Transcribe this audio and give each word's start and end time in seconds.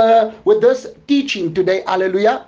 uh, 0.00 0.32
with 0.44 0.60
this 0.60 0.86
teaching 1.08 1.52
today. 1.52 1.82
Hallelujah. 1.84 2.46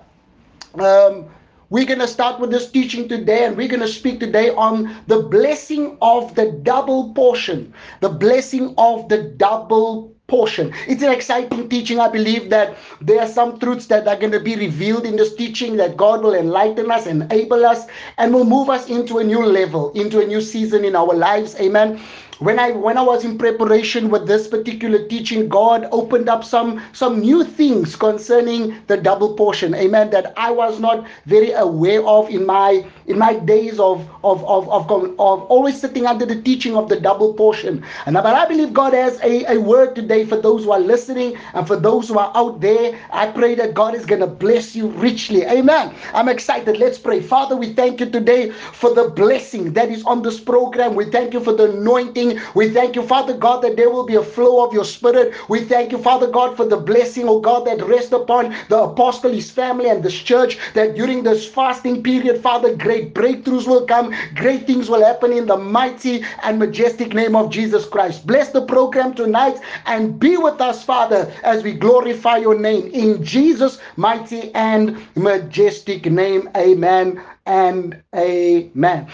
Um, 0.75 1.29
we're 1.69 1.85
going 1.85 1.99
to 1.99 2.07
start 2.07 2.39
with 2.39 2.53
this 2.53 2.71
teaching 2.71 3.09
today, 3.09 3.45
and 3.45 3.57
we're 3.57 3.67
going 3.67 3.81
to 3.81 3.89
speak 3.89 4.21
today 4.21 4.51
on 4.51 4.97
the 5.09 5.23
blessing 5.23 5.99
of 6.01 6.33
the 6.37 6.53
double 6.63 7.13
portion. 7.13 7.75
The 8.03 8.09
blessing 8.09 8.73
of 8.79 9.09
the 9.09 9.25
double 9.25 10.15
portion. 10.29 10.73
It's 10.87 11.03
an 11.03 11.11
exciting 11.11 11.69
teaching. 11.69 11.99
I 11.99 12.07
believe 12.07 12.51
that 12.51 12.77
there 13.01 13.21
are 13.21 13.27
some 13.27 13.59
truths 13.59 13.87
that 13.87 14.07
are 14.07 14.17
going 14.17 14.31
to 14.31 14.39
be 14.39 14.55
revealed 14.55 15.05
in 15.05 15.17
this 15.17 15.35
teaching 15.35 15.77
that 15.79 15.97
God 15.97 16.23
will 16.23 16.35
enlighten 16.35 16.89
us, 16.89 17.09
enable 17.09 17.67
us, 17.67 17.87
and 18.19 18.33
will 18.33 18.45
move 18.45 18.71
us 18.71 18.89
into 18.89 19.19
a 19.19 19.25
new 19.25 19.45
level, 19.45 19.91
into 19.95 20.21
a 20.21 20.25
new 20.25 20.41
season 20.41 20.85
in 20.85 20.95
our 20.95 21.15
lives. 21.15 21.57
Amen 21.57 22.01
when 22.41 22.59
I 22.59 22.71
when 22.73 22.97
I 22.97 23.03
was 23.03 23.25
in 23.25 23.37
preparation 23.39 24.09
with 24.11 24.27
this 24.27 24.49
particular 24.49 25.07
teaching, 25.07 25.49
God 25.49 25.87
opened 25.93 26.29
up 26.29 26.43
some 26.43 26.83
some 26.93 27.21
new 27.21 27.45
things 27.45 27.97
concerning 27.97 28.77
the 28.87 28.97
double 28.97 29.35
portion. 29.35 29.75
Amen. 29.75 30.11
That 30.11 30.33
I 30.37 30.51
was 30.51 30.81
not 30.81 31.07
very 31.27 31.53
aware 31.53 32.03
of 32.05 32.31
in 32.31 32.47
my 32.47 32.85
in 33.07 33.19
my 33.19 33.35
days 33.35 33.79
of 33.79 34.09
of 34.25 34.43
of 34.45 34.69
of, 34.71 34.91
of 34.91 35.13
always 35.19 35.81
sitting 35.81 36.07
under 36.07 36.25
the 36.25 36.41
teaching 36.41 36.77
of 36.77 36.89
the 36.89 36.99
double 36.99 37.35
portion. 37.35 37.85
And 38.07 38.15
but 38.15 38.27
I 38.27 38.47
believe 38.47 38.73
God 38.73 38.95
has 38.95 39.21
a, 39.23 39.45
a 39.53 39.61
word 39.61 39.95
today 39.95 40.25
for 40.25 40.37
those 40.41 40.65
who 40.65 40.73
are 40.73 40.81
listening 40.81 41.37
and 41.55 41.67
for 41.67 41.77
those 41.77 42.09
who 42.09 42.19
are 42.19 42.33
out 42.35 42.61
there. 42.61 42.99
I 43.11 43.31
pray 43.31 43.55
that 43.57 43.75
God 43.75 43.95
is 43.95 44.07
to 44.07 44.27
bless 44.27 44.75
you 44.75 44.89
richly. 44.89 45.45
Amen. 45.45 45.95
I'm 46.15 46.29
excited. 46.29 46.79
Let's 46.79 46.99
pray. 46.99 47.21
Father, 47.21 47.57
we 47.57 47.73
thank 47.75 48.01
you 48.01 48.11
today 48.11 48.51
for 48.51 48.95
the 48.95 49.09
blessing 49.11 49.73
that 49.75 49.91
is 49.91 50.05
on 50.05 50.23
this 50.23 50.41
program. 50.41 50.95
We 50.95 51.07
thank 51.11 51.35
you 51.35 51.41
for 51.41 51.53
the 51.53 51.71
anointing 51.71 52.30
we 52.55 52.71
thank 52.71 52.95
you, 52.97 53.03
Father 53.03 53.37
God, 53.37 53.63
that 53.63 53.77
there 53.77 53.91
will 53.91 54.07
be 54.07 54.17
a 54.17 54.23
flow 54.23 54.65
of 54.65 54.73
your 54.73 54.85
spirit. 54.85 55.35
We 55.49 55.65
thank 55.65 55.93
you, 55.93 55.99
Father 55.99 56.29
God, 56.29 56.57
for 56.57 56.65
the 56.67 56.77
blessing, 56.77 57.29
oh 57.29 57.41
God, 57.41 57.67
that 57.67 57.85
rests 57.87 58.13
upon 58.13 58.55
the 58.69 58.79
apostle, 58.79 59.33
his 59.33 59.51
family, 59.51 59.89
and 59.89 60.03
this 60.03 60.15
church, 60.15 60.59
that 60.75 60.95
during 60.95 61.23
this 61.23 61.47
fasting 61.47 62.03
period, 62.03 62.43
Father, 62.43 62.75
great 62.77 63.15
breakthroughs 63.15 63.67
will 63.67 63.87
come, 63.87 64.15
great 64.35 64.67
things 64.67 64.89
will 64.89 65.05
happen 65.05 65.33
in 65.33 65.47
the 65.47 65.57
mighty 65.57 66.25
and 66.43 66.59
majestic 66.59 67.15
name 67.15 67.35
of 67.35 67.51
Jesus 67.51 67.87
Christ. 67.87 68.27
Bless 68.27 68.51
the 68.51 68.67
program 68.67 69.15
tonight 69.15 69.59
and 69.87 70.19
be 70.19 70.37
with 70.37 70.61
us, 70.61 70.85
Father, 70.85 71.33
as 71.43 71.63
we 71.63 71.73
glorify 71.73 72.37
your 72.37 72.59
name 72.59 72.91
in 72.93 73.25
Jesus' 73.25 73.79
mighty 73.97 74.55
and 74.55 75.07
majestic 75.17 76.07
name. 76.07 76.49
Amen 76.57 77.23
and 77.47 78.03
amen. 78.15 79.09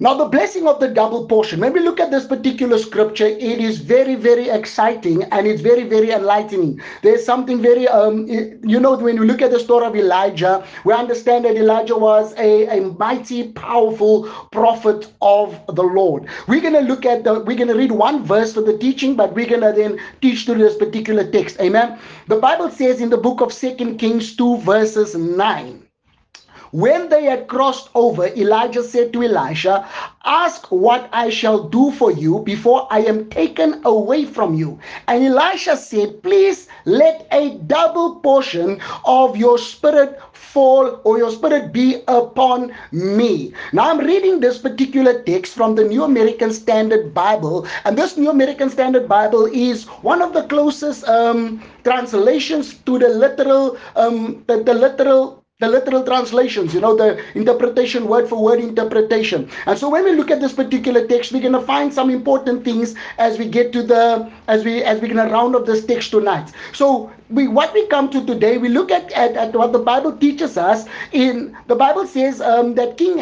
Now, 0.00 0.14
the 0.14 0.24
blessing 0.24 0.66
of 0.66 0.80
the 0.80 0.88
double 0.88 1.26
portion, 1.26 1.60
when 1.60 1.72
we 1.72 1.78
look 1.78 2.00
at 2.00 2.10
this 2.10 2.26
particular 2.26 2.78
scripture, 2.78 3.26
it 3.26 3.60
is 3.60 3.78
very, 3.78 4.16
very 4.16 4.48
exciting 4.48 5.22
and 5.24 5.46
it's 5.46 5.60
very, 5.60 5.84
very 5.84 6.10
enlightening. 6.10 6.80
There's 7.02 7.24
something 7.24 7.62
very, 7.62 7.86
um, 7.86 8.26
you 8.26 8.80
know, 8.80 8.96
when 8.96 9.20
we 9.20 9.26
look 9.26 9.40
at 9.40 9.52
the 9.52 9.60
story 9.60 9.86
of 9.86 9.94
Elijah, 9.94 10.66
we 10.84 10.92
understand 10.92 11.44
that 11.44 11.56
Elijah 11.56 11.96
was 11.96 12.34
a, 12.38 12.66
a 12.76 12.80
mighty, 12.98 13.52
powerful 13.52 14.24
prophet 14.50 15.12
of 15.22 15.60
the 15.68 15.84
Lord. 15.84 16.26
We're 16.48 16.60
going 16.60 16.74
to 16.74 16.80
look 16.80 17.06
at 17.06 17.22
the, 17.22 17.40
we're 17.40 17.56
going 17.56 17.68
to 17.68 17.76
read 17.76 17.92
one 17.92 18.24
verse 18.24 18.52
for 18.52 18.62
the 18.62 18.76
teaching, 18.76 19.14
but 19.14 19.32
we're 19.34 19.48
going 19.48 19.60
to 19.60 19.72
then 19.72 20.00
teach 20.20 20.44
through 20.44 20.58
this 20.58 20.76
particular 20.76 21.30
text. 21.30 21.60
Amen. 21.60 22.00
The 22.26 22.36
Bible 22.36 22.70
says 22.70 23.00
in 23.00 23.10
the 23.10 23.16
book 23.16 23.40
of 23.40 23.52
Second 23.52 23.98
Kings 23.98 24.34
2, 24.34 24.58
verses 24.58 25.14
9. 25.14 25.83
When 26.74 27.08
they 27.08 27.22
had 27.26 27.46
crossed 27.46 27.88
over, 27.94 28.26
Elijah 28.26 28.82
said 28.82 29.12
to 29.12 29.22
Elisha, 29.22 29.88
Ask 30.24 30.72
what 30.72 31.08
I 31.12 31.30
shall 31.30 31.68
do 31.68 31.92
for 31.92 32.10
you 32.10 32.40
before 32.40 32.88
I 32.90 33.02
am 33.02 33.30
taken 33.30 33.80
away 33.84 34.24
from 34.24 34.56
you. 34.56 34.80
And 35.06 35.22
Elisha 35.22 35.76
said, 35.76 36.20
Please 36.24 36.66
let 36.84 37.28
a 37.30 37.58
double 37.68 38.16
portion 38.16 38.80
of 39.04 39.36
your 39.36 39.56
spirit 39.56 40.18
fall 40.32 41.00
or 41.04 41.16
your 41.16 41.30
spirit 41.30 41.72
be 41.72 42.02
upon 42.08 42.74
me. 42.90 43.52
Now 43.72 43.88
I'm 43.92 44.00
reading 44.00 44.40
this 44.40 44.58
particular 44.58 45.22
text 45.22 45.54
from 45.54 45.76
the 45.76 45.84
New 45.84 46.02
American 46.02 46.52
Standard 46.52 47.14
Bible, 47.14 47.68
and 47.84 47.96
this 47.96 48.16
New 48.16 48.30
American 48.30 48.68
Standard 48.68 49.08
Bible 49.08 49.46
is 49.46 49.84
one 50.02 50.20
of 50.20 50.32
the 50.32 50.42
closest 50.48 51.06
um, 51.06 51.62
translations 51.84 52.74
to 52.78 52.98
the 52.98 53.10
literal, 53.10 53.78
um, 53.94 54.42
the, 54.48 54.64
the 54.64 54.74
literal 54.74 55.43
the 55.64 55.70
literal 55.70 56.04
translations, 56.04 56.74
you 56.74 56.80
know, 56.80 56.94
the 56.94 57.22
interpretation, 57.34 58.06
word 58.06 58.28
for 58.28 58.42
word 58.42 58.60
interpretation. 58.60 59.48
And 59.66 59.78
so 59.78 59.88
when 59.88 60.04
we 60.04 60.12
look 60.12 60.30
at 60.30 60.40
this 60.40 60.52
particular 60.52 61.06
text, 61.06 61.32
we're 61.32 61.40
going 61.40 61.60
to 61.60 61.62
find 61.62 61.92
some 61.92 62.10
important 62.10 62.64
things 62.64 62.94
as 63.18 63.38
we 63.38 63.48
get 63.48 63.72
to 63.72 63.82
the, 63.82 64.30
as 64.48 64.64
we, 64.64 64.82
as 64.82 65.00
we're 65.00 65.14
going 65.14 65.26
to 65.26 65.32
round 65.32 65.56
up 65.56 65.64
this 65.64 65.84
text 65.84 66.10
tonight. 66.10 66.52
So 66.72 67.10
we, 67.30 67.48
what 67.48 67.72
we 67.72 67.86
come 67.86 68.10
to 68.10 68.24
today, 68.26 68.58
we 68.58 68.68
look 68.68 68.90
at, 68.90 69.10
at, 69.12 69.36
at 69.36 69.54
what 69.54 69.72
the 69.72 69.78
Bible 69.78 70.16
teaches 70.16 70.58
us 70.58 70.86
in, 71.12 71.56
the 71.66 71.76
Bible 71.76 72.06
says 72.06 72.40
um, 72.40 72.74
that 72.74 72.98
King 72.98 73.20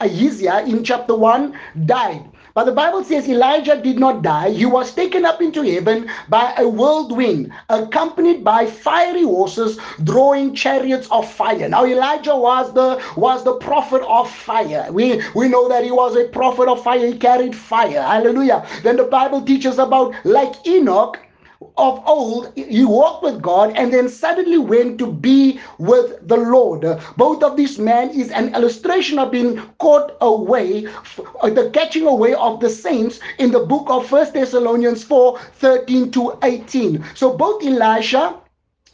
Ahaziah 0.00 0.64
in 0.66 0.82
chapter 0.82 1.14
1 1.14 1.58
died. 1.86 2.24
But 2.54 2.66
the 2.66 2.72
Bible 2.72 3.02
says 3.02 3.28
Elijah 3.28 3.80
did 3.82 3.98
not 3.98 4.22
die. 4.22 4.50
He 4.50 4.64
was 4.64 4.94
taken 4.94 5.24
up 5.24 5.42
into 5.42 5.62
heaven 5.62 6.08
by 6.28 6.54
a 6.56 6.68
whirlwind, 6.68 7.52
accompanied 7.68 8.44
by 8.44 8.66
fiery 8.66 9.24
horses 9.24 9.76
drawing 10.04 10.54
chariots 10.54 11.08
of 11.10 11.28
fire. 11.28 11.68
Now 11.68 11.84
Elijah 11.84 12.36
was 12.36 12.72
the 12.72 13.02
was 13.16 13.42
the 13.42 13.54
prophet 13.54 14.02
of 14.02 14.30
fire. 14.30 14.86
We 14.92 15.20
we 15.34 15.48
know 15.48 15.68
that 15.68 15.82
he 15.82 15.90
was 15.90 16.14
a 16.14 16.28
prophet 16.28 16.68
of 16.68 16.80
fire. 16.84 17.04
He 17.04 17.18
carried 17.18 17.56
fire. 17.56 18.02
Hallelujah. 18.02 18.64
Then 18.84 18.98
the 18.98 19.10
Bible 19.18 19.42
teaches 19.42 19.78
about 19.80 20.14
like 20.24 20.54
Enoch 20.64 21.18
of 21.76 22.02
old, 22.06 22.52
he 22.54 22.84
walked 22.84 23.24
with 23.24 23.42
God 23.42 23.72
and 23.76 23.92
then 23.92 24.08
suddenly 24.08 24.58
went 24.58 24.98
to 24.98 25.10
be 25.10 25.60
with 25.78 26.26
the 26.26 26.36
Lord. 26.36 26.82
Both 27.16 27.42
of 27.42 27.56
these 27.56 27.78
men 27.78 28.10
is 28.10 28.30
an 28.30 28.54
illustration 28.54 29.18
of 29.18 29.32
being 29.32 29.60
caught 29.78 30.16
away, 30.20 30.82
the 31.42 31.70
catching 31.72 32.06
away 32.06 32.34
of 32.34 32.60
the 32.60 32.70
saints 32.70 33.18
in 33.38 33.50
the 33.50 33.60
book 33.60 33.86
of 33.88 34.06
First 34.06 34.34
Thessalonians 34.34 35.02
4 35.02 35.38
13 35.38 36.10
to 36.12 36.38
18. 36.42 37.04
So 37.14 37.36
both 37.36 37.64
Elisha, 37.64 38.36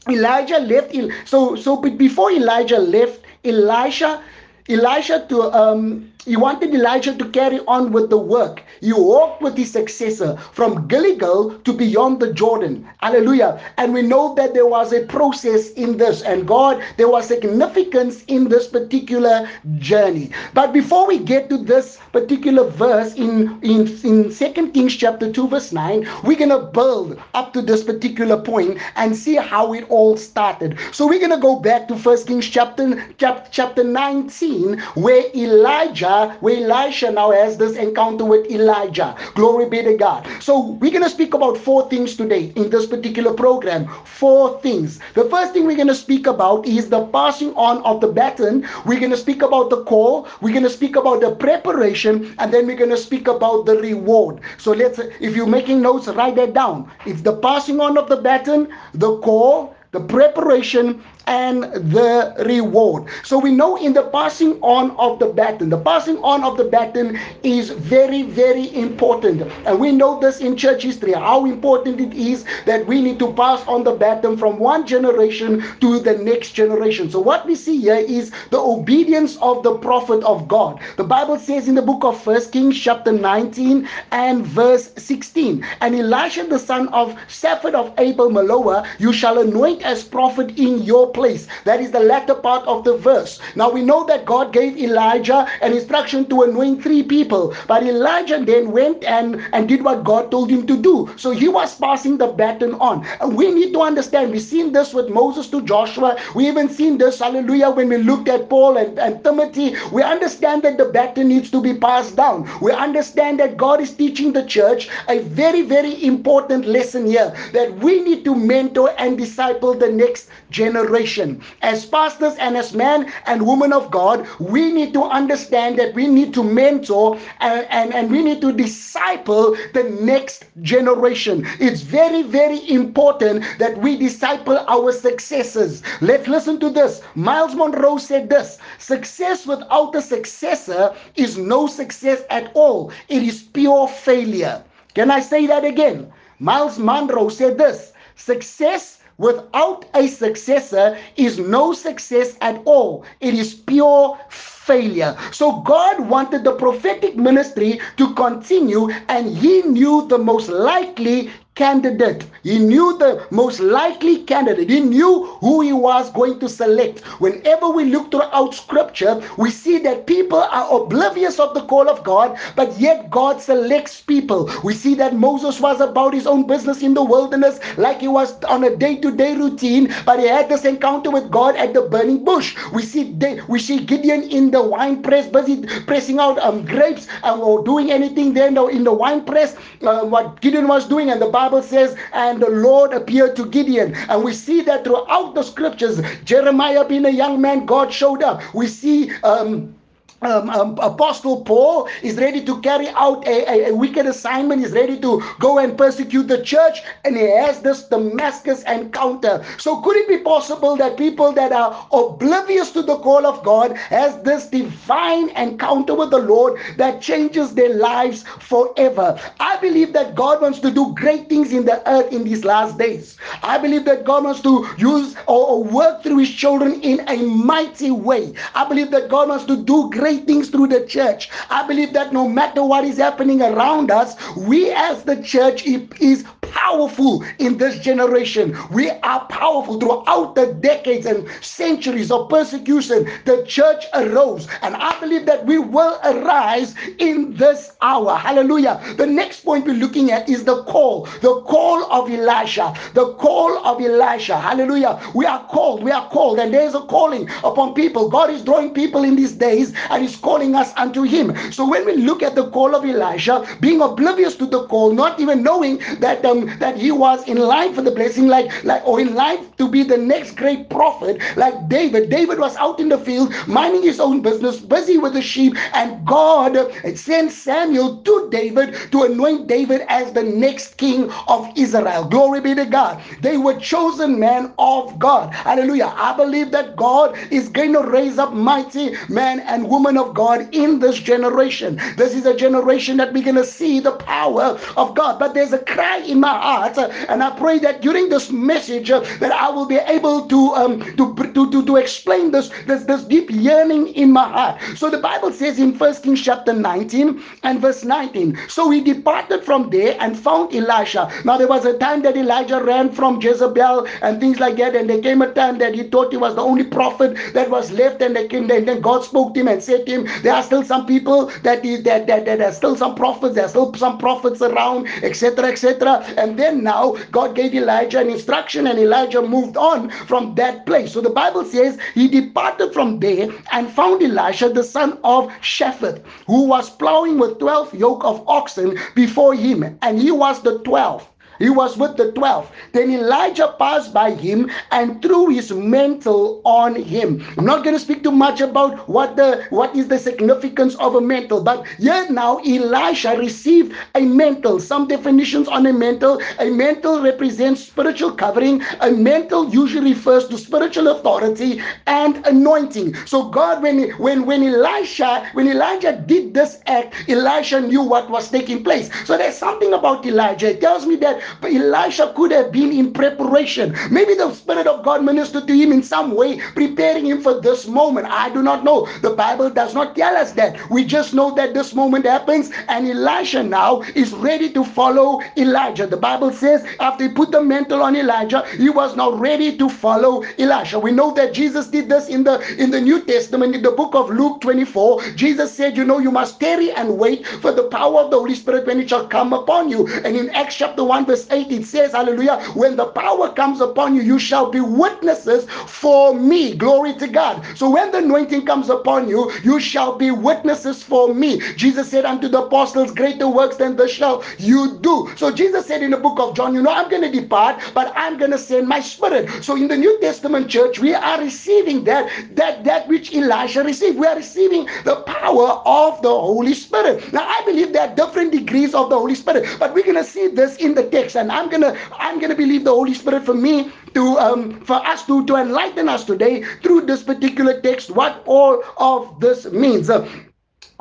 Elijah 0.08 0.58
left. 0.58 0.94
So 1.28 1.56
so 1.56 1.76
before 1.76 2.32
Elijah 2.32 2.78
left, 2.78 3.20
Elisha, 3.44 4.22
Elisha 4.68 5.26
to 5.28 5.42
um 5.52 6.10
he 6.24 6.36
wanted 6.36 6.74
Elijah 6.74 7.16
to 7.16 7.28
carry 7.30 7.60
on 7.66 7.92
with 7.92 8.10
the 8.10 8.18
work. 8.18 8.62
He 8.80 8.92
walked 8.92 9.40
with 9.40 9.56
his 9.56 9.72
successor 9.72 10.36
from 10.52 10.86
Gilgal 10.86 11.58
to 11.60 11.72
beyond 11.72 12.20
the 12.20 12.32
Jordan. 12.32 12.86
Hallelujah. 12.98 13.60
And 13.78 13.94
we 13.94 14.02
know 14.02 14.34
that 14.34 14.52
there 14.52 14.66
was 14.66 14.92
a 14.92 15.06
process 15.06 15.70
in 15.72 15.96
this, 15.96 16.22
and 16.22 16.46
God, 16.46 16.82
there 16.98 17.08
was 17.08 17.26
significance 17.26 18.22
in 18.24 18.48
this 18.48 18.66
particular 18.66 19.48
journey. 19.78 20.30
But 20.52 20.72
before 20.74 21.06
we 21.06 21.18
get 21.18 21.48
to 21.48 21.56
this 21.56 21.98
particular 22.12 22.68
verse 22.68 23.14
in, 23.14 23.58
in, 23.62 23.88
in 24.04 24.34
2 24.34 24.72
Kings 24.72 24.96
chapter 24.96 25.32
2, 25.32 25.48
verse 25.48 25.72
9, 25.72 26.06
we're 26.24 26.38
going 26.38 26.50
to 26.50 26.70
build 26.72 27.18
up 27.32 27.54
to 27.54 27.62
this 27.62 27.82
particular 27.82 28.40
point 28.40 28.78
and 28.96 29.16
see 29.16 29.36
how 29.36 29.72
it 29.72 29.86
all 29.88 30.16
started. 30.18 30.78
So 30.92 31.06
we're 31.06 31.18
going 31.18 31.30
to 31.30 31.38
go 31.38 31.60
back 31.60 31.88
to 31.88 31.94
1 31.94 32.24
Kings 32.26 32.48
chapter, 32.48 33.02
chapter, 33.16 33.48
chapter 33.50 33.84
19, 33.84 34.78
where 34.96 35.24
Elijah 35.34 36.09
where 36.40 36.56
Elisha 36.56 37.10
now 37.10 37.30
has 37.30 37.56
this 37.56 37.76
encounter 37.76 38.24
with 38.24 38.50
Elijah. 38.50 39.16
Glory 39.34 39.68
be 39.68 39.82
to 39.82 39.96
God. 39.96 40.28
So 40.40 40.72
we're 40.80 40.90
going 40.90 41.04
to 41.04 41.10
speak 41.10 41.34
about 41.34 41.56
four 41.56 41.88
things 41.88 42.16
today 42.16 42.52
in 42.56 42.70
this 42.70 42.86
particular 42.86 43.32
program. 43.32 43.86
Four 44.04 44.60
things. 44.60 44.98
The 45.14 45.24
first 45.30 45.52
thing 45.52 45.66
we're 45.66 45.76
going 45.76 45.88
to 45.88 45.94
speak 45.94 46.26
about 46.26 46.66
is 46.66 46.88
the 46.88 47.06
passing 47.06 47.54
on 47.54 47.82
of 47.84 48.00
the 48.00 48.08
baton. 48.08 48.66
We're 48.86 48.98
going 48.98 49.10
to 49.12 49.16
speak 49.16 49.42
about 49.42 49.70
the 49.70 49.84
call. 49.84 50.28
We're 50.40 50.52
going 50.52 50.64
to 50.64 50.70
speak 50.70 50.96
about 50.96 51.20
the 51.20 51.34
preparation, 51.34 52.34
and 52.38 52.52
then 52.52 52.66
we're 52.66 52.76
going 52.76 52.90
to 52.90 52.96
speak 52.96 53.28
about 53.28 53.66
the 53.66 53.76
reward. 53.76 54.40
So 54.58 54.72
let's, 54.72 54.98
if 54.98 55.36
you're 55.36 55.46
making 55.46 55.80
notes, 55.82 56.08
write 56.08 56.36
that 56.36 56.54
down. 56.54 56.90
It's 57.06 57.22
the 57.22 57.36
passing 57.36 57.80
on 57.80 57.96
of 57.96 58.08
the 58.08 58.16
baton, 58.16 58.68
the 58.94 59.18
call, 59.20 59.74
the 59.92 60.00
preparation, 60.00 61.02
and 61.30 61.62
the 61.92 62.34
reward. 62.46 63.04
So 63.22 63.38
we 63.38 63.52
know 63.52 63.76
in 63.76 63.92
the 63.92 64.04
passing 64.04 64.60
on 64.62 64.90
of 64.92 65.20
the 65.20 65.26
baton, 65.26 65.70
the 65.70 65.78
passing 65.78 66.18
on 66.24 66.42
of 66.42 66.56
the 66.56 66.64
baton 66.64 67.18
is 67.44 67.70
very, 67.70 68.22
very 68.22 68.74
important. 68.74 69.42
And 69.64 69.78
we 69.78 69.92
know 69.92 70.18
this 70.20 70.40
in 70.40 70.56
church 70.56 70.82
history, 70.82 71.12
how 71.12 71.46
important 71.46 72.00
it 72.00 72.14
is 72.14 72.44
that 72.66 72.86
we 72.86 73.00
need 73.00 73.18
to 73.20 73.32
pass 73.32 73.64
on 73.68 73.84
the 73.84 73.92
baton 73.92 74.36
from 74.36 74.58
one 74.58 74.86
generation 74.86 75.62
to 75.80 76.00
the 76.00 76.18
next 76.18 76.50
generation. 76.50 77.10
So 77.10 77.20
what 77.20 77.46
we 77.46 77.54
see 77.54 77.80
here 77.80 77.94
is 77.94 78.32
the 78.50 78.58
obedience 78.58 79.36
of 79.38 79.62
the 79.62 79.78
prophet 79.78 80.24
of 80.24 80.48
God. 80.48 80.80
The 80.96 81.04
Bible 81.04 81.38
says 81.38 81.68
in 81.68 81.76
the 81.76 81.82
book 81.82 82.04
of 82.04 82.20
First 82.20 82.50
Kings 82.50 82.78
chapter 82.78 83.12
19 83.12 83.88
and 84.10 84.44
verse 84.46 84.90
16, 84.96 85.64
and 85.80 85.94
Elisha 85.94 86.44
the 86.44 86.58
son 86.58 86.88
of 86.88 87.14
Shaphat 87.28 87.74
of 87.74 87.92
Abel 87.98 88.30
Meholah, 88.30 88.86
you 88.98 89.12
shall 89.12 89.38
anoint 89.38 89.79
as 89.82 90.04
prophet 90.04 90.58
in 90.58 90.82
your 90.82 91.10
place 91.12 91.20
place. 91.20 91.46
That 91.64 91.80
is 91.80 91.90
the 91.90 92.00
latter 92.00 92.34
part 92.34 92.66
of 92.66 92.84
the 92.84 92.96
verse. 92.96 93.38
Now 93.54 93.70
we 93.70 93.82
know 93.82 94.04
that 94.06 94.24
God 94.24 94.52
gave 94.52 94.76
Elijah 94.76 95.46
an 95.62 95.72
instruction 95.72 96.26
to 96.30 96.42
anoint 96.42 96.82
three 96.82 97.02
people, 97.02 97.54
but 97.66 97.82
Elijah 97.82 98.42
then 98.44 98.72
went 98.72 99.04
and, 99.04 99.42
and 99.52 99.68
did 99.68 99.84
what 99.84 100.04
God 100.04 100.30
told 100.30 100.50
him 100.50 100.66
to 100.66 100.76
do. 100.76 101.10
So 101.16 101.30
he 101.30 101.48
was 101.48 101.76
passing 101.76 102.16
the 102.18 102.28
baton 102.28 102.74
on. 102.74 103.06
And 103.20 103.36
we 103.36 103.52
need 103.52 103.72
to 103.74 103.82
understand, 103.82 104.32
we've 104.32 104.42
seen 104.42 104.72
this 104.72 104.94
with 104.94 105.08
Moses 105.08 105.48
to 105.50 105.60
Joshua. 105.62 106.16
We 106.34 106.48
even 106.48 106.68
seen 106.68 106.98
this, 106.98 107.18
hallelujah, 107.18 107.70
when 107.70 107.88
we 107.88 107.98
looked 107.98 108.28
at 108.28 108.48
Paul 108.48 108.78
and, 108.78 108.98
and 108.98 109.22
Timothy. 109.22 109.76
We 109.92 110.02
understand 110.02 110.62
that 110.62 110.78
the 110.78 110.86
baton 110.86 111.28
needs 111.28 111.50
to 111.50 111.60
be 111.60 111.74
passed 111.74 112.16
down. 112.16 112.48
We 112.60 112.72
understand 112.72 113.40
that 113.40 113.56
God 113.56 113.80
is 113.80 113.92
teaching 113.92 114.32
the 114.32 114.46
church 114.46 114.88
a 115.08 115.18
very, 115.20 115.62
very 115.62 116.02
important 116.04 116.66
lesson 116.66 117.06
here 117.06 117.34
that 117.52 117.76
we 117.78 118.00
need 118.00 118.24
to 118.24 118.34
mentor 118.34 118.94
and 118.98 119.18
disciple 119.18 119.69
the 119.74 119.90
next 119.90 120.28
generation. 120.50 121.40
As 121.62 121.86
pastors 121.86 122.34
and 122.36 122.56
as 122.56 122.74
men 122.74 123.12
and 123.26 123.46
women 123.46 123.72
of 123.72 123.90
God, 123.90 124.26
we 124.38 124.72
need 124.72 124.92
to 124.94 125.02
understand 125.02 125.78
that 125.78 125.94
we 125.94 126.06
need 126.06 126.34
to 126.34 126.42
mentor 126.42 127.18
and, 127.40 127.66
and, 127.70 127.94
and 127.94 128.10
we 128.10 128.22
need 128.22 128.40
to 128.40 128.52
disciple 128.52 129.56
the 129.74 129.84
next 130.00 130.44
generation. 130.62 131.46
It's 131.58 131.82
very, 131.82 132.22
very 132.22 132.68
important 132.70 133.44
that 133.58 133.78
we 133.78 133.96
disciple 133.96 134.58
our 134.68 134.92
successors. 134.92 135.82
Let's 136.00 136.28
listen 136.28 136.60
to 136.60 136.70
this. 136.70 137.02
Myles 137.14 137.54
Munroe 137.54 137.98
said 137.98 138.28
this 138.30 138.58
success 138.78 139.46
without 139.46 139.94
a 139.94 140.02
successor 140.02 140.94
is 141.16 141.36
no 141.38 141.66
success 141.66 142.22
at 142.30 142.50
all, 142.54 142.92
it 143.08 143.22
is 143.22 143.42
pure 143.42 143.88
failure. 143.88 144.62
Can 144.94 145.10
I 145.10 145.20
say 145.20 145.46
that 145.46 145.64
again? 145.64 146.12
Myles 146.38 146.78
Munroe 146.78 147.28
said 147.28 147.58
this 147.58 147.92
success 148.16 148.99
without 149.20 149.84
a 149.94 150.08
successor 150.08 150.96
is 151.16 151.38
no 151.38 151.74
success 151.74 152.36
at 152.40 152.60
all. 152.64 153.04
It 153.20 153.34
is 153.34 153.54
pure 153.54 154.18
failure. 154.30 155.14
So 155.30 155.60
God 155.60 156.08
wanted 156.08 156.42
the 156.42 156.54
prophetic 156.54 157.16
ministry 157.16 157.80
to 157.98 158.14
continue, 158.14 158.88
and 159.08 159.36
He 159.36 159.62
knew 159.62 160.08
the 160.08 160.18
most 160.18 160.48
likely 160.48 161.30
candidate. 161.54 162.24
He 162.42 162.58
knew 162.58 162.96
the 162.98 163.26
most 163.30 163.60
likely 163.60 164.22
candidate. 164.24 164.70
He 164.70 164.80
knew 164.80 165.26
who 165.40 165.60
he 165.60 165.72
was 165.72 166.10
going 166.12 166.38
to 166.40 166.48
select. 166.48 167.00
Whenever 167.20 167.68
we 167.68 167.84
look 167.84 168.10
throughout 168.10 168.54
scripture, 168.54 169.20
we 169.36 169.50
see 169.50 169.78
that 169.80 170.06
people 170.06 170.38
are 170.38 170.82
oblivious 170.82 171.38
of 171.38 171.52
the 171.54 171.62
call 171.66 171.88
of 171.88 172.02
God, 172.02 172.38
but 172.56 172.78
yet 172.78 173.10
God 173.10 173.42
selects 173.42 174.00
people. 174.00 174.50
We 174.64 174.72
see 174.74 174.94
that 174.96 175.14
Moses 175.16 175.60
was 175.60 175.80
about 175.80 176.14
his 176.14 176.26
own 176.26 176.46
business 176.46 176.82
in 176.82 176.94
the 176.94 177.04
wilderness, 177.04 177.60
like 177.76 178.00
he 178.00 178.08
was 178.08 178.42
on 178.44 178.64
a 178.64 178.74
day 178.74 178.96
to 178.96 179.10
day 179.14 179.34
routine, 179.36 179.92
but 180.06 180.18
he 180.20 180.26
had 180.28 180.48
this 180.48 180.64
encounter 180.64 181.10
with 181.10 181.30
God 181.30 181.56
at 181.56 181.74
the 181.74 181.82
burning 181.82 182.24
bush. 182.24 182.56
We 182.72 182.82
see, 182.82 183.12
we 183.48 183.58
see 183.58 183.84
Gideon 183.84 184.22
in 184.22 184.50
the 184.50 184.62
wine 184.62 185.02
press, 185.02 185.26
busy 185.26 185.66
pressing 185.86 186.18
out 186.18 186.38
um, 186.38 186.64
grapes 186.64 187.06
uh, 187.22 187.38
or 187.38 187.62
doing 187.64 187.90
anything 187.90 188.32
there 188.32 188.48
in 188.48 188.54
the, 188.54 188.66
in 188.66 188.84
the 188.84 188.92
wine 188.92 189.24
press, 189.24 189.56
uh, 189.82 190.04
what 190.04 190.40
Gideon 190.40 190.68
was 190.68 190.88
doing, 190.88 191.10
and 191.10 191.20
the 191.20 191.30
Bible 191.40 191.62
says, 191.62 191.96
and 192.12 192.42
the 192.42 192.50
Lord 192.50 192.92
appeared 192.92 193.34
to 193.36 193.46
Gideon. 193.46 193.94
And 194.10 194.22
we 194.22 194.34
see 194.34 194.60
that 194.62 194.84
throughout 194.84 195.34
the 195.34 195.42
scriptures, 195.42 196.02
Jeremiah 196.24 196.84
being 196.86 197.06
a 197.06 197.10
young 197.10 197.40
man, 197.40 197.64
God 197.64 197.90
showed 197.92 198.22
up. 198.22 198.42
We 198.54 198.66
see 198.66 199.10
um 199.22 199.74
um, 200.22 200.50
um, 200.50 200.78
Apostle 200.80 201.42
Paul 201.42 201.88
is 202.02 202.16
ready 202.16 202.44
to 202.44 202.60
carry 202.60 202.88
out 202.88 203.26
a, 203.26 203.50
a, 203.50 203.70
a, 203.70 203.74
wicked 203.74 204.06
assignment, 204.06 204.60
He's 204.60 204.72
ready 204.72 204.98
to 205.00 205.22
go 205.38 205.58
and 205.58 205.78
persecute 205.78 206.28
the 206.28 206.42
church, 206.42 206.82
and 207.04 207.16
he 207.16 207.22
has 207.22 207.62
this 207.62 207.84
Damascus 207.84 208.62
encounter. 208.64 209.42
So, 209.58 209.80
could 209.80 209.96
it 209.96 210.08
be 210.08 210.18
possible 210.18 210.76
that 210.76 210.98
people 210.98 211.32
that 211.32 211.52
are 211.52 211.86
oblivious 211.92 212.70
to 212.72 212.82
the 212.82 212.98
call 212.98 213.26
of 213.26 213.42
God 213.42 213.76
has 213.76 214.22
this 214.22 214.46
divine 214.46 215.30
encounter 215.30 215.94
with 215.94 216.10
the 216.10 216.18
Lord 216.18 216.60
that 216.76 217.00
changes 217.00 217.54
their 217.54 217.74
lives 217.74 218.24
forever? 218.40 219.18
I 219.40 219.56
believe 219.56 219.94
that 219.94 220.14
God 220.14 220.42
wants 220.42 220.58
to 220.60 220.70
do 220.70 220.94
great 220.94 221.28
things 221.30 221.52
in 221.52 221.64
the 221.64 221.88
earth 221.88 222.12
in 222.12 222.24
these 222.24 222.44
last 222.44 222.76
days. 222.76 223.16
I 223.42 223.56
believe 223.56 223.86
that 223.86 224.04
God 224.04 224.24
wants 224.24 224.42
to 224.42 224.68
use 224.76 225.16
or, 225.26 225.46
or 225.46 225.64
work 225.64 226.02
through 226.02 226.18
His 226.18 226.30
children 226.30 226.80
in 226.82 227.00
a 227.08 227.16
mighty 227.16 227.90
way. 227.90 228.34
I 228.54 228.68
believe 228.68 228.90
that 228.90 229.08
God 229.08 229.28
wants 229.28 229.44
to 229.46 229.56
do 229.56 229.88
great 229.90 230.09
great 230.10 230.26
things 230.26 230.48
through 230.50 230.66
the 230.66 230.84
church. 230.86 231.30
I 231.50 231.66
believe 231.66 231.92
that 231.92 232.12
no 232.12 232.28
matter 232.28 232.64
what 232.64 232.84
is 232.84 232.98
happening 232.98 233.42
around 233.42 233.90
us, 233.92 234.16
we 234.36 234.70
as 234.72 235.04
the 235.04 235.22
church 235.22 235.64
is 235.64 236.24
powerful 236.70 237.24
in 237.38 237.58
this 237.58 237.78
generation. 237.80 238.56
We 238.70 238.90
are 238.90 239.26
powerful 239.26 239.80
throughout 239.80 240.34
the 240.36 240.54
decades 240.54 241.06
and 241.06 241.28
centuries 241.40 242.10
of 242.12 242.28
persecution. 242.28 243.08
The 243.24 243.44
church 243.46 243.86
arose, 243.94 244.46
and 244.62 244.76
I 244.76 244.98
believe 245.00 245.26
that 245.26 245.44
we 245.46 245.58
will 245.58 245.98
arise 246.04 246.74
in 246.98 247.34
this 247.36 247.72
hour. 247.82 248.14
Hallelujah. 248.14 248.80
The 248.96 249.06
next 249.06 249.40
point 249.44 249.66
we're 249.66 249.74
looking 249.74 250.12
at 250.12 250.28
is 250.28 250.44
the 250.44 250.62
call, 250.64 251.06
the 251.22 251.40
call 251.42 251.90
of 251.92 252.10
Elisha, 252.10 252.74
the 252.94 253.14
call 253.14 253.58
of 253.66 253.80
Elisha. 253.82 254.38
Hallelujah. 254.38 255.00
We 255.14 255.26
are 255.26 255.44
called, 255.48 255.82
we 255.82 255.90
are 255.90 256.08
called, 256.08 256.38
and 256.38 256.54
there's 256.54 256.74
a 256.74 256.82
calling 256.82 257.28
upon 257.42 257.74
people. 257.74 258.08
God 258.08 258.30
is 258.30 258.44
drawing 258.44 258.72
people 258.74 259.02
in 259.02 259.16
these 259.16 259.32
days 259.32 259.74
and 259.90 260.04
is 260.04 260.16
calling 260.16 260.54
us 260.54 260.72
unto 260.76 261.02
Him. 261.02 261.34
So 261.50 261.68
when 261.68 261.84
we 261.84 261.96
look 261.96 262.22
at 262.22 262.36
the 262.36 262.48
call 262.50 262.76
of 262.76 262.84
Elisha, 262.84 263.44
being 263.60 263.80
oblivious 263.80 264.36
to 264.36 264.46
the 264.46 264.66
call, 264.68 264.92
not 264.92 265.18
even 265.18 265.42
knowing 265.42 265.78
that 265.98 266.24
um, 266.24 266.46
that 266.60 266.76
he 266.78 266.92
was 266.92 267.26
in 267.28 267.38
line 267.38 267.74
for 267.74 267.82
the 267.82 267.90
blessing, 267.90 268.28
like 268.28 268.64
like 268.64 268.86
or 268.86 269.00
in 269.00 269.14
line 269.14 269.52
to 269.58 269.68
be 269.68 269.82
the 269.82 269.98
next 269.98 270.32
great 270.36 270.70
prophet, 270.70 271.20
like 271.36 271.68
David. 271.68 272.10
David 272.10 272.38
was 272.38 272.56
out 272.56 272.80
in 272.80 272.88
the 272.88 272.98
field 272.98 273.34
minding 273.48 273.82
his 273.82 274.00
own 274.00 274.22
business, 274.22 274.60
busy 274.60 274.98
with 274.98 275.14
the 275.14 275.22
sheep, 275.22 275.56
and 275.74 276.06
God 276.06 276.56
sent 276.96 277.32
Samuel 277.32 278.02
to 278.02 278.28
David 278.30 278.74
to 278.92 279.04
anoint 279.04 279.48
David 279.48 279.82
as 279.88 280.12
the 280.12 280.22
next 280.22 280.76
king 280.76 281.10
of 281.28 281.50
Israel. 281.56 282.04
Glory 282.08 282.40
be 282.40 282.54
to 282.54 282.66
God. 282.66 283.02
They 283.20 283.36
were 283.36 283.58
chosen 283.58 284.18
men 284.18 284.52
of 284.58 284.98
God. 284.98 285.32
Hallelujah. 285.34 285.92
I 285.96 286.16
believe 286.16 286.50
that 286.52 286.76
God 286.76 287.18
is 287.30 287.48
going 287.48 287.72
to 287.72 287.80
raise 287.82 288.18
up 288.18 288.32
mighty 288.32 288.94
men 289.08 289.40
and 289.40 289.68
women 289.68 289.96
of 289.96 290.14
God 290.14 290.54
in 290.54 290.78
this 290.78 290.98
generation. 290.98 291.76
This 291.96 292.14
is 292.14 292.26
a 292.26 292.36
generation 292.36 292.96
that 292.98 293.12
we're 293.12 293.24
going 293.24 293.36
to 293.36 293.44
see 293.44 293.80
the 293.80 293.92
power 293.92 294.58
of 294.76 294.94
God. 294.94 295.18
But 295.18 295.34
there's 295.34 295.52
a 295.52 295.58
cry 295.58 295.98
in 295.98 296.20
my 296.20 296.28
heart, 296.28 296.49
and 296.50 297.22
I 297.22 297.30
pray 297.36 297.58
that 297.60 297.80
during 297.80 298.08
this 298.08 298.30
message 298.30 298.90
uh, 298.90 299.00
that 299.20 299.32
I 299.32 299.50
will 299.50 299.66
be 299.66 299.76
able 299.76 300.26
to 300.28 300.54
um, 300.54 300.80
to, 300.96 301.14
to, 301.14 301.50
to, 301.50 301.64
to 301.66 301.76
explain 301.76 302.30
this, 302.30 302.50
this 302.66 302.84
this 302.84 303.04
deep 303.04 303.30
yearning 303.30 303.88
in 303.88 304.12
my 304.12 304.28
heart. 304.28 304.60
So 304.76 304.90
the 304.90 304.98
Bible 304.98 305.32
says 305.32 305.58
in 305.58 305.74
First 305.76 306.02
Kings 306.02 306.22
chapter 306.22 306.52
19 306.52 307.22
and 307.42 307.60
verse 307.60 307.84
19. 307.84 308.38
So 308.48 308.70
he 308.70 308.80
departed 308.80 309.44
from 309.44 309.70
there 309.70 309.96
and 310.00 310.18
found 310.18 310.54
Elisha. 310.54 311.10
Now 311.24 311.36
there 311.36 311.48
was 311.48 311.64
a 311.64 311.78
time 311.78 312.02
that 312.02 312.16
Elijah 312.16 312.62
ran 312.62 312.90
from 312.92 313.20
Jezebel 313.20 313.86
and 314.02 314.20
things 314.20 314.40
like 314.40 314.56
that, 314.56 314.74
and 314.74 314.88
there 314.88 315.00
came 315.00 315.22
a 315.22 315.32
time 315.32 315.58
that 315.58 315.74
he 315.74 315.84
thought 315.84 316.12
he 316.12 316.16
was 316.16 316.34
the 316.34 316.42
only 316.42 316.64
prophet 316.64 317.16
that 317.34 317.50
was 317.50 317.70
left, 317.70 318.02
and, 318.02 318.16
came, 318.30 318.50
and 318.50 318.66
then 318.66 318.80
God 318.80 319.04
spoke 319.04 319.34
to 319.34 319.40
him 319.40 319.48
and 319.48 319.62
said 319.62 319.86
to 319.86 319.92
him, 319.92 320.22
There 320.22 320.34
are 320.34 320.42
still 320.42 320.62
some 320.62 320.86
people 320.86 321.26
that 321.42 321.64
is 321.64 321.82
that 321.84 322.06
that, 322.06 322.24
that 322.26 322.40
are 322.40 322.52
still 322.52 322.76
some 322.76 322.94
prophets, 322.94 323.34
there 323.34 323.44
are 323.44 323.48
still 323.48 323.72
some 323.74 323.98
prophets 323.98 324.42
around, 324.42 324.88
etc. 325.02 325.46
etc. 325.46 326.04
And 326.16 326.38
then 326.40 326.64
now 326.64 326.96
God 327.12 327.36
gave 327.36 327.54
Elijah 327.54 328.00
an 328.00 328.08
instruction, 328.08 328.66
and 328.66 328.78
Elijah 328.78 329.22
moved 329.22 329.56
on 329.56 329.90
from 329.90 330.34
that 330.36 330.66
place. 330.66 330.92
So 330.92 331.00
the 331.00 331.10
Bible 331.10 331.44
says 331.44 331.78
he 331.94 332.08
departed 332.08 332.72
from 332.72 332.98
there 332.98 333.28
and 333.52 333.70
found 333.70 334.02
Elisha, 334.02 334.48
the 334.48 334.64
son 334.64 334.98
of 335.04 335.30
Shaphat, 335.42 336.02
who 336.26 336.44
was 336.46 336.70
plowing 336.70 337.18
with 337.18 337.38
12 337.38 337.74
yoke 337.74 338.04
of 338.04 338.26
oxen 338.28 338.78
before 338.94 339.34
him, 339.34 339.78
and 339.82 340.00
he 340.00 340.10
was 340.10 340.42
the 340.42 340.58
12th. 340.60 341.06
He 341.40 341.48
was 341.48 341.76
with 341.76 341.96
the 341.96 342.12
12. 342.12 342.52
Then 342.72 342.90
Elijah 342.90 343.54
passed 343.58 343.94
by 343.94 344.12
him 344.12 344.50
and 344.70 345.00
threw 345.02 345.28
his 345.28 345.50
mantle 345.50 346.42
on 346.44 346.76
him. 346.76 347.24
I'm 347.38 347.46
not 347.46 347.64
going 347.64 347.74
to 347.74 347.80
speak 347.80 348.02
too 348.02 348.10
much 348.12 348.42
about 348.42 348.86
what 348.88 349.16
the 349.16 349.46
what 349.48 349.74
is 349.74 349.88
the 349.88 349.98
significance 349.98 350.74
of 350.76 350.94
a 350.94 351.00
mantle, 351.00 351.42
but 351.42 351.66
yet 351.78 352.10
now 352.10 352.38
Elisha 352.38 353.16
received 353.16 353.74
a 353.94 354.02
mantle. 354.02 354.60
Some 354.60 354.86
definitions 354.86 355.48
on 355.48 355.66
a 355.66 355.72
mantle. 355.72 356.20
A 356.38 356.50
mantle 356.50 357.00
represents 357.02 357.64
spiritual 357.64 358.12
covering. 358.12 358.62
A 358.80 358.90
mantle 358.90 359.48
usually 359.48 359.94
refers 359.94 360.28
to 360.28 360.36
spiritual 360.36 360.88
authority 360.88 361.62
and 361.86 362.24
anointing. 362.26 362.94
So 363.06 363.30
God, 363.30 363.62
when 363.62 363.90
when 363.92 364.26
when 364.26 364.42
Elisha, 364.42 365.30
when 365.32 365.48
Elijah 365.48 365.92
did 366.06 366.34
this 366.34 366.60
act, 366.66 366.94
Elisha 367.08 367.60
knew 367.60 367.82
what 367.82 368.10
was 368.10 368.30
taking 368.30 368.62
place. 368.62 368.90
So 369.06 369.16
there's 369.16 369.36
something 369.36 369.72
about 369.72 370.04
Elijah. 370.04 370.50
It 370.50 370.60
tells 370.60 370.84
me 370.84 370.96
that 370.96 371.22
but 371.40 371.52
Elisha 371.52 372.12
could 372.16 372.32
have 372.32 372.52
been 372.52 372.72
in 372.72 372.92
preparation. 372.92 373.74
Maybe 373.90 374.14
the 374.14 374.32
Spirit 374.32 374.66
of 374.66 374.84
God 374.84 375.04
ministered 375.04 375.46
to 375.46 375.56
him 375.56 375.72
in 375.72 375.82
some 375.82 376.14
way, 376.14 376.40
preparing 376.54 377.06
him 377.06 377.20
for 377.20 377.40
this 377.40 377.66
moment. 377.66 378.06
I 378.08 378.30
do 378.30 378.42
not 378.42 378.64
know. 378.64 378.88
The 379.02 379.10
Bible 379.10 379.50
does 379.50 379.74
not 379.74 379.96
tell 379.96 380.16
us 380.16 380.32
that. 380.32 380.58
We 380.70 380.84
just 380.84 381.14
know 381.14 381.34
that 381.34 381.54
this 381.54 381.74
moment 381.74 382.06
happens, 382.06 382.50
and 382.68 382.86
Elisha 382.88 383.42
now 383.42 383.82
is 383.94 384.12
ready 384.12 384.52
to 384.52 384.64
follow 384.64 385.20
Elijah. 385.36 385.86
The 385.86 385.96
Bible 385.96 386.32
says 386.32 386.66
after 386.80 387.08
he 387.08 387.14
put 387.14 387.30
the 387.30 387.42
mantle 387.42 387.82
on 387.82 387.96
Elijah, 387.96 388.46
he 388.56 388.70
was 388.70 388.96
now 388.96 389.12
ready 389.12 389.56
to 389.56 389.68
follow 389.68 390.22
Elisha. 390.38 390.78
We 390.78 390.92
know 390.92 391.12
that 391.14 391.34
Jesus 391.34 391.66
did 391.68 391.88
this 391.88 392.08
in 392.08 392.24
the 392.24 392.40
in 392.58 392.70
the 392.70 392.80
New 392.80 393.02
Testament, 393.02 393.54
in 393.54 393.62
the 393.62 393.70
book 393.70 393.94
of 393.94 394.10
Luke 394.10 394.40
24. 394.40 395.02
Jesus 395.14 395.52
said, 395.52 395.76
You 395.76 395.84
know, 395.84 395.98
you 395.98 396.10
must 396.10 396.40
tarry 396.40 396.70
and 396.72 396.98
wait 396.98 397.26
for 397.26 397.52
the 397.52 397.64
power 397.64 398.00
of 398.00 398.10
the 398.10 398.18
Holy 398.18 398.34
Spirit 398.34 398.66
when 398.66 398.80
it 398.80 398.88
shall 398.88 399.06
come 399.06 399.32
upon 399.32 399.68
you. 399.68 399.86
And 400.04 400.16
in 400.16 400.30
Acts 400.30 400.56
chapter 400.56 400.84
1, 400.84 401.06
verse 401.06 401.19
8, 401.30 401.50
it 401.50 401.64
says, 401.66 401.92
Hallelujah, 401.92 402.40
when 402.54 402.76
the 402.76 402.86
power 402.86 403.32
comes 403.32 403.60
upon 403.60 403.94
you, 403.96 404.02
you 404.02 404.18
shall 404.18 404.50
be 404.50 404.60
witnesses 404.60 405.44
for 405.66 406.14
me. 406.14 406.54
Glory 406.56 406.94
to 406.94 407.08
God. 407.08 407.44
So 407.56 407.70
when 407.70 407.90
the 407.90 407.98
anointing 407.98 408.46
comes 408.46 408.70
upon 408.70 409.08
you, 409.08 409.32
you 409.42 409.60
shall 409.60 409.96
be 409.96 410.10
witnesses 410.10 410.82
for 410.82 411.14
me. 411.14 411.40
Jesus 411.56 411.90
said 411.90 412.04
unto 412.04 412.28
the 412.28 412.42
apostles, 412.42 412.92
Greater 412.92 413.28
works 413.28 413.56
than 413.56 413.76
the 413.76 413.88
shall 413.88 414.22
you 414.38 414.78
do. 414.78 415.10
So 415.16 415.30
Jesus 415.30 415.66
said 415.66 415.82
in 415.82 415.90
the 415.90 415.96
book 415.96 416.18
of 416.20 416.36
John, 416.36 416.54
You 416.54 416.62
know, 416.62 416.72
I'm 416.72 416.88
going 416.88 417.02
to 417.02 417.20
depart, 417.20 417.60
but 417.74 417.92
I'm 417.96 418.18
going 418.18 418.30
to 418.30 418.38
send 418.38 418.68
my 418.68 418.80
spirit. 418.80 419.44
So 419.44 419.56
in 419.56 419.68
the 419.68 419.76
New 419.76 419.98
Testament 420.00 420.48
church, 420.48 420.78
we 420.78 420.94
are 420.94 421.20
receiving 421.20 421.84
that, 421.84 422.10
that, 422.36 422.64
that 422.64 422.88
which 422.88 423.12
Elijah 423.14 423.62
received. 423.64 423.98
We 423.98 424.06
are 424.06 424.16
receiving 424.16 424.66
the 424.84 424.96
power 425.06 425.62
of 425.66 426.02
the 426.02 426.10
Holy 426.10 426.54
Spirit. 426.54 427.12
Now, 427.12 427.26
I 427.26 427.42
believe 427.44 427.72
there 427.72 427.88
are 427.88 427.94
different 427.94 428.32
degrees 428.32 428.74
of 428.74 428.90
the 428.90 428.98
Holy 428.98 429.14
Spirit, 429.14 429.46
but 429.58 429.74
we're 429.74 429.84
going 429.84 429.96
to 429.96 430.04
see 430.04 430.28
this 430.28 430.56
in 430.56 430.74
the 430.74 430.88
text, 430.88 431.09
and 431.16 431.30
I'm 431.30 431.50
to 431.62 431.76
I'm 431.92 432.20
to 432.20 432.34
believe 432.34 432.64
the 432.64 432.70
Holy 432.70 432.94
Spirit 432.94 433.24
for 433.24 433.34
me 433.34 433.72
to 433.94 434.18
um, 434.18 434.60
for 434.60 434.76
us 434.86 435.06
to 435.06 435.24
to 435.26 435.36
enlighten 435.36 435.88
us 435.88 436.04
today 436.04 436.42
through 436.62 436.82
this 436.82 437.02
particular 437.02 437.60
text 437.60 437.90
what 437.90 438.22
all 438.26 438.62
of 438.78 439.20
this 439.20 439.46
means. 439.46 439.90
Uh, 439.90 440.08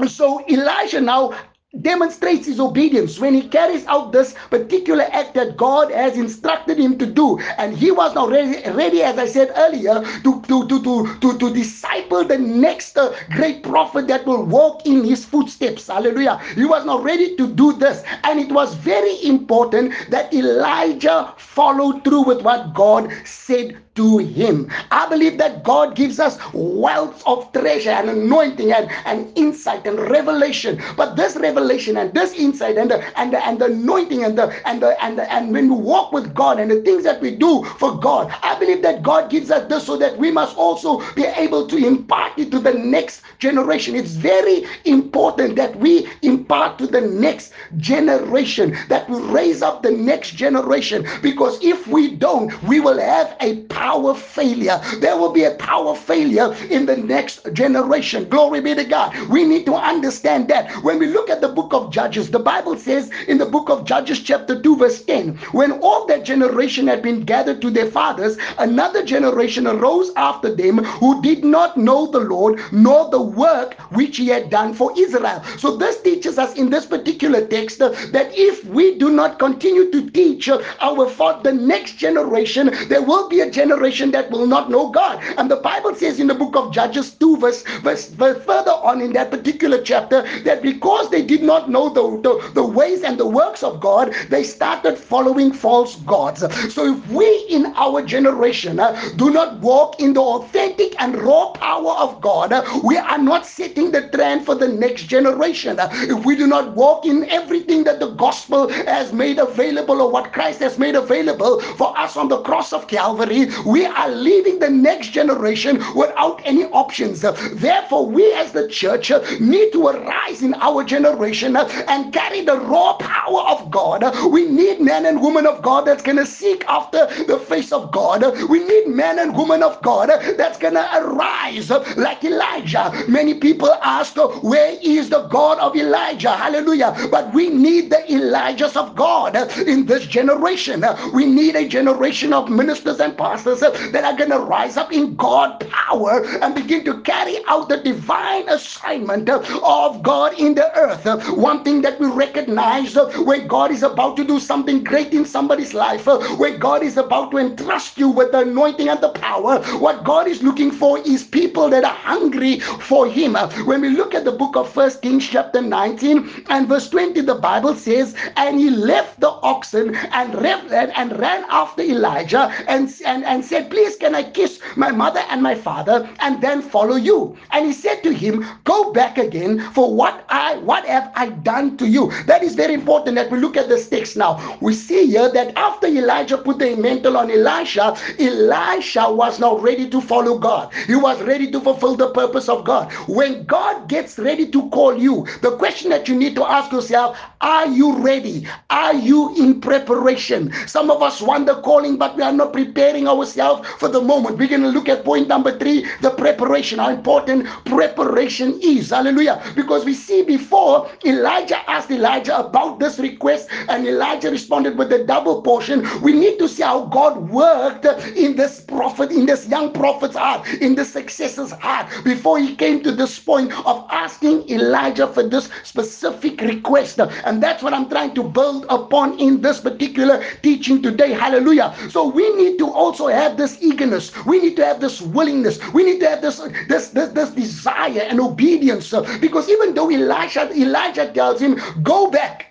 so 0.07 0.43
Elijah 0.49 1.01
now 1.01 1.33
demonstrates 1.81 2.47
his 2.47 2.59
obedience 2.59 3.19
when 3.19 3.33
he 3.33 3.47
carries 3.47 3.85
out 3.85 4.11
this 4.11 4.33
particular 4.49 5.03
act 5.11 5.35
that 5.35 5.55
God 5.55 5.91
has 5.91 6.17
instructed 6.17 6.79
him 6.79 6.97
to 6.97 7.05
do. 7.05 7.39
And 7.57 7.77
he 7.77 7.91
was 7.91 8.15
now 8.15 8.27
ready, 8.27 8.67
ready 8.71 9.03
as 9.03 9.19
I 9.19 9.27
said 9.27 9.53
earlier, 9.55 10.01
to, 10.23 10.41
to, 10.41 10.67
to, 10.67 10.83
to, 10.83 11.19
to, 11.19 11.37
to 11.37 11.53
disciple 11.53 12.23
the 12.25 12.39
next 12.39 12.97
uh, 12.97 13.15
great 13.35 13.61
prophet 13.61 14.07
that 14.07 14.25
will 14.25 14.43
walk 14.43 14.87
in 14.87 15.03
his 15.03 15.25
footsteps. 15.25 15.87
Hallelujah. 15.87 16.37
He 16.55 16.65
was 16.65 16.85
now 16.85 16.99
ready 16.99 17.35
to 17.35 17.47
do 17.47 17.73
this. 17.73 18.03
And 18.23 18.39
it 18.39 18.51
was 18.51 18.73
very 18.73 19.23
important 19.23 19.93
that 20.09 20.33
Elijah 20.33 21.33
followed 21.37 22.03
through 22.03 22.23
with 22.23 22.41
what 22.41 22.73
God 22.73 23.11
said 23.25 23.77
to 23.95 24.17
him. 24.19 24.69
I 24.91 25.07
believe 25.09 25.37
that 25.39 25.63
God 25.63 25.95
gives 25.95 26.19
us 26.19 26.37
wealth 26.53 27.23
of 27.25 27.51
treasure 27.51 27.89
and 27.91 28.09
anointing 28.09 28.71
and, 28.71 28.89
and 29.05 29.37
insight 29.37 29.85
and 29.85 29.99
revelation. 29.99 30.81
But 30.95 31.15
this 31.15 31.35
revelation 31.35 31.97
and 31.97 32.13
this 32.13 32.33
insight 32.33 32.77
and 32.77 32.89
the 32.91 32.99
and 33.19 33.33
the, 33.33 33.45
and 33.45 33.59
the 33.59 33.65
anointing 33.65 34.23
and 34.23 34.37
the 34.37 34.47
and 34.67 34.81
the 34.81 35.01
and 35.03 35.17
the, 35.17 35.31
and 35.31 35.51
when 35.51 35.69
we 35.69 35.81
walk 35.81 36.11
with 36.11 36.33
God 36.33 36.59
and 36.59 36.71
the 36.71 36.81
things 36.81 37.03
that 37.03 37.21
we 37.21 37.35
do 37.35 37.63
for 37.77 37.97
God, 37.99 38.33
I 38.43 38.57
believe 38.59 38.81
that 38.83 39.03
God 39.03 39.29
gives 39.29 39.51
us 39.51 39.67
this 39.69 39.85
so 39.85 39.97
that 39.97 40.17
we 40.17 40.31
must 40.31 40.55
also 40.57 41.01
be 41.13 41.25
able 41.25 41.67
to 41.67 41.77
impart 41.77 42.37
it 42.37 42.51
to 42.51 42.59
the 42.59 42.73
next 42.73 43.21
generation. 43.39 43.95
It's 43.95 44.11
very 44.11 44.65
important 44.85 45.55
that 45.55 45.75
we 45.77 46.07
impart 46.21 46.77
to 46.79 46.87
the 46.87 47.01
next 47.01 47.53
generation, 47.77 48.77
that 48.89 49.09
we 49.09 49.17
raise 49.19 49.61
up 49.61 49.81
the 49.83 49.91
next 49.91 50.31
generation. 50.31 51.07
Because 51.21 51.61
if 51.63 51.87
we 51.87 52.15
don't, 52.15 52.51
we 52.63 52.79
will 52.79 52.99
have 52.99 53.35
a 53.41 53.61
power 53.79 54.13
failure. 54.13 54.77
There 54.99 55.15
will 55.15 55.31
be 55.31 55.45
a 55.45 55.55
power 55.55 55.95
failure 55.95 56.53
in 56.69 56.85
the 56.85 56.97
next 56.97 57.47
generation. 57.53 58.27
Glory 58.27 58.59
be 58.59 58.75
to 58.75 58.83
God. 58.83 59.15
We 59.29 59.45
need 59.45 59.65
to 59.67 59.75
understand 59.75 60.49
that. 60.49 60.69
When 60.83 60.99
we 60.99 61.07
look 61.07 61.29
at 61.29 61.39
the 61.39 61.47
book 61.47 61.73
of 61.73 61.89
Judges, 61.89 62.29
the 62.29 62.39
Bible 62.39 62.75
says 62.75 63.09
in 63.29 63.37
the 63.37 63.45
book 63.45 63.69
of 63.69 63.85
Judges, 63.85 64.19
chapter 64.21 64.61
2, 64.61 64.75
verse 64.75 65.01
10, 65.05 65.37
when 65.59 65.71
all 65.79 66.05
that 66.07 66.25
generation 66.25 66.87
had 66.87 67.01
been 67.01 67.21
gathered 67.23 67.61
to 67.61 67.69
their 67.69 67.89
fathers, 67.89 68.37
another 68.57 69.01
generation 69.05 69.65
arose 69.65 70.11
after 70.17 70.53
them 70.53 70.79
who 70.99 71.21
did 71.21 71.45
not 71.45 71.77
know 71.77 72.05
the 72.07 72.19
Lord 72.19 72.59
nor 72.73 73.09
the 73.09 73.21
work 73.21 73.75
which 73.91 74.17
he 74.17 74.27
had 74.27 74.49
done 74.49 74.73
for 74.73 74.91
Israel. 74.99 75.41
So 75.57 75.77
this 75.77 76.01
teaches 76.01 76.37
us 76.37 76.57
in 76.57 76.69
this 76.69 76.85
particular 76.85 77.47
text 77.47 77.79
that 77.79 78.29
if 78.33 78.65
we 78.65 78.97
do 78.97 79.09
not 79.09 79.39
continue 79.39 79.89
to 79.89 80.09
teach 80.09 80.49
our 80.49 81.07
for 81.09 81.39
the 81.43 81.53
next 81.53 81.93
generation, 81.93 82.71
there 82.89 83.01
will 83.01 83.29
be 83.29 83.39
a 83.39 83.49
generation 83.49 83.68
that 83.69 84.27
will 84.31 84.47
not 84.47 84.69
know 84.69 84.89
God. 84.89 85.23
And 85.37 85.49
the 85.49 85.57
Bible 85.57 85.95
says 85.95 86.19
in 86.19 86.27
the 86.27 86.33
book 86.33 86.55
of 86.55 86.73
Judges 86.73 87.11
2, 87.11 87.37
verse, 87.37 87.63
verse, 87.81 88.09
verse 88.09 88.43
further 88.45 88.71
on 88.71 89.01
in 89.01 89.13
that 89.13 89.31
particular 89.31 89.81
chapter, 89.81 90.23
that 90.43 90.61
because 90.61 91.09
they 91.09 91.21
did 91.21 91.43
not 91.43 91.69
know 91.69 91.89
the, 91.89 92.21
the, 92.21 92.51
the 92.53 92.63
ways 92.63 93.03
and 93.03 93.17
the 93.19 93.27
works 93.27 93.63
of 93.63 93.79
God, 93.79 94.13
they 94.29 94.43
started 94.43 94.97
following 94.97 95.51
false 95.51 95.95
gods. 95.97 96.41
So 96.73 96.95
if 96.95 97.07
we 97.09 97.27
in 97.49 97.67
our 97.75 98.01
generation 98.01 98.79
uh, 98.79 98.99
do 99.15 99.29
not 99.29 99.59
walk 99.59 99.99
in 99.99 100.13
the 100.13 100.21
authentic 100.21 100.99
and 101.01 101.15
raw 101.21 101.51
power 101.51 101.91
of 101.93 102.21
God, 102.21 102.51
uh, 102.53 102.63
we 102.83 102.97
are 102.97 103.17
not 103.17 103.45
setting 103.45 103.91
the 103.91 104.09
trend 104.09 104.45
for 104.45 104.55
the 104.55 104.67
next 104.67 105.03
generation. 105.03 105.79
Uh, 105.79 105.89
if 105.93 106.25
we 106.25 106.35
do 106.35 106.47
not 106.47 106.75
walk 106.75 107.05
in 107.05 107.29
everything 107.29 107.83
that 107.83 107.99
the 107.99 108.09
gospel 108.11 108.69
has 108.69 109.13
made 109.13 109.37
available 109.39 110.01
or 110.01 110.11
what 110.11 110.33
Christ 110.33 110.59
has 110.59 110.77
made 110.79 110.95
available 110.95 111.61
for 111.77 111.97
us 111.97 112.17
on 112.17 112.27
the 112.27 112.41
cross 112.41 112.73
of 112.73 112.87
Calvary, 112.87 113.47
we 113.65 113.85
are 113.85 114.09
leaving 114.09 114.59
the 114.59 114.69
next 114.69 115.07
generation 115.09 115.77
without 115.95 116.41
any 116.45 116.65
options. 116.65 117.21
Therefore, 117.21 118.05
we 118.07 118.33
as 118.33 118.51
the 118.51 118.67
church 118.67 119.11
need 119.39 119.71
to 119.73 119.87
arise 119.87 120.41
in 120.41 120.53
our 120.55 120.83
generation 120.83 121.55
and 121.55 122.13
carry 122.13 122.41
the 122.41 122.57
raw 122.57 122.93
power 122.93 123.41
of 123.49 123.69
God. 123.71 124.03
We 124.31 124.45
need 124.45 124.79
men 124.81 125.05
and 125.05 125.21
women 125.21 125.45
of 125.45 125.61
God 125.61 125.85
that's 125.85 126.03
going 126.03 126.17
to 126.17 126.25
seek 126.25 126.63
after 126.67 127.07
the 127.25 127.39
face 127.39 127.71
of 127.71 127.91
God. 127.91 128.23
We 128.49 128.59
need 128.63 128.87
men 128.87 129.19
and 129.19 129.35
women 129.37 129.63
of 129.63 129.81
God 129.81 130.09
that's 130.37 130.57
going 130.57 130.73
to 130.75 130.87
arise 130.97 131.69
like 131.97 132.23
Elijah. 132.23 132.91
Many 133.07 133.33
people 133.35 133.71
ask, 133.83 134.15
Where 134.43 134.77
is 134.81 135.09
the 135.09 135.27
God 135.27 135.59
of 135.59 135.75
Elijah? 135.75 136.31
Hallelujah. 136.35 136.95
But 137.11 137.33
we 137.33 137.49
need 137.49 137.89
the 137.89 138.03
Elijahs 138.09 138.75
of 138.75 138.95
God 138.95 139.35
in 139.67 139.85
this 139.85 140.05
generation. 140.05 140.83
We 141.13 141.25
need 141.25 141.55
a 141.55 141.67
generation 141.67 142.33
of 142.33 142.49
ministers 142.49 142.99
and 142.99 143.17
pastors 143.17 143.48
that 143.55 144.03
are 144.03 144.17
going 144.17 144.29
to 144.29 144.39
rise 144.39 144.77
up 144.77 144.91
in 144.91 145.15
God 145.15 145.59
power 145.69 146.25
and 146.41 146.55
begin 146.55 146.83
to 146.85 147.01
carry 147.01 147.37
out 147.47 147.69
the 147.69 147.77
divine 147.77 148.47
assignment 148.49 149.29
of 149.29 150.03
God 150.03 150.39
in 150.39 150.55
the 150.55 150.75
earth. 150.77 151.05
One 151.37 151.63
thing 151.63 151.81
that 151.81 151.99
we 151.99 152.07
recognize 152.07 152.95
when 152.95 153.47
God 153.47 153.71
is 153.71 153.83
about 153.83 154.17
to 154.17 154.23
do 154.23 154.39
something 154.39 154.83
great 154.83 155.13
in 155.13 155.25
somebody's 155.25 155.73
life, 155.73 156.07
when 156.37 156.59
God 156.59 156.83
is 156.83 156.97
about 156.97 157.31
to 157.31 157.37
entrust 157.37 157.97
you 157.97 158.09
with 158.09 158.31
the 158.31 158.39
anointing 158.39 158.89
and 158.89 159.01
the 159.01 159.09
power, 159.09 159.61
what 159.77 160.03
God 160.03 160.27
is 160.27 160.43
looking 160.43 160.71
for 160.71 160.99
is 160.99 161.23
people 161.23 161.69
that 161.69 161.83
are 161.83 161.93
hungry 161.93 162.59
for 162.59 163.07
Him. 163.07 163.35
When 163.65 163.81
we 163.81 163.89
look 163.89 164.13
at 164.13 164.25
the 164.25 164.31
book 164.31 164.55
of 164.55 164.69
First 164.69 165.01
Kings, 165.01 165.27
chapter 165.27 165.61
19 165.61 166.45
and 166.49 166.67
verse 166.67 166.89
20, 166.89 167.21
the 167.21 167.35
Bible 167.35 167.75
says, 167.75 168.15
And 168.35 168.59
he 168.59 168.69
left 168.69 169.19
the 169.19 169.29
oxen 169.29 169.95
and, 169.95 170.33
and 170.35 171.19
ran 171.19 171.45
after 171.49 171.81
Elijah 171.81 172.51
and, 172.67 172.93
and, 173.05 173.23
and 173.23 173.38
said, 173.43 173.69
Please, 173.69 173.95
can 173.95 174.15
I 174.15 174.23
kiss 174.23 174.59
my 174.75 174.91
mother 174.91 175.21
and 175.29 175.41
my 175.41 175.55
father 175.55 176.09
and 176.19 176.41
then 176.41 176.61
follow 176.61 176.95
you? 176.95 177.37
And 177.51 177.65
he 177.65 177.73
said 177.73 178.03
to 178.03 178.13
him, 178.13 178.45
Go 178.63 178.91
back 178.93 179.17
again, 179.17 179.59
for 179.73 179.93
what 179.93 180.25
I 180.29 180.57
what 180.57 180.85
have 180.85 181.11
I 181.15 181.29
done 181.29 181.77
to 181.77 181.87
you? 181.87 182.11
That 182.25 182.43
is 182.43 182.55
very 182.55 182.73
important 182.73 183.15
that 183.15 183.31
we 183.31 183.39
look 183.39 183.57
at 183.57 183.69
the 183.69 183.79
text 183.81 184.17
now. 184.17 184.57
We 184.61 184.73
see 184.73 185.07
here 185.07 185.29
that 185.31 185.55
after 185.57 185.87
Elijah 185.87 186.37
put 186.37 186.59
the 186.59 186.75
mantle 186.75 187.17
on 187.17 187.31
Elisha, 187.31 187.95
Elisha 188.19 189.11
was 189.11 189.39
now 189.39 189.57
ready 189.57 189.89
to 189.89 190.01
follow 190.01 190.37
God. 190.37 190.73
He 190.87 190.95
was 190.95 191.21
ready 191.23 191.49
to 191.51 191.59
fulfill 191.61 191.95
the 191.95 192.11
purpose 192.11 192.49
of 192.49 192.65
God. 192.65 192.91
When 193.07 193.45
God 193.45 193.87
gets 193.87 194.17
ready 194.19 194.47
to 194.51 194.69
call 194.69 194.97
you, 194.97 195.25
the 195.41 195.55
question 195.57 195.89
that 195.91 196.07
you 196.07 196.15
need 196.15 196.35
to 196.35 196.43
ask 196.43 196.71
yourself, 196.71 197.17
are 197.41 197.67
you 197.67 197.97
ready? 197.99 198.47
Are 198.69 198.93
you 198.93 199.35
in 199.35 199.61
preparation? 199.61 200.51
Some 200.67 200.91
of 200.91 201.01
us 201.01 201.21
want 201.21 201.45
the 201.45 201.61
calling, 201.61 201.97
but 201.97 202.15
we 202.15 202.23
are 202.23 202.33
not 202.33 202.53
preparing 202.53 203.07
ourselves 203.07 203.28
for 203.33 203.87
the 203.87 204.01
moment. 204.01 204.37
We're 204.37 204.49
going 204.49 204.63
to 204.63 204.69
look 204.69 204.89
at 204.89 205.05
point 205.05 205.27
number 205.27 205.57
three 205.57 205.69
three, 205.69 205.89
the 206.01 206.09
preparation, 206.11 206.79
how 206.79 206.89
important 206.89 207.47
preparation 207.65 208.59
is. 208.61 208.89
Hallelujah. 208.89 209.41
Because 209.55 209.85
we 209.85 209.93
see 209.93 210.23
before 210.23 210.89
Elijah 211.05 211.59
asked 211.69 211.91
Elijah 211.91 212.37
about 212.39 212.79
this 212.79 212.99
request, 212.99 213.49
and 213.69 213.87
Elijah 213.87 214.31
responded 214.31 214.77
with 214.77 214.89
the 214.89 215.03
double 215.05 215.41
portion. 215.41 215.85
We 216.01 216.13
need 216.13 216.39
to 216.39 216.47
see 216.47 216.63
how 216.63 216.85
God 216.85 217.29
worked 217.29 217.85
in 218.17 218.35
this 218.35 218.61
prophet, 218.61 219.11
in 219.11 219.25
this 219.25 219.47
young 219.47 219.71
prophet's 219.71 220.15
heart, 220.15 220.47
in 220.61 220.75
the 220.75 220.85
successor's 220.85 221.51
heart, 221.51 221.87
before 222.03 222.39
he 222.39 222.55
came 222.55 222.81
to 222.83 222.91
this 222.91 223.19
point 223.19 223.51
of 223.65 223.85
asking 223.89 224.49
Elijah 224.49 225.07
for 225.07 225.23
this 225.27 225.49
specific 225.63 226.41
request. 226.41 226.99
And 226.99 227.41
that's 227.43 227.63
what 227.63 227.73
I'm 227.73 227.89
trying 227.89 228.15
to 228.15 228.23
build 228.23 228.65
upon 228.69 229.19
in 229.19 229.41
this 229.41 229.59
particular 229.59 230.23
teaching 230.41 230.81
today. 230.81 231.11
Hallelujah. 231.11 231.75
So 231.89 232.07
we 232.07 232.35
need 232.35 232.57
to 232.59 232.71
also 232.71 233.07
have 233.07 233.18
this 233.27 233.61
eagerness. 233.61 234.11
We 234.25 234.39
need 234.39 234.55
to 234.57 234.65
have 234.65 234.79
this 234.79 235.01
willingness. 235.01 235.59
We 235.73 235.83
need 235.83 235.99
to 235.99 236.09
have 236.09 236.21
this 236.21 236.39
this 236.67 236.89
this, 236.89 237.09
this 237.09 237.29
desire 237.31 238.01
and 238.01 238.19
obedience. 238.19 238.93
Because 239.19 239.49
even 239.49 239.73
though 239.73 239.89
Elijah 239.91 240.51
Elijah 240.51 241.11
tells 241.11 241.41
him, 241.41 241.59
go 241.83 242.09
back 242.09 242.48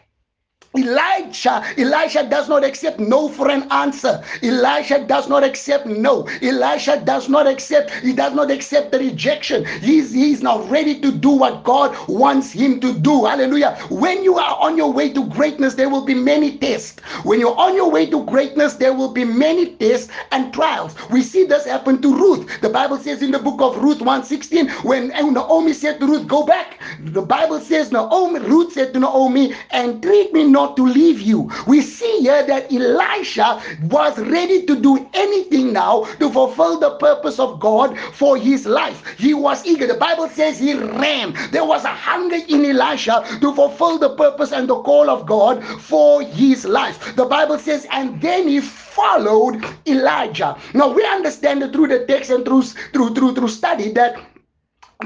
Elijah, 0.76 1.64
Elijah 1.78 2.28
does 2.28 2.48
not 2.48 2.62
accept 2.62 3.00
no 3.00 3.28
for 3.28 3.50
an 3.50 3.66
answer. 3.72 4.22
Elijah 4.42 5.02
does 5.04 5.26
not 5.28 5.42
accept 5.42 5.87
no. 5.87 6.28
Elijah 6.42 7.00
does 7.04 7.28
not 7.28 7.46
accept, 7.46 7.90
he 7.90 8.12
does 8.12 8.34
not 8.34 8.50
accept 8.50 8.92
the 8.92 8.98
rejection. 8.98 9.64
He's, 9.80 10.12
he's 10.12 10.42
now 10.42 10.62
ready 10.64 11.00
to 11.00 11.10
do 11.10 11.30
what 11.30 11.64
God 11.64 11.96
wants 12.06 12.52
him 12.52 12.80
to 12.80 12.92
do. 12.92 13.25
Hallelujah. 13.25 13.76
When 13.88 14.22
you 14.22 14.37
are 14.37 14.56
on 14.60 14.76
your 14.76 14.92
way 14.92 15.10
to 15.14 15.25
greatness, 15.28 15.75
there 15.75 15.88
will 15.88 16.04
be 16.04 16.14
many 16.14 16.58
tests. 16.58 17.00
When 17.25 17.40
you're 17.40 17.58
on 17.58 17.75
your 17.75 17.90
way 17.90 18.04
to 18.10 18.25
greatness, 18.25 18.75
there 18.75 18.92
will 18.92 19.12
be 19.12 19.25
many 19.25 19.75
tests 19.76 20.10
and 20.32 20.52
trials. 20.52 20.94
We 21.10 21.22
see 21.22 21.44
this 21.44 21.64
happen 21.64 22.02
to 22.02 22.14
Ruth. 22.14 22.60
The 22.60 22.68
Bible 22.68 22.98
says 22.98 23.22
in 23.22 23.30
the 23.30 23.38
book 23.38 23.60
of 23.62 23.82
Ruth 23.82 24.00
1:16, 24.00 24.68
when 24.84 25.08
Naomi 25.08 25.72
said 25.72 25.98
to 26.00 26.06
Ruth, 26.06 26.26
Go 26.26 26.44
back. 26.44 26.78
The 27.00 27.22
Bible 27.22 27.60
says 27.60 27.90
Naomi, 27.90 28.40
Ruth 28.40 28.72
said 28.75 28.92
to 28.92 29.00
Naomi, 29.00 29.54
and 29.70 30.02
treat 30.02 30.32
me 30.32 30.44
not 30.58 30.76
to 30.76 30.82
leave 30.82 31.20
you. 31.20 31.50
We 31.68 31.80
see 31.82 32.14
here 32.20 32.42
that 32.44 32.72
Elisha 32.72 33.48
was 33.96 34.18
ready 34.18 34.66
to 34.66 34.74
do 34.88 35.08
anything 35.14 35.72
now 35.72 36.04
to 36.18 36.30
fulfill 36.30 36.80
the 36.80 36.96
purpose 36.96 37.38
of 37.38 37.60
God 37.60 37.96
for 38.20 38.36
his 38.36 38.66
life. 38.66 38.98
He 39.18 39.34
was 39.34 39.64
eager. 39.64 39.86
The 39.86 40.02
Bible 40.06 40.28
says 40.28 40.58
he 40.58 40.74
ran. 40.74 41.34
There 41.52 41.64
was 41.64 41.84
a 41.84 41.94
hunger 42.08 42.40
in 42.48 42.64
Elisha 42.64 43.24
to 43.40 43.54
fulfill 43.54 43.98
the 43.98 44.16
purpose 44.16 44.52
and 44.52 44.68
the 44.68 44.82
call 44.82 45.08
of 45.08 45.26
God 45.26 45.62
for 45.92 46.22
his 46.22 46.64
life. 46.64 47.14
The 47.14 47.26
Bible 47.26 47.58
says, 47.58 47.86
and 47.92 48.20
then 48.20 48.48
he 48.48 48.60
followed 48.60 49.64
Elijah. 49.86 50.56
Now 50.74 50.88
we 50.92 51.04
understand 51.04 51.62
through 51.72 51.88
the 51.88 52.04
text 52.06 52.30
and 52.30 52.44
through 52.44 52.62
through 52.94 53.14
through 53.14 53.34
through 53.34 53.48
study 53.48 53.92
that 53.92 54.18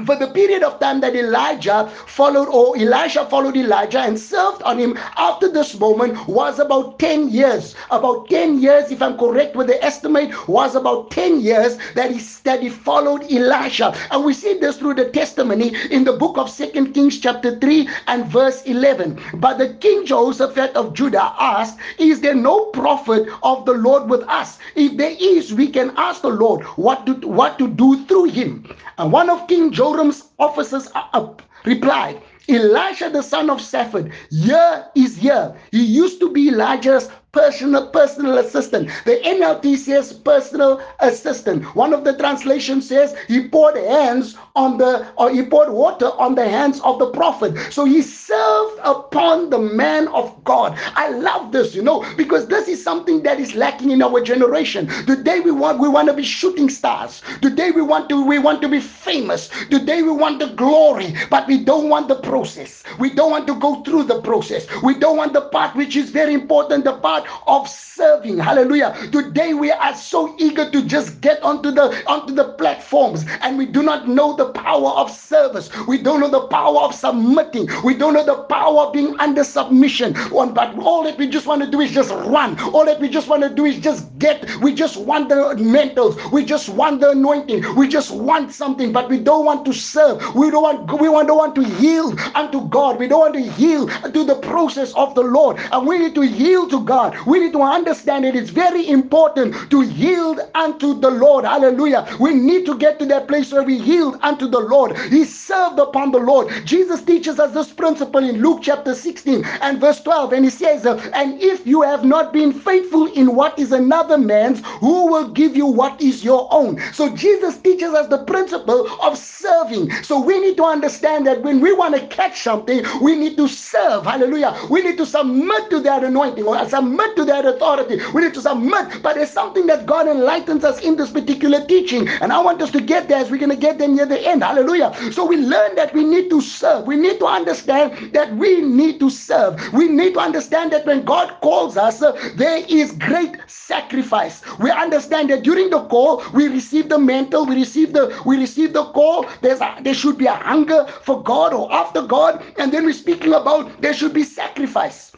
for 0.07 0.15
the 0.15 0.25
period 0.25 0.63
of 0.63 0.79
time 0.79 0.99
that 1.01 1.15
Elijah 1.15 1.87
followed, 2.07 2.49
or 2.49 2.75
Elisha 2.75 3.25
followed 3.25 3.55
Elijah 3.55 3.99
and 3.99 4.17
served 4.17 4.63
on 4.63 4.79
him 4.79 4.97
after 5.17 5.47
this 5.47 5.77
moment 5.79 6.27
was 6.27 6.57
about 6.57 6.97
10 6.97 7.29
years. 7.29 7.75
About 7.91 8.27
10 8.27 8.59
years, 8.59 8.89
if 8.89 9.03
I'm 9.03 9.19
correct 9.19 9.55
with 9.55 9.67
the 9.67 9.81
estimate, 9.83 10.47
was 10.47 10.73
about 10.73 11.11
10 11.11 11.41
years 11.41 11.77
that 11.93 12.09
he, 12.09 12.19
that 12.43 12.63
he 12.63 12.69
followed 12.69 13.31
Elisha. 13.31 13.95
And 14.09 14.25
we 14.25 14.33
see 14.33 14.57
this 14.57 14.77
through 14.77 14.95
the 14.95 15.11
testimony 15.11 15.75
in 15.91 16.03
the 16.03 16.13
book 16.13 16.39
of 16.39 16.49
Second 16.49 16.93
Kings, 16.93 17.19
chapter 17.19 17.59
3 17.59 17.87
and 18.07 18.25
verse 18.25 18.63
11. 18.63 19.21
But 19.35 19.59
the 19.59 19.75
king 19.75 20.07
Jehoshaphat 20.07 20.75
of 20.75 20.95
Judah 20.95 21.35
asked, 21.39 21.77
Is 21.99 22.19
there 22.19 22.33
no 22.33 22.65
prophet 22.65 23.29
of 23.43 23.67
the 23.67 23.73
Lord 23.73 24.09
with 24.09 24.23
us? 24.23 24.57
If 24.75 24.97
there 24.97 25.15
is, 25.19 25.53
we 25.53 25.67
can 25.67 25.93
ask 25.97 26.23
the 26.23 26.29
Lord 26.29 26.63
what 26.77 27.05
to, 27.05 27.13
what 27.27 27.59
to 27.59 27.67
do 27.67 28.03
through 28.05 28.31
him. 28.31 28.67
And 28.97 29.11
one 29.11 29.29
of 29.29 29.47
King 29.47 29.71
Joram's 29.83 30.23
officers 30.39 30.87
are 30.95 31.09
up, 31.11 31.41
replied, 31.65 32.21
Elisha 32.47 33.09
the 33.09 33.21
son 33.21 33.49
of 33.49 33.57
Shaphat, 33.59 34.13
here 34.29 34.85
is 34.95 35.17
here. 35.17 35.53
He 35.71 35.83
used 35.83 36.21
to 36.21 36.31
be 36.31 36.47
Elijah's 36.47 37.09
personal 37.33 37.87
personal 37.87 38.37
assistant. 38.37 38.89
The 39.05 39.19
NLT 39.25 39.77
says 39.77 40.13
personal 40.13 40.81
assistant. 40.99 41.65
One 41.75 41.91
of 41.91 42.03
the 42.03 42.15
translations 42.15 42.87
says 42.87 43.15
he 43.27 43.47
poured 43.49 43.75
hands 43.75 44.37
on 44.55 44.77
the 44.77 45.11
or 45.17 45.31
he 45.31 45.43
poured 45.43 45.71
water 45.73 46.11
on 46.19 46.35
the 46.35 46.47
hands 46.47 46.79
of 46.81 46.99
the 46.99 47.09
prophet. 47.09 47.57
So 47.73 47.85
he 47.85 48.03
served 48.03 48.79
upon 48.83 49.49
the 49.49 49.57
man 49.57 50.07
of 50.09 50.43
God. 50.43 50.77
I 50.95 51.09
love 51.09 51.51
this, 51.51 51.73
you 51.73 51.81
know, 51.81 52.05
because 52.15 52.47
this 52.47 52.67
is 52.67 52.83
something 52.83 53.23
that 53.23 53.39
is 53.39 53.55
lacking 53.55 53.89
in 53.89 54.03
our 54.03 54.21
generation. 54.21 54.87
Today 55.07 55.39
we 55.39 55.51
want 55.51 55.79
we 55.79 55.89
want 55.89 56.07
to 56.09 56.13
be 56.13 56.23
shooting 56.23 56.69
stars. 56.69 57.23
Today 57.41 57.71
we 57.71 57.81
want 57.81 58.09
to 58.09 58.23
we 58.23 58.37
want 58.37 58.61
to 58.61 58.69
be 58.69 58.79
famous. 58.79 59.49
Today 59.71 60.03
we 60.03 60.11
want 60.11 60.37
the 60.37 60.53
glory, 60.53 61.15
but 61.31 61.47
we 61.47 61.63
don't 61.63 61.89
want 61.89 62.07
the 62.07 62.19
process. 62.21 62.83
We 62.99 63.09
don't 63.09 63.31
want 63.31 63.47
to 63.47 63.55
go 63.59 63.81
through 63.81 64.03
the 64.03 64.21
process. 64.21 64.67
We 64.83 64.99
don't 64.99 65.17
want 65.17 65.33
the 65.33 65.41
part 65.41 65.75
which 65.75 65.95
is 65.95 66.11
very 66.11 66.35
important, 66.35 66.83
the 66.83 66.97
part 66.97 67.22
of 67.47 67.67
serving. 67.69 68.37
Hallelujah. 68.39 68.95
Today 69.11 69.53
we 69.53 69.71
are 69.71 69.95
so 69.95 70.35
eager 70.39 70.69
to 70.71 70.83
just 70.85 71.21
get 71.21 71.41
onto 71.43 71.71
the 71.71 72.03
onto 72.07 72.33
the 72.33 72.53
platforms 72.53 73.25
and 73.41 73.57
we 73.57 73.65
do 73.65 73.83
not 73.83 74.07
know 74.07 74.35
the 74.35 74.51
power 74.51 74.91
of 74.91 75.11
service. 75.11 75.69
We 75.87 75.97
don't 75.97 76.19
know 76.21 76.29
the 76.29 76.47
power 76.47 76.79
of 76.79 76.95
submitting. 76.95 77.67
We 77.83 77.95
don't 77.95 78.13
know 78.13 78.25
the 78.25 78.43
power 78.43 78.81
of 78.87 78.93
being 78.93 79.19
under 79.19 79.43
submission. 79.43 80.13
But 80.13 80.77
all 80.79 81.03
that 81.03 81.17
we 81.17 81.27
just 81.27 81.47
want 81.47 81.63
to 81.63 81.69
do 81.71 81.81
is 81.81 81.91
just 81.91 82.11
run. 82.11 82.59
All 82.73 82.85
that 82.85 82.99
we 82.99 83.09
just 83.09 83.27
want 83.27 83.43
to 83.43 83.49
do 83.49 83.65
is 83.65 83.79
just 83.79 84.17
get. 84.19 84.49
We 84.61 84.73
just 84.73 84.97
want 84.97 85.29
the 85.29 85.55
mantles. 85.57 86.17
We 86.31 86.45
just 86.45 86.69
want 86.69 87.01
the 87.01 87.11
anointing. 87.11 87.75
We 87.75 87.87
just 87.87 88.11
want 88.11 88.51
something, 88.53 88.91
but 88.91 89.09
we 89.09 89.19
don't 89.19 89.45
want 89.45 89.65
to 89.65 89.73
serve. 89.73 90.35
We 90.35 90.51
don't 90.51 90.63
want 90.63 90.91
we 91.01 91.07
don't 91.07 91.37
want 91.37 91.55
to 91.55 91.63
yield 91.81 92.19
unto 92.35 92.67
God. 92.69 92.99
We 92.99 93.07
don't 93.07 93.19
want 93.19 93.35
to 93.35 93.61
yield 93.61 93.91
to 94.13 94.23
the 94.23 94.35
process 94.35 94.93
of 94.95 95.15
the 95.15 95.21
Lord. 95.23 95.57
And 95.71 95.87
we 95.87 95.97
need 95.99 96.15
to 96.15 96.23
yield 96.23 96.69
to 96.71 96.83
God 96.83 97.12
we 97.25 97.39
need 97.39 97.53
to 97.53 97.61
understand 97.61 98.25
it. 98.25 98.35
It's 98.35 98.49
very 98.49 98.87
important 98.89 99.69
to 99.71 99.81
yield 99.83 100.39
unto 100.55 100.99
the 100.99 101.09
Lord. 101.09 101.45
Hallelujah. 101.45 102.07
We 102.19 102.33
need 102.33 102.65
to 102.65 102.77
get 102.77 102.99
to 102.99 103.05
that 103.07 103.27
place 103.27 103.51
where 103.51 103.63
we 103.63 103.75
yield 103.75 104.19
unto 104.21 104.47
the 104.47 104.59
Lord. 104.59 104.97
He 105.09 105.25
served 105.25 105.79
upon 105.79 106.11
the 106.11 106.19
Lord. 106.19 106.51
Jesus 106.65 107.01
teaches 107.03 107.39
us 107.39 107.53
this 107.53 107.71
principle 107.71 108.23
in 108.23 108.41
Luke 108.41 108.59
chapter 108.61 108.93
16 108.95 109.43
and 109.61 109.79
verse 109.79 110.01
12. 110.01 110.33
And 110.33 110.45
he 110.45 110.51
says, 110.51 110.85
And 110.85 111.41
if 111.41 111.65
you 111.65 111.81
have 111.81 112.03
not 112.05 112.33
been 112.33 112.51
faithful 112.53 113.07
in 113.13 113.35
what 113.35 113.57
is 113.59 113.71
another 113.71 114.17
man's, 114.17 114.61
who 114.79 115.07
will 115.11 115.29
give 115.29 115.55
you 115.55 115.65
what 115.65 116.01
is 116.01 116.23
your 116.23 116.47
own? 116.51 116.79
So 116.93 117.15
Jesus 117.15 117.57
teaches 117.57 117.93
us 117.93 118.07
the 118.07 118.23
principle 118.25 118.87
of 119.01 119.17
serving. 119.17 119.91
So 120.03 120.19
we 120.21 120.39
need 120.39 120.57
to 120.57 120.63
understand 120.63 121.25
that 121.27 121.41
when 121.41 121.59
we 121.61 121.73
want 121.73 121.95
to 121.95 122.07
catch 122.07 122.41
something, 122.41 122.83
we 123.01 123.15
need 123.15 123.37
to 123.37 123.47
serve. 123.47 124.05
Hallelujah. 124.05 124.55
We 124.69 124.81
need 124.81 124.97
to 124.97 125.05
submit 125.05 125.69
to 125.71 125.79
that 125.81 126.03
anointing 126.03 126.45
or 126.45 126.67
submit 126.67 127.02
to 127.15 127.25
that 127.25 127.45
authority. 127.45 127.99
We 128.13 128.21
need 128.21 128.33
to 128.33 128.41
submit. 128.41 129.01
But 129.01 129.15
there's 129.15 129.29
something 129.29 129.67
that 129.67 129.85
God 129.85 130.07
enlightens 130.07 130.63
us 130.63 130.81
in 130.81 130.95
this 130.95 131.11
particular 131.11 131.65
teaching. 131.65 132.07
And 132.07 132.31
I 132.31 132.41
want 132.41 132.61
us 132.61 132.71
to 132.71 132.81
get 132.81 133.07
there 133.07 133.19
as 133.19 133.29
we're 133.29 133.37
going 133.37 133.49
to 133.49 133.55
get 133.55 133.77
there 133.77 133.87
near 133.87 134.05
the 134.05 134.19
end. 134.27 134.43
Hallelujah. 134.43 134.93
So 135.11 135.25
we 135.25 135.37
learn 135.37 135.75
that 135.75 135.93
we 135.93 136.03
need 136.03 136.29
to 136.29 136.41
serve. 136.41 136.87
We 136.87 136.95
need 136.95 137.19
to 137.19 137.25
understand 137.25 138.13
that 138.13 138.35
we 138.35 138.61
need 138.61 138.99
to 138.99 139.09
serve. 139.09 139.61
We 139.73 139.87
need 139.87 140.13
to 140.13 140.19
understand 140.19 140.71
that 140.73 140.85
when 140.85 141.03
God 141.03 141.35
calls 141.41 141.77
us, 141.77 142.01
uh, 142.01 142.17
there 142.35 142.63
is 142.67 142.91
great 142.93 143.37
sacrifice. 143.47 144.41
We 144.59 144.71
understand 144.71 145.29
that 145.29 145.43
during 145.43 145.69
the 145.69 145.85
call, 145.87 146.23
we 146.33 146.47
receive 146.47 146.89
the 146.89 146.99
mantle, 146.99 147.45
we 147.45 147.55
receive 147.55 147.93
the 147.93 148.21
we 148.25 148.37
receive 148.37 148.73
the 148.73 148.85
call. 148.85 149.27
There's 149.41 149.61
a, 149.61 149.77
there 149.81 149.93
should 149.93 150.17
be 150.17 150.25
a 150.25 150.33
hunger 150.33 150.85
for 151.01 151.21
God 151.23 151.53
or 151.53 151.71
after 151.71 152.01
God, 152.01 152.43
and 152.57 152.71
then 152.71 152.85
we're 152.85 152.93
speaking 152.93 153.33
about 153.33 153.81
there 153.81 153.93
should 153.93 154.13
be 154.13 154.23
sacrifice. 154.23 155.11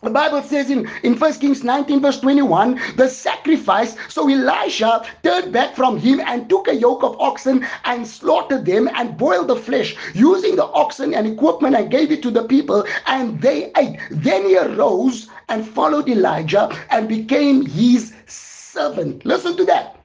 The 0.00 0.10
Bible 0.10 0.42
says 0.42 0.70
in, 0.70 0.88
in 1.02 1.18
1 1.18 1.32
Kings 1.34 1.64
19, 1.64 2.00
verse 2.00 2.20
21, 2.20 2.80
the 2.96 3.08
sacrifice. 3.08 3.96
So 4.08 4.28
Elisha 4.28 5.04
turned 5.24 5.52
back 5.52 5.74
from 5.74 5.98
him 5.98 6.20
and 6.20 6.48
took 6.48 6.68
a 6.68 6.74
yoke 6.74 7.02
of 7.02 7.20
oxen 7.20 7.66
and 7.84 8.06
slaughtered 8.06 8.64
them 8.64 8.88
and 8.94 9.16
boiled 9.16 9.48
the 9.48 9.56
flesh 9.56 9.96
using 10.14 10.54
the 10.54 10.66
oxen 10.66 11.14
and 11.14 11.26
equipment 11.26 11.74
and 11.74 11.90
gave 11.90 12.12
it 12.12 12.22
to 12.22 12.30
the 12.30 12.44
people 12.44 12.86
and 13.08 13.40
they 13.42 13.72
ate. 13.76 13.98
Then 14.12 14.44
he 14.44 14.56
arose 14.56 15.28
and 15.48 15.66
followed 15.66 16.08
Elijah 16.08 16.70
and 16.90 17.08
became 17.08 17.66
his 17.66 18.14
servant. 18.26 19.24
Listen 19.24 19.56
to 19.56 19.64
that. 19.64 19.96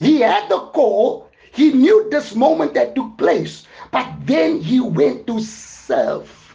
He 0.00 0.20
had 0.20 0.48
the 0.48 0.58
call, 0.58 1.30
he 1.52 1.72
knew 1.72 2.08
this 2.10 2.34
moment 2.34 2.74
that 2.74 2.96
took 2.96 3.16
place, 3.16 3.66
but 3.92 4.08
then 4.26 4.60
he 4.60 4.80
went 4.80 5.28
to 5.28 5.40
serve. 5.40 6.47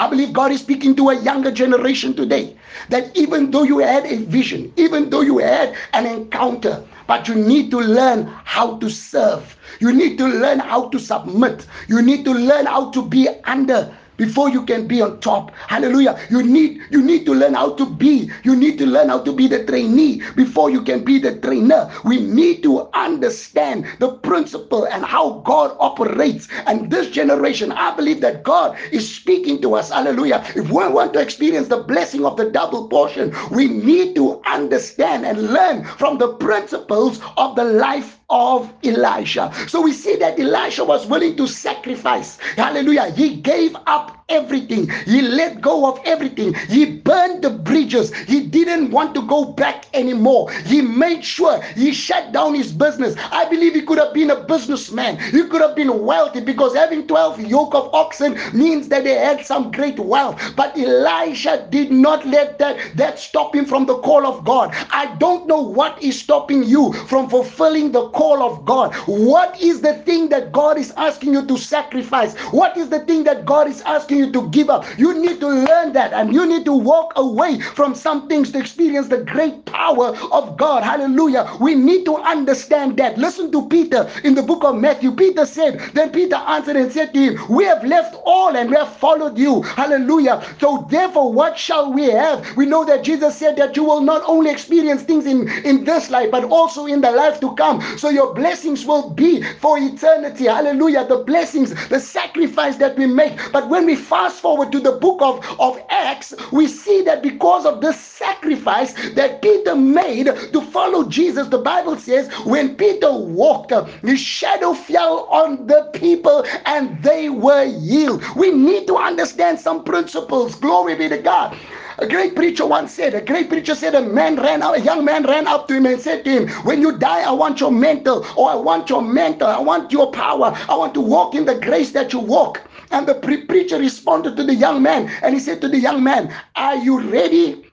I 0.00 0.08
believe 0.08 0.32
God 0.32 0.50
is 0.50 0.60
speaking 0.60 0.96
to 0.96 1.10
a 1.10 1.20
younger 1.20 1.50
generation 1.50 2.14
today 2.14 2.56
that 2.88 3.14
even 3.14 3.50
though 3.50 3.64
you 3.64 3.80
had 3.80 4.06
a 4.06 4.16
vision, 4.16 4.72
even 4.76 5.10
though 5.10 5.20
you 5.20 5.36
had 5.36 5.76
an 5.92 6.06
encounter, 6.06 6.82
but 7.06 7.28
you 7.28 7.34
need 7.34 7.70
to 7.72 7.80
learn 7.80 8.24
how 8.44 8.78
to 8.78 8.88
serve. 8.88 9.58
You 9.78 9.92
need 9.92 10.16
to 10.16 10.26
learn 10.26 10.58
how 10.58 10.88
to 10.88 10.98
submit. 10.98 11.66
You 11.86 12.00
need 12.00 12.24
to 12.24 12.32
learn 12.32 12.64
how 12.64 12.90
to 12.92 13.04
be 13.04 13.28
under 13.44 13.94
before 14.20 14.50
you 14.50 14.62
can 14.66 14.86
be 14.86 15.00
on 15.00 15.18
top. 15.20 15.50
Hallelujah. 15.56 16.20
You 16.28 16.42
need 16.42 16.82
you 16.90 17.00
need 17.00 17.24
to 17.24 17.32
learn 17.34 17.54
how 17.54 17.72
to 17.74 17.86
be. 17.86 18.30
You 18.44 18.54
need 18.54 18.76
to 18.78 18.86
learn 18.86 19.08
how 19.08 19.20
to 19.20 19.32
be 19.32 19.48
the 19.48 19.64
trainee 19.64 20.20
before 20.36 20.68
you 20.70 20.82
can 20.82 21.02
be 21.02 21.18
the 21.18 21.38
trainer. 21.40 21.90
We 22.04 22.20
need 22.20 22.62
to 22.64 22.90
understand 22.92 23.86
the 23.98 24.12
principle 24.18 24.84
and 24.84 25.04
how 25.04 25.40
God 25.46 25.74
operates. 25.80 26.48
And 26.66 26.90
this 26.90 27.08
generation, 27.08 27.72
I 27.72 27.96
believe 27.96 28.20
that 28.20 28.42
God 28.42 28.76
is 28.92 29.08
speaking 29.08 29.62
to 29.62 29.74
us. 29.74 29.90
Hallelujah. 29.90 30.44
If 30.54 30.68
we 30.68 30.86
want 30.86 31.14
to 31.14 31.20
experience 31.20 31.68
the 31.68 31.82
blessing 31.82 32.26
of 32.26 32.36
the 32.36 32.50
double 32.50 32.88
portion, 32.88 33.34
we 33.50 33.68
need 33.68 34.14
to 34.16 34.42
understand 34.44 35.24
and 35.24 35.50
learn 35.54 35.84
from 35.84 36.18
the 36.18 36.34
principles 36.34 37.20
of 37.38 37.56
the 37.56 37.64
life 37.64 38.19
of 38.30 38.72
Elisha. 38.84 39.52
So 39.68 39.80
we 39.82 39.92
see 39.92 40.16
that 40.16 40.38
Elisha 40.38 40.84
was 40.84 41.06
willing 41.06 41.36
to 41.36 41.46
sacrifice. 41.46 42.38
Hallelujah. 42.56 43.10
He 43.10 43.36
gave 43.36 43.76
up 43.86 44.19
everything. 44.30 44.88
He 45.06 45.22
let 45.22 45.60
go 45.60 45.86
of 45.86 46.00
everything. 46.04 46.54
He 46.54 46.86
burned 46.86 47.42
the 47.42 47.50
bridges. 47.50 48.14
He 48.14 48.46
didn't 48.46 48.90
want 48.90 49.14
to 49.14 49.26
go 49.26 49.44
back 49.44 49.86
anymore. 49.94 50.50
He 50.52 50.80
made 50.80 51.24
sure 51.24 51.60
he 51.76 51.92
shut 51.92 52.32
down 52.32 52.54
his 52.54 52.72
business. 52.72 53.16
I 53.30 53.48
believe 53.48 53.74
he 53.74 53.82
could 53.82 53.98
have 53.98 54.14
been 54.14 54.30
a 54.30 54.40
businessman. 54.44 55.18
He 55.18 55.44
could 55.48 55.60
have 55.60 55.76
been 55.76 56.04
wealthy 56.04 56.40
because 56.40 56.74
having 56.74 57.06
12 57.06 57.40
yoke 57.42 57.74
of 57.74 57.92
oxen 57.94 58.38
means 58.52 58.88
that 58.88 59.04
they 59.04 59.14
had 59.14 59.44
some 59.44 59.70
great 59.72 59.98
wealth. 59.98 60.40
But 60.56 60.76
Elisha 60.78 61.66
did 61.70 61.90
not 61.90 62.26
let 62.26 62.58
that, 62.58 62.78
that 62.96 63.18
stop 63.18 63.54
him 63.54 63.66
from 63.66 63.86
the 63.86 63.98
call 63.98 64.26
of 64.26 64.44
God. 64.44 64.74
I 64.92 65.14
don't 65.16 65.46
know 65.46 65.60
what 65.60 66.02
is 66.02 66.18
stopping 66.20 66.64
you 66.64 66.92
from 66.92 67.28
fulfilling 67.28 67.92
the 67.92 68.08
call 68.10 68.42
of 68.42 68.64
God. 68.64 68.94
What 69.06 69.60
is 69.60 69.80
the 69.80 69.94
thing 69.94 70.28
that 70.30 70.52
God 70.52 70.78
is 70.78 70.92
asking 70.96 71.34
you 71.34 71.46
to 71.46 71.56
sacrifice? 71.58 72.34
What 72.52 72.76
is 72.76 72.88
the 72.88 73.00
thing 73.00 73.24
that 73.24 73.44
God 73.44 73.68
is 73.68 73.82
asking 73.82 74.18
you 74.20 74.32
to 74.32 74.48
give 74.50 74.70
up. 74.70 74.84
You 74.98 75.14
need 75.20 75.40
to 75.40 75.48
learn 75.48 75.92
that 75.94 76.12
and 76.14 76.32
you 76.34 76.46
need 76.46 76.64
to 76.66 76.72
walk 76.74 77.14
away 77.16 77.60
from 77.60 77.94
some 77.94 78.28
things 78.28 78.52
to 78.52 78.60
experience 78.60 79.08
the 79.08 79.24
great 79.24 79.64
power 79.66 80.16
of 80.32 80.56
God. 80.58 80.84
Hallelujah. 80.84 81.50
We 81.60 81.74
need 81.74 82.04
to 82.06 82.16
understand 82.16 82.98
that. 82.98 83.18
Listen 83.18 83.52
to 83.52 83.68
Peter 83.68 84.08
in 84.24 84.34
the 84.34 84.42
book 84.42 84.64
of 84.64 84.76
Matthew. 84.76 85.12
Peter 85.12 85.46
said, 85.46 85.80
Then 85.94 86.10
Peter 86.12 86.36
answered 86.36 86.76
and 86.76 86.92
said 86.92 87.14
to 87.14 87.20
him, 87.20 87.38
We 87.48 87.64
have 87.64 87.84
left 87.84 88.16
all 88.24 88.56
and 88.56 88.70
we 88.70 88.76
have 88.76 88.96
followed 88.96 89.38
you. 89.38 89.62
Hallelujah. 89.62 90.42
So 90.60 90.86
therefore, 90.90 91.32
what 91.32 91.58
shall 91.58 91.92
we 91.92 92.04
have? 92.10 92.56
We 92.56 92.66
know 92.66 92.84
that 92.84 93.04
Jesus 93.04 93.36
said 93.36 93.56
that 93.56 93.76
you 93.76 93.84
will 93.84 94.00
not 94.02 94.22
only 94.26 94.50
experience 94.50 95.02
things 95.02 95.26
in, 95.26 95.48
in 95.64 95.84
this 95.84 96.10
life, 96.10 96.30
but 96.30 96.44
also 96.44 96.86
in 96.86 97.00
the 97.00 97.10
life 97.10 97.40
to 97.40 97.54
come. 97.56 97.80
So 97.98 98.10
your 98.10 98.34
blessings 98.34 98.84
will 98.86 99.10
be 99.10 99.42
for 99.60 99.78
eternity. 99.78 100.46
Hallelujah. 100.46 101.06
The 101.06 101.18
blessings, 101.24 101.74
the 101.88 102.00
sacrifice 102.00 102.76
that 102.76 102.96
we 102.96 103.06
make. 103.06 103.38
But 103.52 103.68
when 103.68 103.86
we 103.86 103.96
fast 104.10 104.40
forward 104.40 104.72
to 104.72 104.80
the 104.80 104.92
book 104.92 105.22
of, 105.22 105.46
of 105.60 105.80
Acts, 105.88 106.34
we 106.50 106.66
see 106.66 107.02
that 107.02 107.22
because 107.22 107.64
of 107.64 107.80
the 107.80 107.92
sacrifice 107.92 108.92
that 109.14 109.40
Peter 109.40 109.76
made 109.76 110.26
to 110.26 110.60
follow 110.72 111.08
Jesus, 111.08 111.46
the 111.48 111.58
Bible 111.58 111.96
says 111.96 112.28
when 112.44 112.74
Peter 112.74 113.12
walked, 113.12 113.72
his 114.02 114.20
shadow 114.20 114.74
fell 114.74 115.28
on 115.30 115.64
the 115.68 115.88
people 115.94 116.44
and 116.66 117.00
they 117.04 117.28
were 117.30 117.66
healed. 117.66 118.24
We 118.34 118.50
need 118.50 118.88
to 118.88 118.96
understand 118.96 119.60
some 119.60 119.84
principles. 119.84 120.56
Glory 120.56 120.96
be 120.96 121.08
to 121.08 121.18
God. 121.18 121.56
A 121.98 122.06
great 122.08 122.34
preacher 122.34 122.66
once 122.66 122.92
said, 122.92 123.14
a 123.14 123.20
great 123.20 123.48
preacher 123.48 123.74
said, 123.76 123.94
a 123.94 124.00
man 124.00 124.36
ran 124.36 124.62
out, 124.62 124.76
a 124.76 124.80
young 124.80 125.04
man 125.04 125.24
ran 125.24 125.46
up 125.46 125.68
to 125.68 125.74
him 125.76 125.86
and 125.86 126.00
said 126.00 126.24
to 126.24 126.30
him, 126.30 126.48
When 126.64 126.80
you 126.80 126.98
die, 126.98 127.22
I 127.22 127.30
want 127.30 127.60
your 127.60 127.70
mantle, 127.70 128.26
or 128.36 128.50
I 128.50 128.56
want 128.56 128.88
your 128.90 129.02
mantle, 129.02 129.46
I 129.48 129.60
want 129.60 129.92
your 129.92 130.10
power, 130.10 130.56
I 130.68 130.74
want 130.76 130.94
to 130.94 131.00
walk 131.00 131.34
in 131.34 131.44
the 131.44 131.56
grace 131.60 131.92
that 131.92 132.12
you 132.12 132.18
walk. 132.18 132.62
And 132.90 133.06
the 133.06 133.14
pre- 133.14 133.44
preacher 133.44 133.78
responded 133.78 134.36
to 134.36 134.44
the 134.44 134.54
young 134.54 134.82
man 134.82 135.08
and 135.22 135.34
he 135.34 135.40
said 135.40 135.60
to 135.60 135.68
the 135.68 135.78
young 135.78 136.02
man, 136.02 136.34
Are 136.56 136.76
you 136.76 137.00
ready 137.00 137.66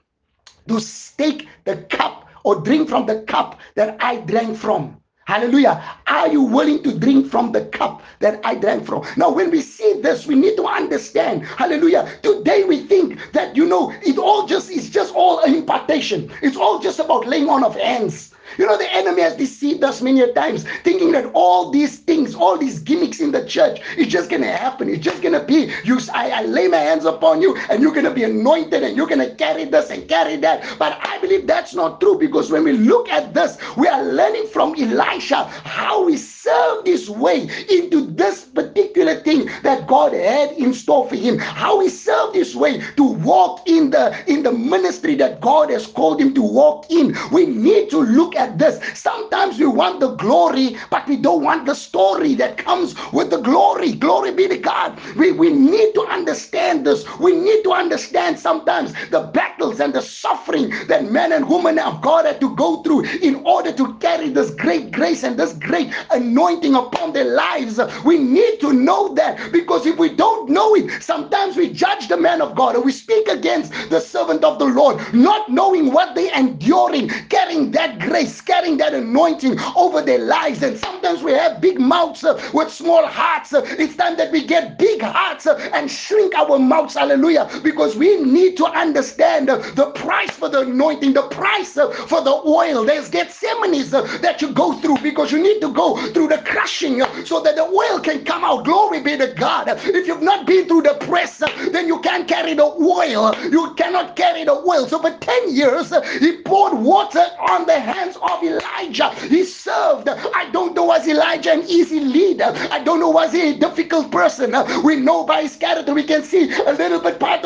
to 0.68 0.80
take 1.16 1.48
the 1.64 1.76
cup 1.90 2.26
or 2.44 2.56
drink 2.60 2.88
from 2.88 3.06
the 3.06 3.22
cup 3.22 3.58
that 3.74 3.96
I 4.00 4.16
drank 4.16 4.56
from? 4.56 5.00
Hallelujah. 5.26 5.84
Are 6.06 6.28
you 6.28 6.40
willing 6.40 6.82
to 6.84 6.98
drink 6.98 7.30
from 7.30 7.52
the 7.52 7.66
cup 7.66 8.02
that 8.20 8.40
I 8.44 8.54
drank 8.54 8.86
from? 8.86 9.04
Now, 9.18 9.30
when 9.30 9.50
we 9.50 9.60
see 9.60 10.00
this, 10.00 10.26
we 10.26 10.34
need 10.34 10.56
to 10.56 10.64
understand. 10.66 11.44
Hallelujah. 11.44 12.08
Today 12.22 12.64
we 12.64 12.80
think 12.86 13.20
that, 13.34 13.54
you 13.54 13.66
know, 13.66 13.92
it 14.02 14.16
all 14.16 14.46
just 14.46 14.70
is 14.70 14.88
just 14.88 15.14
all 15.14 15.44
impartation. 15.44 16.32
It's 16.40 16.56
all 16.56 16.78
just 16.78 16.98
about 16.98 17.26
laying 17.26 17.50
on 17.50 17.62
of 17.62 17.74
hands. 17.76 18.32
You 18.56 18.66
know, 18.66 18.78
the 18.78 18.92
enemy 18.92 19.22
has 19.22 19.36
deceived 19.36 19.84
us 19.84 20.00
many 20.00 20.32
times, 20.32 20.64
thinking 20.84 21.12
that 21.12 21.26
all 21.34 21.70
these 21.70 21.98
things, 21.98 22.34
all 22.34 22.56
these 22.56 22.78
gimmicks 22.78 23.20
in 23.20 23.32
the 23.32 23.44
church, 23.44 23.80
it's 23.96 24.10
just 24.10 24.30
to 24.30 24.38
happen. 24.44 24.88
It's 24.88 25.04
just 25.04 25.22
to 25.22 25.40
be, 25.40 25.72
you. 25.84 25.98
I, 26.14 26.30
I 26.30 26.42
lay 26.42 26.68
my 26.68 26.78
hands 26.78 27.04
upon 27.04 27.42
you, 27.42 27.56
and 27.68 27.82
you're 27.82 27.92
to 28.04 28.10
be 28.10 28.24
anointed, 28.24 28.82
and 28.82 28.96
you're 28.96 29.06
to 29.06 29.34
carry 29.34 29.64
this 29.64 29.90
and 29.90 30.08
carry 30.08 30.36
that. 30.36 30.64
But 30.78 30.98
I 31.02 31.18
believe 31.18 31.46
that's 31.46 31.74
not 31.74 32.00
true 32.00 32.18
because 32.18 32.50
when 32.50 32.64
we 32.64 32.72
look 32.72 33.08
at 33.08 33.34
this, 33.34 33.58
we 33.76 33.88
are 33.88 34.02
learning 34.02 34.46
from 34.48 34.74
Elisha 34.80 35.44
how 35.44 36.06
he 36.06 36.16
served 36.48 36.86
his 36.86 37.10
way 37.10 37.48
into 37.68 38.00
this 38.06 38.44
particular 38.44 39.16
thing 39.20 39.50
that 39.62 39.86
God 39.86 40.12
had 40.14 40.52
in 40.52 40.72
store 40.72 41.06
for 41.08 41.16
him. 41.16 41.38
How 41.38 41.80
he 41.80 41.88
served 41.90 42.34
his 42.34 42.56
way 42.56 42.80
to 42.96 43.04
walk 43.04 43.68
in 43.68 43.90
the 43.90 44.06
in 44.32 44.42
the 44.42 44.52
ministry 44.52 45.14
that 45.16 45.40
God 45.40 45.70
has 45.70 45.86
called 45.86 46.20
him 46.20 46.32
to 46.34 46.42
walk 46.42 46.90
in. 46.90 47.14
We 47.32 47.46
need 47.46 47.90
to 47.90 47.98
look 47.98 48.34
at 48.36 48.58
this. 48.58 48.80
Sometimes 48.98 49.58
we 49.58 49.66
want 49.66 50.00
the 50.00 50.14
glory, 50.16 50.76
but 50.90 51.06
we 51.06 51.16
don't 51.16 51.42
want 51.42 51.66
the 51.66 51.74
story 51.74 52.34
that 52.36 52.56
comes 52.56 52.94
with 53.12 53.30
the 53.30 53.40
glory. 53.40 53.92
Glory 53.92 54.32
be 54.32 54.48
to 54.48 54.58
God. 54.58 54.98
We, 55.16 55.32
we 55.32 55.52
need 55.52 55.92
to 55.94 56.02
understand 56.18 56.86
this. 56.86 57.04
We 57.18 57.32
need 57.32 57.62
to 57.64 57.72
understand 57.72 58.38
sometimes 58.38 58.94
the 59.10 59.22
battles 59.34 59.80
and 59.80 59.92
the 59.94 60.02
suffering 60.02 60.70
that 60.88 61.10
men 61.10 61.32
and 61.32 61.48
women 61.48 61.78
of 61.78 62.00
God 62.00 62.24
had 62.24 62.40
to 62.40 62.54
go 62.56 62.82
through 62.82 63.02
in 63.22 63.36
order 63.44 63.72
to 63.72 63.94
carry 63.98 64.30
this 64.30 64.50
great 64.54 64.90
grace 64.92 65.22
and 65.24 65.38
this 65.38 65.52
great 65.54 65.92
anointing 66.10 66.37
upon 66.42 67.12
their 67.12 67.24
lives. 67.24 67.80
We 68.04 68.18
need 68.18 68.60
to 68.60 68.72
know 68.72 69.14
that 69.14 69.52
because 69.52 69.86
if 69.86 69.98
we 69.98 70.08
don't 70.14 70.48
know 70.48 70.74
it, 70.74 71.02
sometimes 71.02 71.56
we 71.56 71.72
judge 71.72 72.08
the 72.08 72.16
man 72.16 72.40
of 72.40 72.54
God 72.54 72.76
or 72.76 72.82
we 72.82 72.92
speak 72.92 73.28
against 73.28 73.72
the 73.90 74.00
servant 74.00 74.44
of 74.44 74.58
the 74.58 74.66
Lord, 74.66 75.00
not 75.12 75.48
knowing 75.48 75.92
what 75.92 76.14
they're 76.14 76.34
enduring, 76.38 77.08
carrying 77.28 77.70
that 77.72 77.98
grace 77.98 78.40
carrying 78.40 78.78
that 78.78 78.94
anointing 78.94 79.58
over 79.76 80.00
their 80.02 80.18
lives. 80.18 80.62
And 80.62 80.78
sometimes 80.78 81.22
we 81.22 81.32
have 81.32 81.60
big 81.60 81.78
mouths 81.78 82.24
uh, 82.24 82.40
with 82.54 82.72
small 82.72 83.06
hearts. 83.06 83.52
Uh, 83.52 83.62
it's 83.78 83.96
time 83.96 84.16
that 84.16 84.32
we 84.32 84.44
get 84.44 84.78
big 84.78 85.02
hearts 85.02 85.46
uh, 85.46 85.70
and 85.74 85.90
shrink 85.90 86.34
our 86.34 86.58
mouths. 86.58 86.94
Hallelujah. 86.94 87.48
Because 87.62 87.96
we 87.96 88.20
need 88.22 88.56
to 88.56 88.66
understand 88.66 89.48
the 89.48 89.92
price 89.94 90.30
for 90.30 90.48
the 90.48 90.60
anointing, 90.60 91.12
the 91.12 91.28
price 91.28 91.74
for 91.74 92.20
the 92.22 92.40
oil. 92.46 92.84
There's 92.84 93.10
Gethsemane's 93.10 93.90
that 93.90 94.40
you 94.40 94.52
go 94.52 94.72
through 94.80 94.98
because 95.02 95.30
you 95.30 95.42
need 95.42 95.60
to 95.60 95.72
go 95.72 95.96
through 96.28 96.36
the 96.36 96.42
crushing 96.44 97.02
so 97.24 97.40
that 97.40 97.56
the 97.56 97.62
oil 97.62 98.00
can 98.00 98.24
come 98.24 98.44
out. 98.44 98.64
Glory 98.64 99.00
be 99.00 99.16
to 99.16 99.28
God. 99.34 99.68
If 99.68 100.06
you've 100.06 100.22
not 100.22 100.46
been 100.46 100.66
through 100.66 100.82
the 100.82 100.94
press, 101.00 101.38
then 101.38 101.86
you 101.86 102.00
can't 102.00 102.28
carry 102.28 102.54
the 102.54 102.64
oil. 102.64 103.34
You 103.50 103.74
cannot 103.74 104.16
carry 104.16 104.44
the 104.44 104.52
oil. 104.52 104.86
So 104.86 104.98
for 105.00 105.10
10 105.10 105.54
years, 105.54 105.92
he 106.18 106.42
poured 106.42 106.74
water 106.74 107.24
on 107.50 107.66
the 107.66 107.78
hands 107.78 108.16
of 108.16 108.42
Elijah. 108.42 109.10
He 109.26 109.44
served. 109.44 110.08
I 110.08 110.50
don't 110.52 110.74
know 110.74 110.84
was 110.84 111.06
Elijah 111.06 111.52
an 111.52 111.64
easy 111.68 112.00
leader. 112.00 112.52
I 112.70 112.82
don't 112.82 113.00
know 113.00 113.10
was 113.10 113.32
he 113.32 113.50
a 113.50 113.54
difficult 113.58 114.10
person. 114.10 114.54
We 114.84 114.96
know 114.96 115.24
by 115.24 115.42
his 115.42 115.56
character, 115.56 115.94
we 115.94 116.04
can 116.04 116.22
see 116.22 116.52
a 116.52 116.72
little 116.72 117.00
bit 117.00 117.18
part 117.20 117.37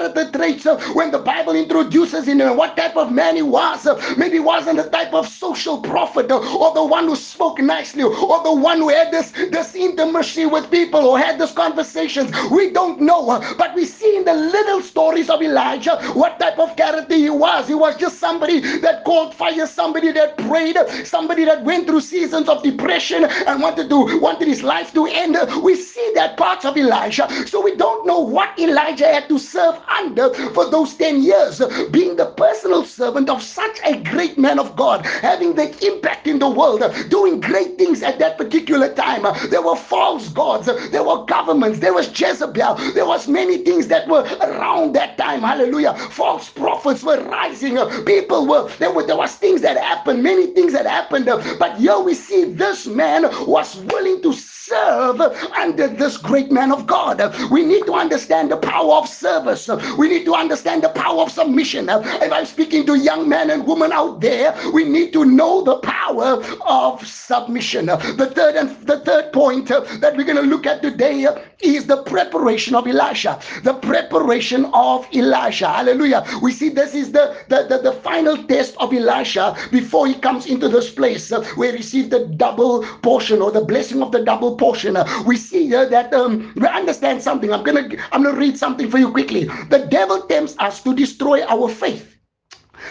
character 0.00 0.30
traits 0.38 0.64
uh, 0.64 0.80
when 0.94 1.10
the 1.10 1.18
Bible 1.18 1.54
introduces 1.54 2.26
him 2.26 2.40
uh, 2.40 2.54
what 2.54 2.74
type 2.76 2.96
of 2.96 3.12
man 3.12 3.36
he 3.36 3.42
was. 3.42 3.86
Uh, 3.86 4.14
maybe 4.16 4.34
he 4.34 4.40
wasn't 4.40 4.76
the 4.78 4.88
type 4.88 5.12
of 5.12 5.28
social 5.28 5.78
prophet 5.82 6.32
or 6.32 6.72
the 6.74 6.84
one 6.84 7.06
who 7.06 7.14
spoke 7.14 7.58
nicely 7.58 8.02
or 8.02 8.42
the 8.42 8.52
one 8.52 8.78
who 8.78 8.88
had 8.88 9.10
this, 9.12 9.30
this 9.50 9.74
intimacy 9.74 10.46
with 10.46 10.70
people 10.70 11.06
or 11.06 11.18
had 11.18 11.38
these 11.38 11.52
conversations. 11.52 12.30
We 12.50 12.70
don't 12.70 13.00
know. 13.00 13.26
But 13.58 13.74
we 13.74 13.84
see 13.84 14.16
in 14.16 14.24
the 14.24 14.32
little 14.32 14.80
stories 14.80 15.28
of 15.28 15.42
Elijah 15.42 16.00
what 16.14 16.38
type 16.40 16.58
of 16.58 16.76
character 16.76 17.14
he 17.14 17.28
was. 17.28 17.68
He 17.68 17.74
was 17.74 17.96
just 17.96 18.18
somebody 18.18 18.60
that 18.78 19.04
called 19.04 19.34
fire, 19.34 19.66
somebody 19.66 20.12
that 20.12 20.38
prayed, 20.38 20.78
somebody 21.04 21.44
that 21.44 21.62
went 21.64 21.86
through 21.86 22.00
seasons 22.00 22.48
of 22.48 22.62
depression 22.62 23.24
and 23.24 23.60
wanted 23.60 23.90
to 23.90 24.18
wanted 24.20 24.48
his 24.48 24.62
life 24.62 24.94
to 24.94 25.06
end. 25.06 25.36
We 25.62 25.74
see 25.74 26.12
that 26.14 26.38
parts 26.38 26.64
of 26.64 26.76
Elijah. 26.78 27.28
So 27.46 27.60
we 27.60 27.76
don't 27.76 28.06
know 28.06 28.20
what 28.20 28.58
Elijah 28.58 29.06
had 29.06 29.28
to 29.28 29.38
serve 29.38 29.76
under 29.90 30.32
for 30.52 30.70
those 30.70 30.94
10 30.94 31.22
years, 31.22 31.60
being 31.90 32.16
the 32.16 32.26
personal 32.36 32.84
servant 32.84 33.28
of 33.28 33.42
such 33.42 33.78
a 33.84 34.02
great 34.02 34.38
man 34.38 34.58
of 34.58 34.76
God, 34.76 35.04
having 35.06 35.54
the 35.54 35.68
impact 35.86 36.26
in 36.26 36.38
the 36.38 36.48
world, 36.48 36.82
doing 37.08 37.40
great 37.40 37.76
things 37.78 38.02
at 38.02 38.18
that 38.18 38.38
particular 38.38 38.92
time. 38.94 39.22
There 39.50 39.62
were 39.62 39.76
false 39.76 40.28
gods, 40.28 40.66
there 40.90 41.04
were 41.04 41.24
governments, 41.24 41.78
there 41.80 41.94
was 41.94 42.08
Jezebel, 42.18 42.74
there 42.94 43.06
was 43.06 43.28
many 43.28 43.58
things 43.58 43.88
that 43.88 44.08
were 44.08 44.22
around 44.42 44.94
that 44.94 45.18
time. 45.18 45.40
Hallelujah. 45.42 45.94
False 46.10 46.48
prophets 46.50 47.02
were 47.02 47.22
rising. 47.24 47.76
People 48.04 48.46
were 48.46 48.68
there 48.78 48.92
were 48.92 49.06
there 49.06 49.16
was 49.16 49.34
things 49.36 49.60
that 49.62 49.76
happened, 49.76 50.22
many 50.22 50.48
things 50.48 50.72
that 50.72 50.86
happened. 50.86 51.26
But 51.58 51.76
here 51.78 51.98
we 51.98 52.14
see 52.14 52.44
this 52.44 52.86
man 52.86 53.22
was 53.46 53.76
willing 53.76 54.22
to 54.22 54.32
serve 54.70 55.20
under 55.58 55.88
this 55.88 56.16
great 56.16 56.50
man 56.52 56.70
of 56.70 56.86
God. 56.86 57.16
We 57.50 57.64
need 57.64 57.84
to 57.86 57.94
understand 57.94 58.52
the 58.52 58.56
power 58.56 58.94
of 58.94 59.08
service. 59.08 59.68
We 59.98 60.08
need 60.08 60.24
to 60.26 60.34
understand 60.34 60.84
the 60.84 60.90
power 60.90 61.22
of 61.22 61.32
submission. 61.32 61.88
If 61.88 62.32
I'm 62.32 62.46
speaking 62.46 62.86
to 62.86 62.94
young 62.94 63.28
men 63.28 63.50
and 63.50 63.66
women 63.66 63.90
out 63.92 64.20
there, 64.20 64.54
we 64.72 64.84
need 64.84 65.12
to 65.14 65.24
know 65.24 65.62
the 65.62 65.78
power 65.78 66.42
of 66.66 67.06
submission. 67.06 67.86
The 67.86 68.30
third 68.34 68.54
and 68.56 68.70
the 68.86 69.00
third 69.00 69.32
point 69.32 69.68
that 69.68 70.16
we're 70.16 70.30
going 70.30 70.44
to 70.44 70.50
look 70.54 70.66
at 70.66 70.82
today 70.82 71.26
is 71.60 71.86
the 71.86 72.02
preparation 72.04 72.74
of 72.74 72.86
Elisha. 72.86 73.40
The 73.64 73.74
preparation 73.74 74.66
of 74.72 75.06
Elisha. 75.12 75.68
Hallelujah. 75.68 76.24
We 76.42 76.52
see 76.52 76.68
this 76.68 76.94
is 76.94 77.12
the, 77.12 77.36
the, 77.48 77.66
the, 77.68 77.78
the 77.90 77.92
final 78.00 78.36
test 78.44 78.76
of 78.78 78.92
Elisha 78.94 79.56
before 79.72 80.06
he 80.06 80.14
comes 80.14 80.46
into 80.46 80.68
this 80.68 80.90
place 80.90 81.30
where 81.56 81.72
he 81.72 81.78
received 81.78 82.10
the 82.10 82.26
double 82.26 82.84
portion 83.02 83.42
or 83.42 83.50
the 83.50 83.64
blessing 83.64 84.02
of 84.02 84.12
the 84.12 84.24
double 84.24 84.56
portion. 84.60 84.96
We 85.26 85.36
see 85.38 85.66
here 85.68 85.86
that 85.90 86.14
um, 86.14 86.52
we 86.56 86.68
understand 86.68 87.22
something. 87.22 87.52
I'm 87.52 87.64
gonna 87.64 87.88
I'm 88.12 88.22
gonna 88.22 88.38
read 88.38 88.58
something 88.58 88.90
for 88.90 88.98
you 88.98 89.10
quickly. 89.10 89.46
The 89.70 89.88
devil 89.90 90.22
tempts 90.28 90.56
us 90.60 90.82
to 90.84 90.94
destroy 90.94 91.42
our 91.44 91.68
faith. 91.68 92.16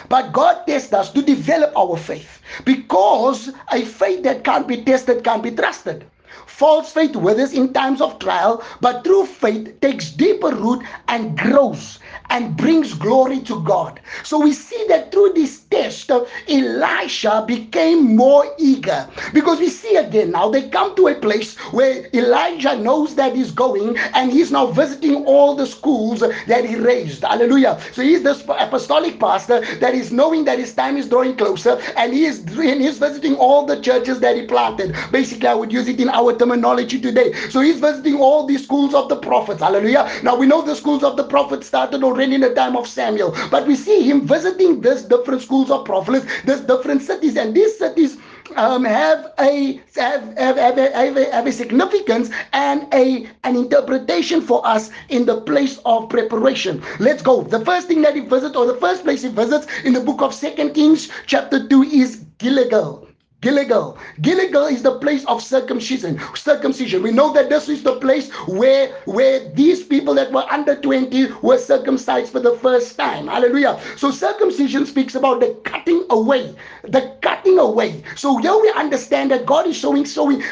But 0.09 0.33
God 0.33 0.65
tests 0.67 0.93
us 0.93 1.11
to 1.13 1.21
develop 1.21 1.73
our 1.77 1.97
faith 1.97 2.41
because 2.65 3.51
a 3.71 3.85
faith 3.85 4.23
that 4.23 4.43
can't 4.43 4.67
be 4.67 4.83
tested 4.83 5.23
can't 5.23 5.43
be 5.43 5.51
trusted. 5.51 6.05
False 6.47 6.91
faith 6.93 7.15
withers 7.15 7.53
in 7.53 7.73
times 7.73 8.01
of 8.01 8.19
trial, 8.19 8.63
but 8.81 9.03
true 9.03 9.25
faith 9.25 9.79
takes 9.81 10.11
deeper 10.11 10.49
root 10.55 10.83
and 11.07 11.37
grows 11.37 11.99
and 12.29 12.57
brings 12.57 12.93
glory 12.93 13.39
to 13.41 13.63
God. 13.63 13.99
So 14.23 14.39
we 14.39 14.53
see 14.53 14.85
that 14.89 15.11
through 15.11 15.33
this 15.33 15.58
test, 15.69 16.11
Elisha 16.47 17.43
became 17.47 18.15
more 18.15 18.45
eager 18.57 19.07
because 19.33 19.59
we 19.59 19.69
see 19.69 19.95
again 19.95 20.31
now 20.31 20.49
they 20.49 20.67
come 20.69 20.95
to 20.95 21.07
a 21.07 21.15
place 21.15 21.55
where 21.71 22.09
Elijah 22.13 22.75
knows 22.77 23.15
that 23.15 23.35
he's 23.35 23.51
going 23.51 23.97
and 24.15 24.31
he's 24.31 24.51
now 24.51 24.67
visiting 24.67 25.25
all 25.25 25.55
the 25.55 25.65
schools 25.65 26.19
that 26.19 26.65
he 26.65 26.75
raised. 26.75 27.23
Hallelujah. 27.23 27.79
So 27.93 28.01
he's 28.01 28.23
this 28.23 28.43
apostolic 28.47 29.19
pastor 29.19 29.61
that 29.77 29.93
is 29.93 30.11
knowing 30.11 30.45
that 30.45 30.59
his 30.59 30.73
time 30.73 30.97
is 30.97 31.07
drawing 31.07 31.35
closer 31.35 31.79
and 31.97 32.13
he 32.13 32.25
is, 32.25 32.39
and 32.39 32.81
he's 32.81 32.97
visiting 32.97 33.35
all 33.35 33.65
the 33.65 33.79
churches 33.81 34.19
that 34.21 34.35
he 34.35 34.45
planted. 34.45 34.95
Basically, 35.11 35.47
I 35.47 35.53
would 35.53 35.71
use 35.71 35.87
it 35.87 35.99
in 35.99 36.09
our 36.09 36.35
terminology 36.37 36.99
today. 36.99 37.33
So 37.49 37.61
he's 37.61 37.79
visiting 37.79 38.15
all 38.19 38.47
the 38.47 38.57
schools 38.57 38.93
of 38.93 39.09
the 39.09 39.17
prophets. 39.17 39.61
Hallelujah. 39.61 40.09
Now 40.23 40.35
we 40.35 40.47
know 40.47 40.61
the 40.61 40.75
schools 40.75 41.03
of 41.03 41.17
the 41.17 41.23
prophets 41.23 41.67
started 41.67 42.03
already 42.03 42.35
in 42.35 42.41
the 42.41 42.53
time 42.53 42.75
of 42.75 42.87
Samuel. 42.87 43.35
But 43.51 43.67
we 43.67 43.75
see 43.75 44.01
him 44.01 44.25
visiting 44.27 44.81
this 44.81 45.03
different 45.03 45.41
schools 45.41 45.58
of 45.67 45.85
prophets, 45.85 46.25
There's 46.45 46.61
different 46.61 47.01
cities, 47.01 47.35
and 47.35 47.53
these 47.53 47.77
cities 47.77 48.17
um, 48.55 48.83
have 48.85 49.33
a 49.39 49.81
have, 49.95 50.37
have, 50.37 50.57
have, 50.57 50.77
have, 50.77 51.17
a, 51.17 51.31
have 51.31 51.47
a 51.47 51.51
significance 51.51 52.29
and 52.53 52.91
a 52.93 53.27
an 53.43 53.55
interpretation 53.55 54.41
for 54.41 54.65
us 54.65 54.89
in 55.09 55.25
the 55.25 55.41
place 55.41 55.79
of 55.85 56.09
preparation. 56.09 56.81
Let's 56.99 57.21
go. 57.21 57.43
The 57.43 57.63
first 57.65 57.87
thing 57.87 58.01
that 58.03 58.15
he 58.15 58.21
visits, 58.21 58.55
or 58.55 58.65
the 58.65 58.77
first 58.77 59.03
place 59.03 59.21
he 59.23 59.29
visits 59.29 59.67
in 59.83 59.93
the 59.93 60.01
book 60.01 60.21
of 60.21 60.33
Second 60.33 60.73
Kings, 60.73 61.09
chapter 61.25 61.67
2, 61.67 61.83
is 61.83 62.23
Gilgal. 62.37 63.08
Gilgal. 63.41 63.97
Gilgal 64.21 64.65
is 64.65 64.83
the 64.83 64.99
place 64.99 65.23
of 65.25 65.41
circumcision. 65.41 66.19
Circumcision. 66.35 67.01
We 67.01 67.11
know 67.11 67.31
that 67.33 67.49
this 67.49 67.69
is 67.69 67.83
the 67.83 67.95
place 67.99 68.29
where 68.47 68.91
where 69.05 69.47
these 69.51 69.81
people 69.83 70.13
that 70.15 70.33
were 70.33 70.45
under 70.49 70.75
20 70.75 71.31
were 71.41 71.57
circumcised 71.57 72.33
for 72.33 72.41
the 72.41 72.57
first 72.57 72.97
time. 72.97 73.27
Hallelujah. 73.27 73.79
So 73.95 74.11
circumcision 74.11 74.85
speaks 74.85 75.15
about 75.15 75.39
the 75.39 75.53
cutting 75.63 76.05
away. 76.09 76.53
The 76.83 77.15
cutting 77.21 77.59
away. 77.59 78.03
So 78.15 78.37
here 78.37 78.59
we 78.59 78.71
understand 78.75 79.31
that 79.31 79.45
God 79.45 79.67
is 79.67 79.77
showing 79.77 80.03
showing 80.03 80.43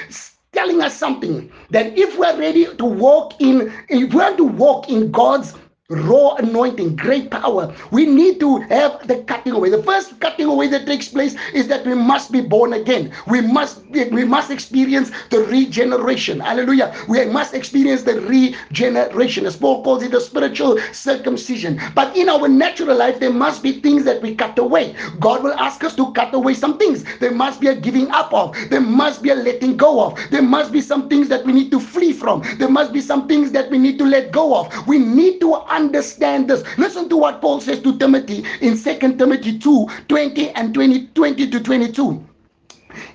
telling 0.53 0.81
us 0.81 0.95
something 0.97 1.51
that 1.71 1.97
if 1.97 2.17
we're 2.17 2.37
ready 2.39 2.73
to 2.77 2.85
walk 2.85 3.33
in 3.41 3.73
if 3.89 4.13
we're 4.13 4.35
to 4.37 4.45
walk 4.45 4.89
in 4.89 5.11
God's 5.11 5.53
raw 5.89 6.35
anointing, 6.35 6.97
great 6.97 7.31
power. 7.31 7.73
We 7.91 8.05
need 8.05 8.41
to 8.41 8.57
have 8.57 9.07
the 9.07 9.23
cutting 9.23 9.53
away. 9.53 9.69
The 9.69 9.81
first 9.83 10.19
cutting 10.19 10.47
away 10.47 10.67
that 10.67 10.85
takes 10.85 11.07
place 11.07 11.37
is 11.53 11.69
that 11.69 11.85
we 11.85 11.93
must 11.93 12.29
be 12.29 12.41
born 12.41 12.73
again. 12.73 13.13
We 13.25 13.39
must 13.39 13.85
we 13.87 14.25
must 14.25 14.51
experience 14.51 15.11
the 15.29 15.45
regeneration. 15.45 16.41
Hallelujah. 16.41 16.93
We 17.07 17.23
must 17.27 17.53
experience 17.53 18.03
the 18.03 18.19
regeneration. 18.19 19.45
As 19.45 19.55
Paul 19.55 19.81
calls 19.81 20.03
it, 20.03 20.11
the 20.11 20.19
spiritual 20.19 20.77
circumcision. 20.91 21.79
But 21.95 22.17
in 22.17 22.27
our 22.27 22.49
natural 22.49 22.97
life, 22.97 23.21
there 23.21 23.31
must 23.31 23.63
be 23.63 23.79
things 23.79 24.03
that 24.03 24.21
we 24.21 24.35
cut 24.35 24.59
away. 24.59 24.93
God 25.21 25.41
will 25.41 25.53
ask 25.53 25.85
us 25.85 25.95
to 25.95 26.11
cut 26.11 26.33
away 26.33 26.53
some 26.53 26.77
things. 26.77 27.05
There 27.19 27.31
must 27.31 27.61
be 27.61 27.67
a 27.67 27.75
giving 27.75 28.11
up 28.11 28.33
of. 28.33 28.57
There 28.69 28.81
must 28.81 29.23
be 29.23 29.29
a 29.29 29.35
letting 29.35 29.77
go 29.77 30.03
of. 30.03 30.19
There 30.31 30.41
must 30.41 30.73
be 30.73 30.81
some 30.81 31.07
things 31.07 31.29
that 31.29 31.45
we 31.45 31.53
need 31.53 31.71
to 31.71 31.79
flee 31.79 32.11
from. 32.11 32.43
There 32.57 32.69
must 32.69 32.91
be 32.91 32.99
some 32.99 33.25
things 33.29 33.51
that 33.53 33.71
we 33.71 33.77
need 33.77 33.97
to 33.99 34.05
let 34.05 34.33
go 34.33 34.53
of. 34.53 34.85
We 34.85 34.99
need 34.99 35.39
to 35.39 35.55
understand 35.77 36.49
this. 36.49 36.63
Listen 36.77 37.07
to 37.09 37.17
what 37.17 37.39
Paul 37.39 37.61
says 37.61 37.81
to 37.81 37.97
Timothy 37.97 38.43
in 38.61 38.77
2 38.77 39.17
Timothy 39.17 39.59
2 39.59 39.87
20 40.07 40.49
and 40.49 40.73
20, 40.73 41.07
20 41.13 41.49
to 41.51 41.59
22. 41.59 42.27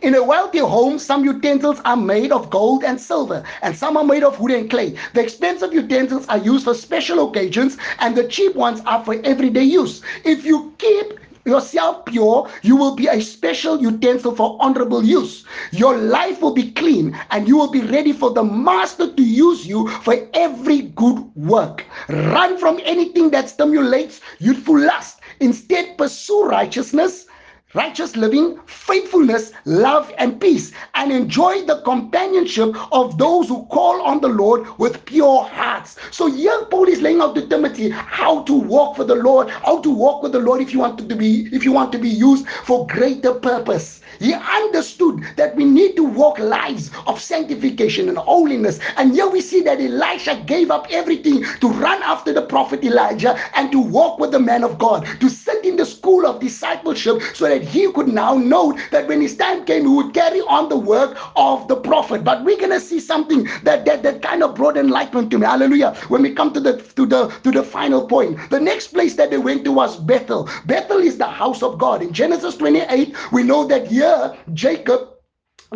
In 0.02 0.14
a 0.14 0.22
wealthy 0.22 0.58
home, 0.58 0.98
some 0.98 1.24
utensils 1.24 1.80
are 1.84 1.96
made 1.96 2.30
of 2.30 2.50
gold 2.50 2.84
and 2.84 3.00
silver, 3.00 3.42
and 3.62 3.76
some 3.76 3.96
are 3.96 4.04
made 4.04 4.22
of 4.22 4.38
wood 4.38 4.52
and 4.52 4.70
clay. 4.70 4.94
The 5.14 5.22
expensive 5.22 5.74
utensils 5.74 6.26
are 6.28 6.38
used 6.38 6.64
for 6.64 6.74
special 6.74 7.28
occasions, 7.28 7.76
and 7.98 8.14
the 8.14 8.28
cheap 8.28 8.54
ones 8.54 8.80
are 8.86 9.04
for 9.04 9.16
everyday 9.24 9.64
use. 9.64 10.02
If 10.24 10.44
you 10.44 10.72
keep 10.78 11.18
yourself 11.44 12.04
pure, 12.04 12.48
you 12.62 12.76
will 12.76 12.94
be 12.94 13.08
a 13.08 13.20
special 13.20 13.80
utensil 13.80 14.34
for 14.34 14.56
honorable 14.60 15.04
use. 15.04 15.44
Your 15.72 15.96
life 15.96 16.40
will 16.40 16.54
be 16.54 16.70
clean 16.72 17.18
and 17.30 17.48
you 17.48 17.56
will 17.56 17.70
be 17.70 17.80
ready 17.80 18.12
for 18.12 18.30
the 18.30 18.44
master 18.44 19.12
to 19.12 19.22
use 19.22 19.66
you 19.66 19.88
for 19.88 20.16
every 20.34 20.82
good 20.82 21.18
work. 21.34 21.84
Run 22.08 22.58
from 22.58 22.80
anything 22.84 23.30
that 23.30 23.48
stimulates 23.48 24.20
youthful 24.38 24.78
lust. 24.78 25.20
Instead, 25.40 25.98
pursue 25.98 26.44
righteousness 26.44 27.26
righteous 27.74 28.16
living, 28.16 28.58
faithfulness, 28.66 29.52
love, 29.64 30.12
and 30.18 30.40
peace, 30.40 30.72
and 30.94 31.10
enjoy 31.10 31.62
the 31.62 31.80
companionship 31.82 32.74
of 32.92 33.16
those 33.18 33.48
who 33.48 33.64
call 33.66 34.02
on 34.02 34.20
the 34.20 34.28
Lord 34.28 34.66
with 34.78 35.04
pure 35.06 35.44
hearts. 35.44 35.96
So 36.10 36.26
young 36.26 36.66
Paul 36.66 36.88
is 36.88 37.00
laying 37.00 37.20
out 37.20 37.34
to 37.36 37.46
Timothy 37.46 37.88
how 37.88 38.42
to 38.42 38.54
walk 38.54 38.96
for 38.96 39.04
the 39.04 39.14
Lord, 39.14 39.48
how 39.48 39.80
to 39.80 39.90
walk 39.90 40.22
with 40.22 40.32
the 40.32 40.40
Lord 40.40 40.60
if 40.60 40.72
you 40.72 40.80
want 40.80 40.98
to 40.98 41.16
be 41.16 41.48
if 41.52 41.64
you 41.64 41.72
want 41.72 41.92
to 41.92 41.98
be 41.98 42.08
used 42.08 42.46
for 42.48 42.86
greater 42.86 43.34
purpose. 43.34 44.00
He 44.18 44.34
understood 44.34 45.24
that 45.36 45.56
we 45.56 45.64
need 45.64 45.96
to 45.96 46.04
walk 46.04 46.38
lives 46.38 46.90
of 47.06 47.20
sanctification 47.20 48.08
and 48.08 48.18
holiness. 48.18 48.78
And 48.96 49.12
here 49.12 49.28
we 49.28 49.40
see 49.40 49.62
that 49.62 49.80
Elisha 49.80 50.42
gave 50.46 50.70
up 50.70 50.86
everything 50.90 51.44
to 51.60 51.68
run 51.68 52.02
after 52.02 52.32
the 52.32 52.42
prophet 52.42 52.84
Elijah 52.84 53.38
and 53.56 53.72
to 53.72 53.80
walk 53.80 54.18
with 54.18 54.32
the 54.32 54.38
man 54.38 54.62
of 54.62 54.78
God, 54.78 55.06
to 55.20 55.28
sit 55.28 55.61
in 55.72 55.78
the 55.78 55.86
school 55.86 56.26
of 56.26 56.38
discipleship 56.40 57.22
so 57.34 57.48
that 57.48 57.62
he 57.62 57.90
could 57.92 58.08
now 58.08 58.34
know 58.34 58.78
that 58.90 59.08
when 59.08 59.20
his 59.20 59.36
time 59.36 59.64
came, 59.64 59.82
he 59.82 59.88
would 59.88 60.12
carry 60.14 60.40
on 60.42 60.68
the 60.68 60.76
work 60.76 61.16
of 61.34 61.66
the 61.68 61.76
prophet. 61.76 62.22
But 62.22 62.44
we're 62.44 62.60
gonna 62.60 62.80
see 62.80 63.00
something 63.00 63.44
that 63.64 63.84
that, 63.86 64.02
that 64.02 64.22
kind 64.22 64.42
of 64.42 64.54
brought 64.54 64.76
enlightenment 64.76 65.30
to 65.30 65.38
me. 65.38 65.46
Hallelujah. 65.46 65.94
When 66.08 66.22
we 66.22 66.34
come 66.34 66.52
to 66.52 66.60
the 66.60 66.74
to 67.00 67.06
the 67.06 67.28
to 67.42 67.50
the 67.50 67.62
final 67.62 68.06
point. 68.06 68.38
The 68.50 68.60
next 68.60 68.88
place 68.88 69.14
that 69.14 69.30
they 69.30 69.38
went 69.38 69.64
to 69.64 69.72
was 69.72 69.96
Bethel. 69.96 70.48
Bethel 70.66 70.98
is 70.98 71.16
the 71.18 71.26
house 71.26 71.62
of 71.62 71.78
God. 71.78 72.02
In 72.02 72.12
Genesis 72.12 72.56
28, 72.56 73.16
we 73.32 73.42
know 73.42 73.66
that 73.66 73.86
here 73.86 74.36
Jacob 74.52 75.11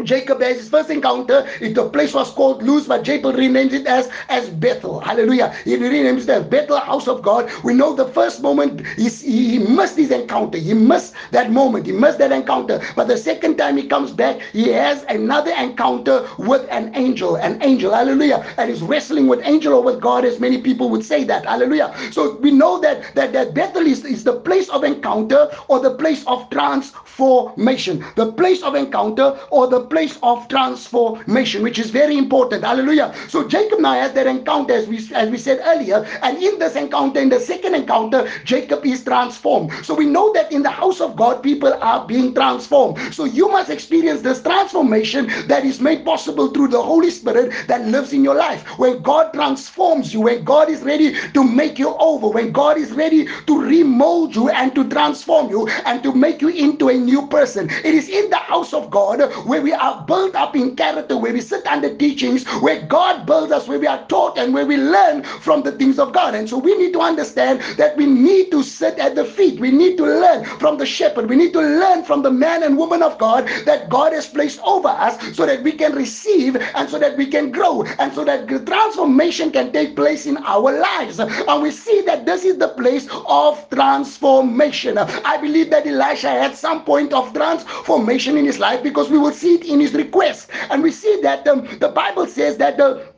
Jacob 0.05 0.41
has 0.43 0.57
his 0.59 0.69
first 0.69 0.91
encounter. 0.91 1.47
It, 1.61 1.75
the 1.75 1.89
place 1.89 2.15
was 2.15 2.31
called 2.31 2.63
Luz, 2.63 2.87
but 2.87 3.03
Jacob 3.03 3.35
renames 3.37 3.73
it 3.73 3.87
as, 3.87 4.11
as 4.29 4.49
Bethel. 4.51 5.01
Hallelujah. 5.01 5.55
He 5.65 5.77
renames 5.77 6.23
it 6.25 6.31
as 6.31 6.45
Bethel, 6.45 6.79
house 6.79 7.09
of 7.09 7.23
God. 7.23 7.51
We 7.65 7.75
know 7.75 7.95
the 7.95 8.09
first 8.09 8.43
moment 8.43 8.87
he, 8.97 9.09
he 9.09 9.59
missed 9.59 9.97
his 9.97 10.11
encounter. 10.11 10.59
He 10.59 10.75
missed 10.75 11.15
that 11.31 11.51
moment. 11.51 11.87
He 11.87 11.93
missed 11.93 12.19
that 12.19 12.33
encounter. 12.33 12.81
But 12.95 13.09
the 13.09 13.17
second 13.17 13.57
time 13.57 13.77
he 13.77 13.87
comes 13.87 14.13
back, 14.13 14.41
he 14.53 14.69
has 14.69 15.05
another 15.09 15.53
encounter 15.53 16.29
with 16.39 16.67
an 16.71 16.95
angel. 16.95 17.37
An 17.37 17.63
angel. 17.63 17.93
Hallelujah. 17.93 18.45
And 18.59 18.71
he's 18.71 18.83
wrestling 18.83 19.27
with 19.27 19.41
angel 19.45 19.75
or 19.75 19.83
with 19.83 20.01
God, 20.01 20.25
as 20.25 20.41
many 20.41 20.61
people 20.61 20.91
would 20.91 21.05
say 21.05 21.25
that. 21.25 21.47
Hallelujah. 21.47 21.95
So 22.13 22.37
we 22.37 22.51
know 22.51 22.81
that 22.81 23.15
that, 23.15 23.33
that 23.33 23.55
Bethel 23.55 23.87
is, 23.87 24.05
is 24.05 24.25
the 24.25 24.41
place 24.41 24.69
of 24.69 24.85
encounter 24.85 25.51
or 25.69 25.81
the 25.81 25.95
place 25.95 26.25
of 26.27 26.49
transformation. 26.51 28.05
The 28.17 28.33
place 28.33 28.63
of 28.63 28.75
encounter 28.75 29.39
or 29.51 29.67
the 29.67 29.86
place 29.87 30.19
of 30.23 30.49
transformation, 30.49 31.63
which 31.63 31.79
is 31.79 31.91
very 31.91 32.17
important. 32.17 32.65
Hallelujah. 32.65 33.15
So 33.29 33.47
Jacob 33.47 33.81
now 33.81 33.95
has 33.95 34.13
that 34.13 34.27
encounter, 34.27 34.75
as 34.75 34.87
we, 34.87 34.99
as 35.15 35.31
we 35.31 35.39
said 35.39 35.61
earlier. 35.65 36.05
And 36.23 36.43
in 36.43 36.59
this 36.59 36.77
encounter, 36.77 37.21
in 37.21 37.29
the 37.29 37.41
second 37.41 37.75
encounter, 37.75 38.29
Jacob 38.45 38.85
is 38.85 39.05
transformed. 39.05 39.73
So 39.85 39.95
we 39.95 40.07
know 40.07 40.33
that 40.33 40.53
in 40.53 40.63
the 40.63 40.71
house 40.71 41.01
of 41.01 41.17
God, 41.17 41.43
people 41.43 41.73
are 41.75 42.07
being 42.07 42.35
transformed. 42.35 42.99
So 43.15 43.25
you 43.25 43.49
must 43.49 43.71
experience 43.71 44.23
this 44.23 44.43
transformation 44.43 45.27
that 45.49 45.65
is 45.65 45.81
made 45.81 46.05
possible 46.05 46.49
through 46.49 46.69
the 46.69 46.83
Holy 46.83 47.11
Spirit 47.11 47.53
that 47.69 47.87
lives 47.87 48.13
in 48.13 48.25
your 48.25 48.35
life. 48.35 48.63
When 48.79 49.03
God 49.03 49.33
transforms 49.33 50.13
you, 50.13 50.21
when 50.23 50.45
God 50.45 50.69
is 50.69 50.83
ready 50.83 51.17
to 51.33 51.45
make 51.45 51.79
you 51.79 51.95
over, 51.99 52.29
when 52.29 52.53
God 52.53 52.79
is 52.79 52.93
ready 52.93 53.27
to 53.47 53.61
remold 53.61 54.35
you 54.35 54.49
and 54.51 54.75
to 54.75 54.89
transform 54.89 55.51
you 55.51 55.69
and 55.85 56.03
to 56.03 56.13
make 56.13 56.41
you 56.41 56.49
into 56.49 56.89
a 56.89 56.95
new 56.95 57.27
person. 57.29 57.69
It 57.71 57.95
is 57.95 58.09
in 58.09 58.31
the 58.31 58.37
house 58.37 58.73
of 58.73 58.91
God 58.91 59.21
where 59.47 59.63
we 59.63 59.73
are 59.77 60.05
built 60.07 60.35
up 60.35 60.57
in 60.57 60.77
character, 60.77 61.17
where 61.17 61.33
we 61.33 61.41
sit 61.41 61.67
under 61.67 61.95
teachings, 61.97 62.47
where 62.61 62.83
God 62.83 63.27
builds 63.27 63.53
us, 63.53 63.69
where 63.69 63.79
we 63.79 63.87
are 63.87 64.05
taught 64.07 64.39
and 64.39 64.55
where 64.55 64.67
we 64.67 64.77
learn 64.77 65.23
from 65.25 65.63
the 65.63 65.73
things 65.73 65.99
of 65.99 66.13
God. 66.13 66.35
And 66.35 66.49
so 66.49 66.59
we 66.59 66.77
need 66.77 66.93
to 66.95 67.01
understand 67.01 67.61
that 67.79 67.97
we 67.97 68.07
need 68.07 68.51
to 68.53 68.63
sit 68.63 68.99
at 68.99 69.15
the 69.15 69.25
feet. 69.25 69.61
We 69.61 69.71
need 69.71 69.97
to 69.99 70.05
learn 70.05 70.45
from 70.59 70.79
the 70.79 70.87
shepherd. 70.87 71.29
We 71.29 71.37
need 71.37 71.53
to 71.55 71.61
learn 71.61 72.05
from 72.05 72.23
the 72.23 72.31
man 72.31 72.63
and 72.63 72.77
woman 72.79 73.03
of 73.03 73.19
God 73.19 73.49
that 73.67 73.89
God 73.89 74.13
has 74.13 74.27
placed 74.27 74.61
over 74.63 74.89
us 74.89 75.37
so 75.37 75.47
that 75.47 75.63
we 75.63 75.73
can 75.73 75.95
receive 75.95 76.57
and 76.57 76.89
so 76.89 76.99
that 76.99 77.17
we 77.17 77.27
can 77.27 77.51
grow 77.51 77.85
and 77.99 78.13
so 78.15 78.25
that 78.25 78.49
transformation 78.67 79.51
can 79.51 79.73
take 79.73 79.97
place 79.97 80.27
in 80.27 80.39
our 80.39 80.79
lives. 80.79 81.19
And 81.21 81.63
we 81.63 81.71
see 81.71 82.03
that 82.03 82.27
this 82.27 82.45
is 82.45 82.59
the 82.59 82.69
place 82.69 83.09
of 83.27 83.69
transformation. 83.71 84.99
I 84.99 85.37
believe 85.39 85.71
that 85.71 85.87
Elisha 85.87 86.31
had 86.31 86.57
some 86.57 86.85
point 86.85 87.13
of 87.13 87.33
transformation 87.33 88.37
in 88.37 88.45
his 88.45 88.59
life 88.59 88.83
because 88.83 89.11
we 89.11 89.19
will 89.19 89.33
see 89.33 89.55
it 89.57 89.66
in 89.67 89.81
his 89.81 89.93
request. 89.93 90.51
And 90.71 90.83
we 90.83 90.91
see 90.91 91.21
that 91.23 91.47
um, 91.49 91.67
the 91.79 91.89
Bible 91.89 92.27
says 92.27 92.57
that 92.59 92.77
the 92.77 93.16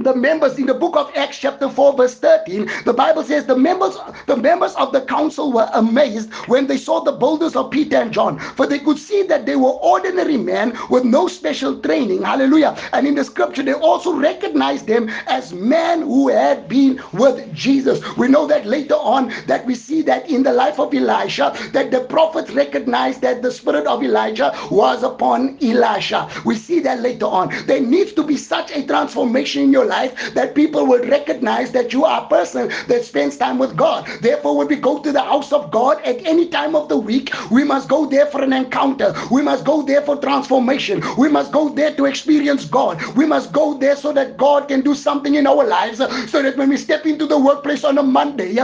the 0.00 0.14
members 0.14 0.58
in 0.58 0.66
the 0.66 0.74
book 0.74 0.96
of 0.96 1.10
acts 1.16 1.38
chapter 1.38 1.68
4 1.68 1.96
verse 1.96 2.14
13 2.14 2.70
the 2.84 2.92
bible 2.92 3.22
says 3.22 3.46
the 3.46 3.56
members 3.56 3.96
the 4.26 4.36
members 4.36 4.74
of 4.74 4.92
the 4.92 5.00
council 5.02 5.52
were 5.52 5.68
amazed 5.74 6.32
when 6.46 6.66
they 6.66 6.76
saw 6.76 7.00
the 7.00 7.12
boldness 7.12 7.56
of 7.56 7.70
peter 7.70 7.96
and 7.96 8.12
john 8.12 8.38
for 8.38 8.66
they 8.66 8.78
could 8.78 8.98
see 8.98 9.22
that 9.24 9.46
they 9.46 9.56
were 9.56 9.70
ordinary 9.70 10.36
men 10.36 10.76
with 10.90 11.04
no 11.04 11.28
special 11.28 11.78
training. 11.80 12.22
Hallelujah. 12.22 12.76
And 12.92 13.06
in 13.06 13.14
the 13.14 13.24
scripture 13.24 13.62
they 13.62 13.72
also 13.72 14.14
recognized 14.14 14.86
them 14.86 15.08
as 15.26 15.52
men 15.52 16.02
who 16.02 16.28
had 16.28 16.68
been 16.68 17.00
with 17.12 17.52
jesus. 17.54 17.98
We 18.16 18.28
know 18.28 18.46
that 18.46 18.66
later 18.66 18.94
on 18.94 19.32
that 19.46 19.64
we 19.66 19.74
see 19.74 20.02
that 20.02 20.28
in 20.30 20.42
the 20.42 20.52
life 20.52 20.78
of 20.78 20.94
elisha 20.94 21.54
that 21.72 21.90
the 21.90 22.00
prophets 22.00 22.50
recognized 22.50 23.20
that 23.22 23.42
the 23.42 23.50
spirit 23.50 23.86
of 23.86 24.02
elijah 24.02 24.52
was 24.70 25.02
upon 25.02 25.58
elisha. 25.62 26.28
We 26.44 26.56
see 26.56 26.80
that 26.80 27.00
later 27.00 27.26
on. 27.26 27.48
There 27.66 27.80
needs 27.80 28.12
to 28.12 28.22
be 28.22 28.36
such 28.36 28.70
a 28.72 28.86
transformation 28.86 29.62
in 29.62 29.72
your 29.72 29.86
life 29.88 30.34
that 30.34 30.54
people 30.54 30.86
will 30.86 31.04
recognize 31.08 31.72
that 31.72 31.92
you 31.92 32.04
are 32.04 32.24
a 32.24 32.28
person 32.28 32.68
that 32.88 33.04
spends 33.04 33.36
time 33.36 33.58
with 33.58 33.76
God. 33.76 34.06
Therefore, 34.20 34.56
when 34.56 34.68
we 34.68 34.76
go 34.76 34.98
to 35.00 35.12
the 35.12 35.22
house 35.22 35.52
of 35.52 35.70
God 35.70 36.00
at 36.02 36.24
any 36.26 36.46
time 36.48 36.74
of 36.74 36.88
the 36.88 36.96
week, 36.96 37.32
we 37.50 37.64
must 37.64 37.88
go 37.88 38.06
there 38.06 38.26
for 38.26 38.42
an 38.42 38.52
encounter. 38.52 39.14
We 39.30 39.42
must 39.42 39.64
go 39.64 39.82
there 39.82 40.02
for 40.02 40.16
transformation. 40.16 41.02
We 41.16 41.28
must 41.28 41.52
go 41.52 41.68
there 41.68 41.94
to 41.94 42.04
experience 42.04 42.64
God. 42.64 43.02
We 43.16 43.26
must 43.26 43.52
go 43.52 43.74
there 43.74 43.96
so 43.96 44.12
that 44.12 44.36
God 44.36 44.68
can 44.68 44.82
do 44.82 44.94
something 44.94 45.34
in 45.34 45.46
our 45.46 45.64
lives 45.64 45.98
so 46.30 46.42
that 46.42 46.56
when 46.56 46.68
we 46.68 46.76
step 46.76 47.06
into 47.06 47.26
the 47.26 47.38
workplace 47.38 47.84
on 47.84 47.98
a 47.98 48.02
Monday, 48.02 48.58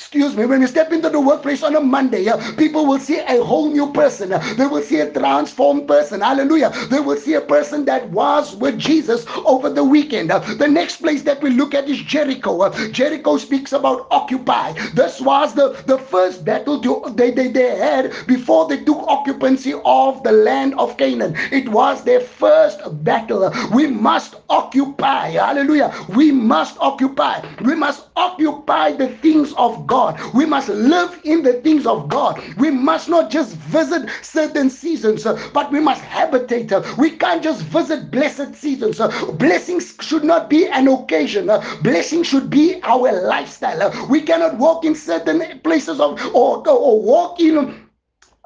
excuse 0.00 0.34
me, 0.34 0.46
when 0.46 0.62
you 0.62 0.66
step 0.66 0.92
into 0.92 1.10
the 1.10 1.20
workplace 1.20 1.62
on 1.62 1.76
a 1.76 1.80
Monday, 1.80 2.26
uh, 2.26 2.38
people 2.56 2.86
will 2.86 2.98
see 2.98 3.18
a 3.18 3.44
whole 3.44 3.70
new 3.70 3.92
person. 3.92 4.32
Uh, 4.32 4.38
they 4.56 4.66
will 4.66 4.80
see 4.80 4.98
a 5.00 5.12
transformed 5.12 5.86
person. 5.86 6.22
Hallelujah. 6.22 6.70
They 6.88 7.00
will 7.00 7.18
see 7.18 7.34
a 7.34 7.40
person 7.42 7.84
that 7.84 8.08
was 8.08 8.56
with 8.56 8.78
Jesus 8.78 9.26
over 9.44 9.68
the 9.68 9.84
weekend. 9.84 10.30
Uh, 10.32 10.38
the 10.54 10.66
next 10.66 10.96
place 11.02 11.22
that 11.24 11.42
we 11.42 11.50
look 11.50 11.74
at 11.74 11.86
is 11.86 11.98
Jericho. 12.00 12.70
Jericho 12.88 13.36
speaks 13.36 13.74
about 13.74 14.06
occupy. 14.10 14.72
This 14.94 15.20
was 15.20 15.54
the, 15.54 15.82
the 15.86 15.98
first 15.98 16.46
battle 16.46 16.80
to, 16.80 17.12
they, 17.14 17.30
they, 17.30 17.48
they 17.48 17.76
had 17.76 18.14
before 18.26 18.68
they 18.68 18.82
took 18.82 19.06
occupancy 19.06 19.74
of 19.84 20.22
the 20.22 20.32
land 20.32 20.74
of 20.78 20.96
Canaan. 20.96 21.34
It 21.52 21.68
was 21.68 22.04
their 22.04 22.20
first 22.20 22.80
battle. 23.04 23.52
We 23.74 23.86
must 23.86 24.36
occupy. 24.48 25.32
Hallelujah. 25.32 25.92
We 26.08 26.32
must 26.32 26.78
occupy. 26.80 27.46
We 27.62 27.74
must 27.74 28.06
occupy 28.16 28.92
the 28.92 29.08
things 29.18 29.52
of 29.58 29.86
God. 29.90 30.20
We 30.32 30.46
must 30.46 30.68
live 30.68 31.20
in 31.24 31.42
the 31.42 31.54
things 31.54 31.84
of 31.84 32.08
God. 32.08 32.40
We 32.56 32.70
must 32.70 33.08
not 33.08 33.28
just 33.28 33.56
visit 33.56 34.08
certain 34.22 34.70
seasons, 34.70 35.26
uh, 35.26 35.36
but 35.52 35.72
we 35.72 35.80
must 35.80 36.00
habitate. 36.02 36.72
Uh, 36.72 36.82
we 36.96 37.10
can't 37.10 37.42
just 37.42 37.62
visit 37.62 38.10
blessed 38.10 38.54
seasons. 38.54 39.00
Uh, 39.00 39.08
blessings 39.32 39.96
should 40.00 40.22
not 40.22 40.48
be 40.48 40.66
an 40.68 40.86
occasion. 40.86 41.50
Blessing 41.82 42.22
should 42.22 42.48
be 42.48 42.80
our 42.84 43.10
lifestyle. 43.22 43.92
We 44.08 44.22
cannot 44.22 44.58
walk 44.58 44.84
in 44.84 44.94
certain 44.94 45.58
places 45.60 45.98
of 46.00 46.20
or, 46.34 46.66
or 46.68 47.02
walk 47.02 47.40
in 47.40 47.89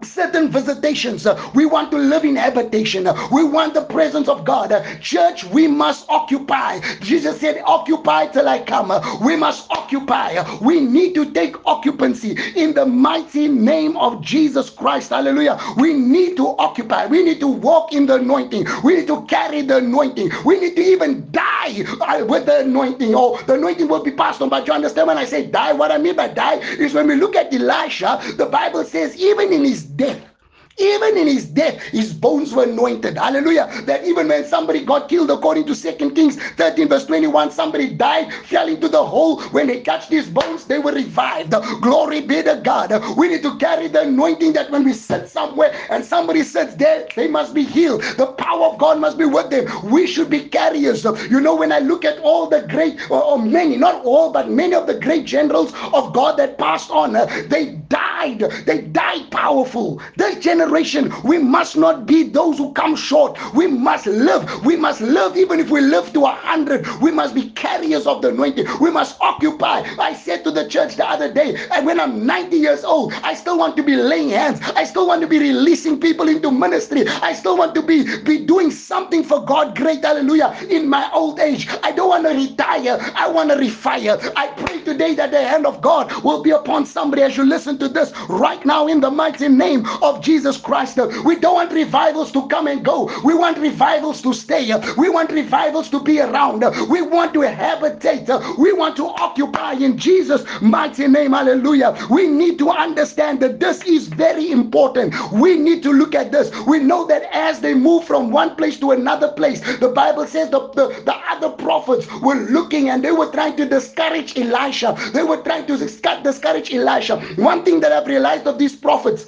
certain 0.02 0.50
visitations. 0.50 1.26
Uh, 1.26 1.50
we 1.54 1.66
want 1.66 1.90
to 1.90 1.98
live 1.98 2.24
in 2.24 2.36
habitation. 2.36 3.06
Uh, 3.06 3.28
we 3.32 3.44
want 3.44 3.74
the 3.74 3.82
presence 3.84 4.28
of 4.28 4.44
God. 4.44 4.72
Uh, 4.72 4.82
church, 5.00 5.44
we 5.44 5.66
must 5.66 6.06
occupy. 6.08 6.80
Jesus 7.00 7.40
said, 7.40 7.62
Occupy 7.66 8.26
till 8.28 8.48
I 8.48 8.62
come. 8.62 8.92
We 9.24 9.36
must 9.36 9.70
occupy. 9.70 10.42
We 10.60 10.80
need 10.80 11.14
to 11.14 11.32
take 11.32 11.56
occupancy 11.66 12.36
in 12.56 12.74
the 12.74 12.86
mighty 12.86 13.48
name 13.48 13.96
of 13.96 14.20
Jesus 14.22 14.70
Christ. 14.70 15.10
Hallelujah. 15.10 15.58
We 15.76 15.94
need 15.94 16.36
to 16.38 16.48
occupy. 16.58 17.06
We 17.06 17.22
need 17.22 17.40
to 17.40 17.48
walk 17.48 17.92
in 17.92 18.06
the 18.06 18.16
anointing. 18.16 18.66
We 18.84 18.96
need 18.96 19.06
to 19.08 19.22
carry 19.26 19.62
the 19.62 19.78
anointing. 19.78 20.30
We 20.44 20.60
need 20.60 20.76
to 20.76 20.82
even 20.82 21.30
die 21.32 21.84
with 22.26 22.46
the 22.46 22.60
anointing. 22.60 23.14
Oh, 23.14 23.40
the 23.46 23.54
anointing 23.54 23.88
will 23.88 24.02
be 24.04 24.12
passed 24.12 24.42
on. 24.42 24.48
But 24.48 24.66
you 24.66 24.74
understand 24.74 25.08
when 25.08 25.18
I 25.18 25.24
say 25.24 25.46
die? 25.46 25.72
What 25.72 25.90
I 25.92 25.98
mean 25.98 26.16
by 26.16 26.28
die 26.28 26.56
is 26.56 26.94
when 26.94 27.08
we 27.08 27.16
look 27.16 27.36
at 27.36 27.52
Elisha, 27.52 28.20
the 28.36 28.46
Bible 28.46 28.84
says, 28.84 29.16
even 29.18 29.52
in 29.52 29.64
his 29.64 29.83
death 29.84 30.33
even 30.78 31.16
in 31.16 31.26
his 31.26 31.46
death, 31.46 31.80
his 31.82 32.12
bones 32.12 32.52
were 32.52 32.64
anointed. 32.64 33.16
Hallelujah. 33.16 33.70
That 33.86 34.04
even 34.04 34.28
when 34.28 34.44
somebody 34.44 34.84
got 34.84 35.08
killed, 35.08 35.30
according 35.30 35.66
to 35.66 35.74
Second 35.74 36.14
Kings 36.14 36.36
13, 36.54 36.88
verse 36.88 37.06
21, 37.06 37.50
somebody 37.50 37.94
died, 37.94 38.32
fell 38.46 38.68
into 38.68 38.88
the 38.88 39.04
hole. 39.04 39.40
When 39.50 39.66
they 39.68 39.82
touched 39.82 40.10
his 40.10 40.28
bones, 40.28 40.64
they 40.64 40.78
were 40.78 40.92
revived. 40.92 41.52
Glory 41.80 42.20
be 42.22 42.42
to 42.42 42.60
God. 42.64 42.92
We 43.16 43.28
need 43.28 43.42
to 43.42 43.56
carry 43.58 43.88
the 43.88 44.02
anointing 44.02 44.52
that 44.54 44.70
when 44.70 44.84
we 44.84 44.92
sit 44.92 45.28
somewhere 45.28 45.74
and 45.90 46.04
somebody 46.04 46.42
sits 46.42 46.74
there, 46.74 47.06
they 47.14 47.28
must 47.28 47.54
be 47.54 47.62
healed. 47.64 48.02
The 48.16 48.26
power 48.26 48.66
of 48.66 48.78
God 48.78 49.00
must 49.00 49.18
be 49.18 49.26
with 49.26 49.50
them. 49.50 49.66
We 49.90 50.06
should 50.06 50.30
be 50.30 50.48
carriers. 50.48 51.04
You 51.04 51.40
know, 51.40 51.54
when 51.54 51.72
I 51.72 51.78
look 51.78 52.04
at 52.04 52.18
all 52.18 52.48
the 52.48 52.62
great, 52.68 52.98
or, 53.10 53.38
many, 53.38 53.76
not 53.76 54.04
all, 54.04 54.32
but 54.32 54.50
many 54.50 54.74
of 54.74 54.86
the 54.86 54.98
great 54.98 55.24
generals 55.24 55.72
of 55.92 56.12
God 56.12 56.36
that 56.38 56.58
passed 56.58 56.90
on, 56.90 57.12
they 57.48 57.76
died. 57.88 58.40
They 58.66 58.82
died 58.82 59.30
powerful. 59.30 60.00
This 60.16 60.36
generation 60.42 60.63
generation, 60.64 61.12
we 61.24 61.38
must 61.38 61.76
not 61.76 62.06
be 62.06 62.24
those 62.24 62.58
who 62.58 62.72
come 62.72 62.96
short. 62.96 63.38
We 63.54 63.66
must 63.66 64.06
live. 64.06 64.64
We 64.64 64.76
must 64.76 65.00
live 65.00 65.36
even 65.36 65.60
if 65.60 65.70
we 65.70 65.80
live 65.80 66.12
to 66.14 66.24
a 66.24 66.30
hundred. 66.30 66.86
We 67.00 67.10
must 67.10 67.34
be 67.34 67.50
carriers 67.50 68.06
of 68.06 68.22
the 68.22 68.28
anointing. 68.30 68.66
We 68.80 68.90
must 68.90 69.16
occupy. 69.20 69.84
I 69.98 70.14
said 70.14 70.44
to 70.44 70.50
the 70.50 70.68
church 70.68 70.96
the 70.96 71.06
other 71.08 71.32
day, 71.32 71.56
and 71.72 71.86
when 71.86 72.00
I'm 72.00 72.26
90 72.26 72.56
years 72.56 72.84
old, 72.84 73.12
I 73.22 73.34
still 73.34 73.58
want 73.58 73.76
to 73.76 73.82
be 73.82 73.96
laying 73.96 74.30
hands. 74.30 74.60
I 74.76 74.84
still 74.84 75.06
want 75.06 75.20
to 75.22 75.26
be 75.28 75.38
releasing 75.38 76.00
people 76.00 76.28
into 76.28 76.50
ministry. 76.50 77.06
I 77.08 77.32
still 77.34 77.56
want 77.56 77.74
to 77.74 77.82
be, 77.82 78.04
be 78.22 78.44
doing 78.44 78.70
something 78.70 79.22
for 79.22 79.44
God. 79.44 79.76
Great 79.76 80.04
hallelujah. 80.04 80.56
In 80.70 80.88
my 80.88 81.10
old 81.12 81.40
age, 81.40 81.68
I 81.82 81.92
don't 81.92 82.08
want 82.08 82.24
to 82.24 82.34
retire. 82.34 82.98
I 83.14 83.28
want 83.28 83.50
to 83.50 83.56
refire. 83.56 84.32
I 84.36 84.48
pray 84.48 84.80
today 84.82 85.14
that 85.14 85.30
the 85.30 85.42
hand 85.42 85.66
of 85.66 85.80
God 85.82 86.12
will 86.24 86.42
be 86.42 86.50
upon 86.50 86.86
somebody 86.86 87.22
as 87.22 87.36
you 87.36 87.44
listen 87.44 87.78
to 87.78 87.88
this 87.88 88.12
right 88.28 88.64
now 88.64 88.86
in 88.88 89.00
the 89.00 89.10
mighty 89.10 89.48
name 89.48 89.86
of 90.02 90.20
Jesus 90.22 90.53
Jesus 90.54 90.64
Christ. 90.64 90.98
We 91.24 91.36
don't 91.36 91.54
want 91.54 91.72
revivals 91.72 92.30
to 92.32 92.46
come 92.48 92.66
and 92.68 92.84
go. 92.84 93.10
We 93.24 93.34
want 93.34 93.58
revivals 93.58 94.22
to 94.22 94.32
stay. 94.32 94.70
We 94.96 95.08
want 95.08 95.30
revivals 95.32 95.90
to 95.90 96.00
be 96.00 96.20
around. 96.20 96.64
We 96.88 97.02
want 97.02 97.34
to 97.34 97.40
habitate. 97.40 98.28
We 98.58 98.72
want 98.72 98.96
to 98.96 99.06
occupy 99.06 99.72
in 99.72 99.98
Jesus' 99.98 100.44
mighty 100.60 101.08
name. 101.08 101.32
Hallelujah. 101.32 101.96
We 102.10 102.28
need 102.28 102.58
to 102.58 102.70
understand 102.70 103.40
that 103.40 103.58
this 103.60 103.82
is 103.84 104.08
very 104.08 104.50
important. 104.50 105.14
We 105.32 105.56
need 105.56 105.82
to 105.82 105.92
look 105.92 106.14
at 106.14 106.30
this. 106.30 106.50
We 106.66 106.78
know 106.78 107.06
that 107.06 107.24
as 107.32 107.60
they 107.60 107.74
move 107.74 108.04
from 108.04 108.30
one 108.30 108.54
place 108.56 108.78
to 108.80 108.92
another 108.92 109.32
place, 109.32 109.60
the 109.78 109.88
Bible 109.88 110.26
says 110.26 110.50
the, 110.50 110.68
the, 110.70 110.88
the 111.04 111.16
other 111.30 111.50
prophets 111.50 112.06
were 112.20 112.36
looking 112.36 112.90
and 112.90 113.02
they 113.04 113.12
were 113.12 113.30
trying 113.30 113.56
to 113.56 113.66
discourage 113.66 114.38
Elisha. 114.38 114.96
They 115.12 115.24
were 115.24 115.42
trying 115.42 115.66
to 115.66 115.76
discourage 115.76 116.72
Elisha. 116.72 117.20
One 117.36 117.64
thing 117.64 117.80
that 117.80 117.92
I've 117.92 118.06
realized 118.06 118.46
of 118.46 118.58
these 118.58 118.76
prophets 118.76 119.26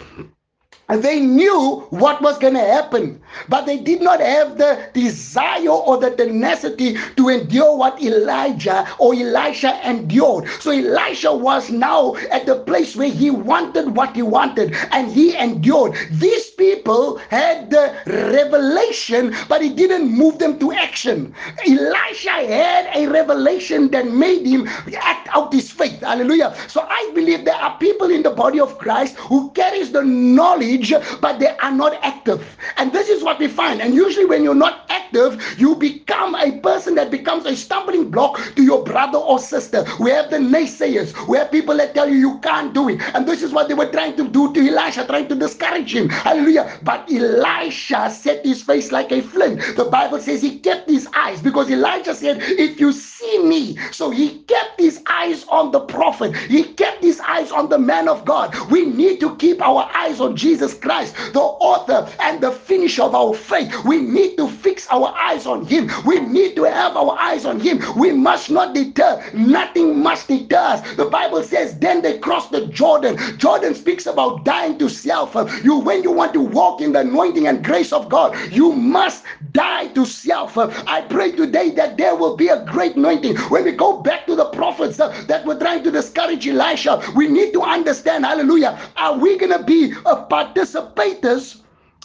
and 0.89 1.03
they 1.03 1.21
knew 1.21 1.85
what 1.91 2.23
was 2.23 2.39
going 2.39 2.55
to 2.55 2.61
happen, 2.61 3.21
but 3.49 3.67
they 3.67 3.79
did 3.79 4.01
not 4.01 4.21
have 4.21 4.57
the 4.57 4.89
desire 4.95 5.69
or 5.69 5.99
the 5.99 6.11
tenacity 6.11 6.97
to 7.17 7.29
endure 7.29 7.77
what 7.77 8.01
Elijah 8.01 8.87
or 8.99 9.13
Elisha 9.15 9.81
endured. 9.89 10.49
So 10.61 10.71
Elisha 10.71 11.35
was 11.35 11.71
now 11.71 12.15
at 12.31 12.47
the 12.47 12.61
place 12.61 12.95
where 12.95 13.11
he 13.11 13.31
wanted 13.31 13.97
what 13.97 14.15
he 14.15 14.23
wanted 14.23 14.75
and 14.93 15.11
he 15.11 15.37
endured. 15.37 15.97
These 16.13 16.51
people 16.51 17.19
had 17.31 17.71
the 17.71 17.95
revelation, 18.07 19.35
but 19.49 19.63
it 19.63 19.75
didn't 19.75 20.11
move 20.11 20.39
them 20.39 20.59
to 20.61 20.73
action. 20.73 21.35
Elisha 21.67 22.31
had 22.31 22.91
a 22.95 23.09
revelation 23.09 23.91
that 23.91 24.07
made 24.07 24.47
him 24.47 24.69
act 24.97 25.29
out 25.35 25.53
his 25.53 25.71
faith. 25.71 26.01
Hallelujah. 26.01 26.57
So 26.69 26.87
I 26.89 27.11
believe 27.15 27.45
there 27.45 27.57
are 27.57 27.77
people 27.79 28.11
in 28.11 28.23
the 28.23 28.31
body 28.31 28.61
of 28.61 28.79
Christ 28.79 29.17
who 29.17 29.51
carries 29.51 29.91
the 29.91 30.05
knowledge 30.05 30.76
but 31.21 31.39
they 31.39 31.57
are 31.59 31.73
not 31.73 31.95
active. 32.03 32.47
And 32.77 32.93
this 32.93 33.09
is 33.09 33.23
what 33.23 33.39
we 33.39 33.49
find. 33.49 33.81
And 33.81 33.95
usually, 33.95 34.27
when 34.27 34.45
you're 34.45 34.55
not 34.55 34.85
active, 34.91 34.97
active, 35.07 35.59
you 35.59 35.75
become 35.77 36.35
a 36.35 36.59
person 36.61 36.95
that 36.97 37.11
becomes 37.11 37.47
a 37.47 37.57
stumbling 37.57 38.11
block 38.11 38.41
to 38.57 38.63
your 38.63 38.83
brother 38.85 39.19
or 39.19 39.39
sister. 39.39 39.85
We 40.01 40.11
have 40.11 40.31
the 40.31 40.39
naysayers, 40.39 41.15
we 41.29 41.39
have 41.39 41.51
people 41.51 41.77
that 41.77 41.95
tell 41.95 42.09
you 42.09 42.17
you 42.17 42.39
can't 42.41 42.75
do 42.75 42.89
it. 42.89 43.01
And 43.15 43.27
this 43.27 43.43
is 43.43 43.53
what 43.53 43.69
they 43.69 43.75
were 43.75 43.91
trying 43.91 44.17
to 44.17 44.29
do 44.29 44.53
to 44.53 44.61
Elisha, 44.69 45.07
trying 45.07 45.29
to 45.29 45.35
discourage 45.35 45.95
him. 45.95 46.09
Hallelujah. 46.09 46.79
But 46.83 47.11
Elisha 47.11 48.11
set 48.11 48.45
his 48.45 48.63
face 48.63 48.93
like 48.93 49.13
a 49.13 49.23
flint. 49.23 49.61
The 49.77 49.85
Bible 49.85 50.19
says 50.21 50.43
he 50.43 50.59
kept 50.59 50.89
his 50.89 51.09
eyes 51.15 51.41
because 51.41 51.71
Elijah 51.71 52.15
said, 52.15 52.39
If 52.41 52.81
you 52.81 52.93
see 52.93 53.43
me, 53.43 53.77
so 53.93 54.11
he 54.11 54.41
kept 54.41 54.81
his 54.81 55.03
eyes 55.09 55.45
on 55.49 55.71
the 55.71 55.81
prophet, 55.81 56.37
he 56.37 56.65
kept 56.75 57.03
his 57.03 57.21
eyes 57.21 57.51
on 57.53 57.69
the 57.69 57.79
man 57.79 58.09
of 58.09 58.25
God. 58.25 58.55
We 58.71 58.87
need 58.87 59.21
to 59.21 59.37
keep 59.37 59.61
our 59.61 59.89
eyes 59.95 60.21
on 60.21 60.37
Jesus 60.37 60.66
Christ, 60.75 61.15
the 61.33 61.41
author 61.41 62.09
and 62.21 62.41
the 62.41 62.53
finisher 62.53 63.03
of 63.03 63.15
our 63.15 63.35
faith. 63.35 63.73
We 63.85 64.01
need 64.01 64.37
to 64.37 64.49
fix 64.49 64.87
our 64.91 65.15
eyes 65.17 65.47
on 65.47 65.65
him. 65.67 65.91
We 66.05 66.21
need 66.21 66.57
to 66.57 66.65
have 66.65 66.97
our 66.97 67.17
eyes 67.19 67.45
on 67.45 67.61
him. 67.61 67.81
We 67.97 68.13
must 68.13 68.51
not 68.51 68.75
deter. 68.75 69.23
Nothing 69.35 70.03
must 70.03 70.29
deter 70.29 70.57
us. 70.59 70.97
The 70.97 71.07
Bible 71.07 71.43
says, 71.43 71.79
Then 71.79 72.03
they 72.03 72.19
crossed 72.19 72.53
the 72.53 72.67
Jordan. 72.67 73.17
Jordan 73.39 73.75
speaks 73.75 74.07
about 74.07 74.45
dying 74.45 74.79
to 74.79 74.89
self. 74.89 75.35
You, 75.65 75.79
when 75.79 76.03
you 76.03 76.13
want 76.13 76.33
to 76.35 76.41
walk 76.41 76.81
in 76.81 76.93
the 76.93 77.01
anointing 77.01 77.47
and 77.47 77.65
grace 77.65 77.93
of 77.93 78.09
God, 78.09 78.37
you 78.53 78.73
must 78.73 79.25
die 79.53 79.89
to 79.89 80.05
self. 80.05 80.57
I 80.59 81.03
pray 81.03 81.33
today 81.33 81.71
that 81.71 81.97
there 81.97 82.15
will 82.17 82.37
be 82.37 82.49
a 82.49 82.65
great 82.65 82.97
anointing. 82.97 83.37
When 83.51 83.65
we 83.65 83.73
go 83.73 83.99
back 83.99 84.27
to 84.27 84.35
the 84.35 84.47
that 85.27 85.45
were 85.45 85.59
trying 85.59 85.83
to 85.85 85.91
discourage 85.91 86.47
Elisha, 86.47 87.03
we 87.15 87.29
need 87.29 87.53
to 87.53 87.63
understand, 87.63 88.25
hallelujah, 88.25 88.79
are 88.97 89.19
we 89.19 89.37
going 89.37 89.53
to 89.53 89.63
be 89.63 89.93
participators? 89.93 91.63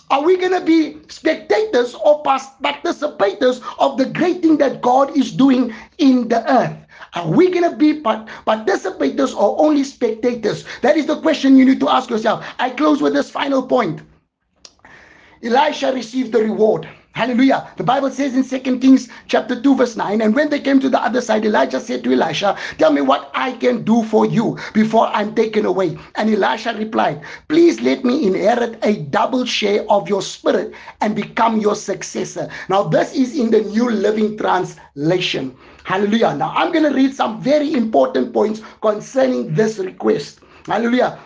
Are 0.09 0.23
we 0.23 0.35
going 0.35 0.51
to 0.51 0.59
be 0.59 0.97
spectators 1.07 1.95
or 1.95 2.21
participators 2.21 3.61
of 3.79 3.97
the 3.97 4.05
great 4.05 4.41
thing 4.41 4.57
that 4.57 4.81
God 4.81 5.15
is 5.15 5.31
doing 5.31 5.73
in 5.99 6.27
the 6.27 6.43
earth? 6.51 6.75
Are 7.13 7.29
we 7.29 7.49
going 7.49 7.69
to 7.69 7.75
be 7.77 8.01
participators 8.01 9.33
or 9.35 9.59
only 9.59 9.85
spectators? 9.85 10.65
That 10.81 10.97
is 10.97 11.05
the 11.05 11.21
question 11.21 11.55
you 11.55 11.63
need 11.63 11.79
to 11.79 11.89
ask 11.89 12.09
yourself. 12.09 12.45
I 12.59 12.71
close 12.71 13.01
with 13.01 13.13
this 13.13 13.29
final 13.29 13.63
point. 13.63 14.01
Elisha 15.43 15.93
received 15.93 16.33
the 16.33 16.39
reward. 16.39 16.89
Hallelujah. 17.13 17.69
The 17.75 17.83
Bible 17.83 18.09
says 18.09 18.35
in 18.35 18.43
Second 18.43 18.79
Kings 18.79 19.09
chapter 19.27 19.59
2, 19.59 19.75
verse 19.75 19.97
9, 19.97 20.21
and 20.21 20.33
when 20.33 20.49
they 20.49 20.59
came 20.59 20.79
to 20.79 20.89
the 20.89 21.01
other 21.01 21.19
side, 21.19 21.45
Elijah 21.45 21.79
said 21.79 22.03
to 22.05 22.13
Elisha, 22.13 22.57
Tell 22.77 22.93
me 22.93 23.01
what 23.01 23.29
I 23.33 23.51
can 23.53 23.83
do 23.83 24.03
for 24.03 24.25
you 24.25 24.57
before 24.73 25.07
I'm 25.07 25.35
taken 25.35 25.65
away. 25.65 25.97
And 26.15 26.29
Elisha 26.29 26.73
replied, 26.73 27.21
Please 27.49 27.81
let 27.81 28.05
me 28.05 28.25
inherit 28.25 28.79
a 28.83 28.97
double 29.03 29.45
share 29.45 29.83
of 29.89 30.07
your 30.07 30.21
spirit 30.21 30.73
and 31.01 31.13
become 31.15 31.59
your 31.59 31.75
successor. 31.75 32.49
Now, 32.69 32.83
this 32.83 33.13
is 33.13 33.37
in 33.37 33.51
the 33.51 33.61
New 33.61 33.89
Living 33.89 34.37
Translation. 34.37 35.55
Hallelujah. 35.83 36.33
Now, 36.35 36.53
I'm 36.55 36.71
going 36.71 36.89
to 36.89 36.95
read 36.95 37.13
some 37.13 37.41
very 37.41 37.73
important 37.73 38.33
points 38.33 38.61
concerning 38.81 39.53
this 39.53 39.79
request. 39.79 40.39
Hallelujah. 40.65 41.19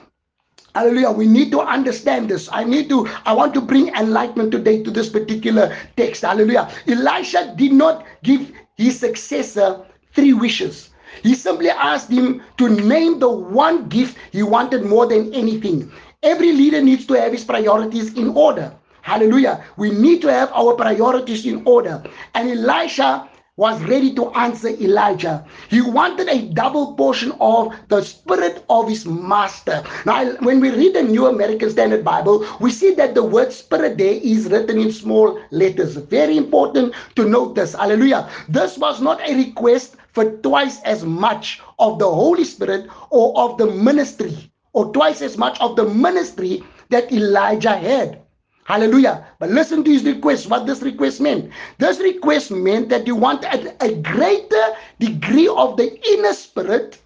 Hallelujah. 0.76 1.12
We 1.12 1.26
need 1.26 1.52
to 1.52 1.62
understand 1.62 2.30
this. 2.30 2.50
I 2.52 2.66
need 2.66 2.90
to, 2.90 3.08
I 3.26 3.32
want 3.32 3.54
to 3.54 3.62
bring 3.62 3.96
enlightenment 3.96 4.52
today 4.52 4.84
to 4.84 4.92
this 4.92 5.08
particular 5.08 5.74
text. 5.96 6.24
Hallelujah. 6.24 6.70
Elisha 6.86 7.54
did 7.56 7.72
not 7.72 8.06
give 8.24 8.52
his 8.76 9.00
successor 9.00 9.86
three 10.14 10.34
wishes. 10.34 10.90
He 11.24 11.34
simply 11.34 11.70
asked 11.70 12.12
him 12.12 12.44
to 12.58 12.68
name 12.68 13.20
the 13.20 13.30
one 13.30 13.88
gift 13.88 14.18
he 14.34 14.44
wanted 14.44 14.84
more 14.84 15.08
than 15.08 15.34
anything. 15.34 15.90
Every 16.24 16.52
leader 16.52 16.82
needs 16.82 17.06
to 17.08 17.14
have 17.14 17.32
his 17.32 17.46
priorities 17.46 18.14
in 18.16 18.36
order. 18.36 18.76
Hallelujah. 19.02 19.64
We 19.78 19.92
need 19.92 20.22
to 20.24 20.28
have 20.28 20.52
our 20.52 20.74
priorities 20.74 21.46
in 21.46 21.64
order. 21.66 22.04
And 22.34 22.50
Elisha 22.50 23.30
was 23.58 23.82
ready 23.84 24.14
to 24.14 24.30
answer 24.32 24.68
Elijah. 24.68 25.46
He 25.70 25.80
wanted 25.80 26.28
a 26.28 26.50
double 26.50 26.94
portion 26.96 27.32
of 27.40 27.74
the 27.88 28.02
spirit 28.02 28.66
of 28.70 28.90
his 28.90 29.06
master. 29.06 29.82
Now, 30.06 30.34
when 30.42 30.60
we 30.60 30.72
read 30.72 30.94
the 30.96 31.04
New 31.04 31.28
American 31.28 31.70
Standard 31.70 32.04
Bible, 32.04 32.46
we 32.60 32.70
see 32.70 32.94
that 32.96 33.16
the 33.16 33.24
word 33.24 33.54
spirit 33.54 33.98
there 33.98 34.20
is 34.22 34.48
written 34.48 34.78
in 34.78 34.92
small 34.92 35.40
letters. 35.52 35.96
Very 35.96 36.36
important 36.36 36.96
to 37.16 37.30
note 37.30 37.56
this. 37.56 37.74
Hallelujah. 37.74 38.30
This 38.50 38.78
was 38.78 39.00
not 39.00 39.22
a 39.22 39.34
request 39.34 39.96
for 40.12 40.32
twice 40.40 40.82
as 40.82 41.06
much 41.06 41.62
of 41.80 41.98
the 41.98 42.10
Holy 42.10 42.44
Spirit 42.44 42.90
or 43.10 43.38
of 43.40 43.58
the 43.58 43.68
ministry, 43.68 44.52
or 44.74 44.92
twice 44.92 45.22
as 45.22 45.38
much 45.38 45.58
of 45.62 45.78
the 45.78 45.86
ministry 45.86 46.62
that 46.90 47.10
Elijah 47.10 47.78
had. 47.78 48.25
Hallelujah. 48.66 49.28
But 49.38 49.52
listen 49.52 49.84
to 49.84 49.92
his 49.92 50.04
request, 50.04 50.50
what 50.50 50.66
this 50.66 50.82
request 50.82 51.22
meant. 51.22 51.52
This 51.78 52.00
request 52.00 52.50
meant 52.50 52.90
that 52.90 53.06
you 53.06 53.16
want 53.16 53.44
a, 53.44 53.76
a 53.84 53.94
greater 53.94 54.66
degree 55.00 55.48
of 55.48 55.78
the 55.78 56.00
inner 56.14 56.34
spirit 56.34 57.00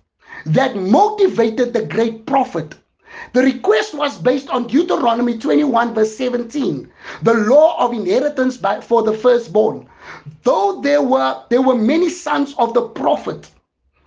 that 0.45 0.77
motivated 0.77 1.73
the 1.73 1.85
great 1.85 2.25
prophet. 2.25 2.75
The 3.33 3.41
request 3.41 3.93
was 3.93 4.17
based 4.17 4.49
on 4.49 4.67
Deuteronomy 4.67 5.37
21, 5.37 5.93
verse 5.93 6.15
17, 6.15 6.89
the 7.23 7.33
law 7.33 7.77
of 7.83 7.91
inheritance 7.91 8.55
by, 8.55 8.79
for 8.79 9.03
the 9.03 9.13
firstborn. 9.13 9.85
Though 10.43 10.79
there 10.81 11.01
were 11.01 11.43
there 11.49 11.61
were 11.61 11.75
many 11.75 12.09
sons 12.09 12.55
of 12.57 12.73
the 12.73 12.83
prophet, 12.83 13.49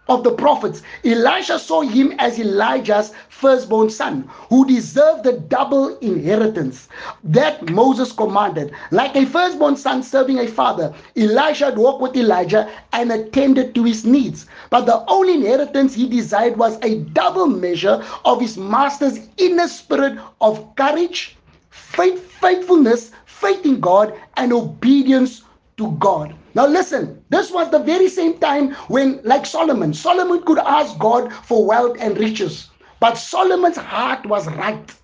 of 0.09 0.25
the 0.25 0.33
prophets, 0.33 0.83
Elisha 1.05 1.59
saw 1.59 1.81
him 1.81 2.13
as 2.19 2.39
Elijah's 2.39 3.13
firstborn 3.29 3.89
son, 3.89 4.29
who 4.49 4.67
deserved 4.67 5.23
the 5.23 5.35
double 5.35 5.97
inheritance 5.99 6.89
that 7.23 7.71
Moses 7.71 8.11
commanded. 8.11 8.73
Like 8.91 9.15
a 9.15 9.25
firstborn 9.25 9.77
son 9.77 10.03
serving 10.03 10.39
a 10.39 10.49
father, 10.49 10.93
Elisha 11.17 11.73
walked 11.77 12.03
with 12.03 12.17
Elijah 12.17 12.69
and 12.93 13.13
attended 13.13 13.75
to 13.75 13.85
his 13.85 14.05
needs. 14.05 14.47
But 14.71 14.87
the 14.87 15.05
only 15.07 15.35
inheritance 15.35 15.95
he 15.95 16.09
desired 16.09 16.57
was 16.57 16.79
a 16.83 16.99
double 17.13 17.47
measure 17.47 18.05
of 18.25 18.41
his 18.41 18.59
master's 18.59 19.21
inner 19.37 19.69
spirit 19.69 20.19
of 20.41 20.75
courage, 20.75 21.37
faith, 21.71 22.29
faithfulness, 22.41 23.13
faith 23.27 23.65
in 23.65 23.79
God, 23.79 24.15
and 24.37 24.53
obedience 24.53 25.43
to 25.77 25.93
God. 25.93 26.35
Now, 26.55 26.67
listen, 26.67 27.25
this 27.31 27.51
was 27.51 27.71
the 27.71 27.79
very 27.79 28.09
same 28.09 28.39
time 28.39 28.75
when, 28.89 29.21
like 29.25 29.47
Solomon, 29.47 29.95
Solomon 29.95 30.43
could 30.43 30.59
ask 30.59 30.99
God 30.99 31.33
for 31.33 31.65
wealth 31.67 31.97
and 32.01 32.19
riches, 32.19 32.71
but 33.01 33.17
Solomon's 33.17 33.79
heart 33.79 34.27
was 34.27 34.49
right. 34.49 34.95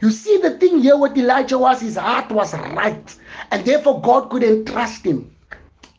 You 0.00 0.10
see, 0.10 0.38
the 0.38 0.58
thing 0.58 0.80
here 0.80 0.96
with 0.96 1.16
Elijah 1.16 1.58
was 1.58 1.80
his 1.80 1.96
heart 1.96 2.30
was 2.30 2.54
right, 2.54 3.16
and 3.50 3.64
therefore 3.64 4.00
God 4.02 4.30
could 4.30 4.44
entrust 4.44 5.04
him. 5.04 5.33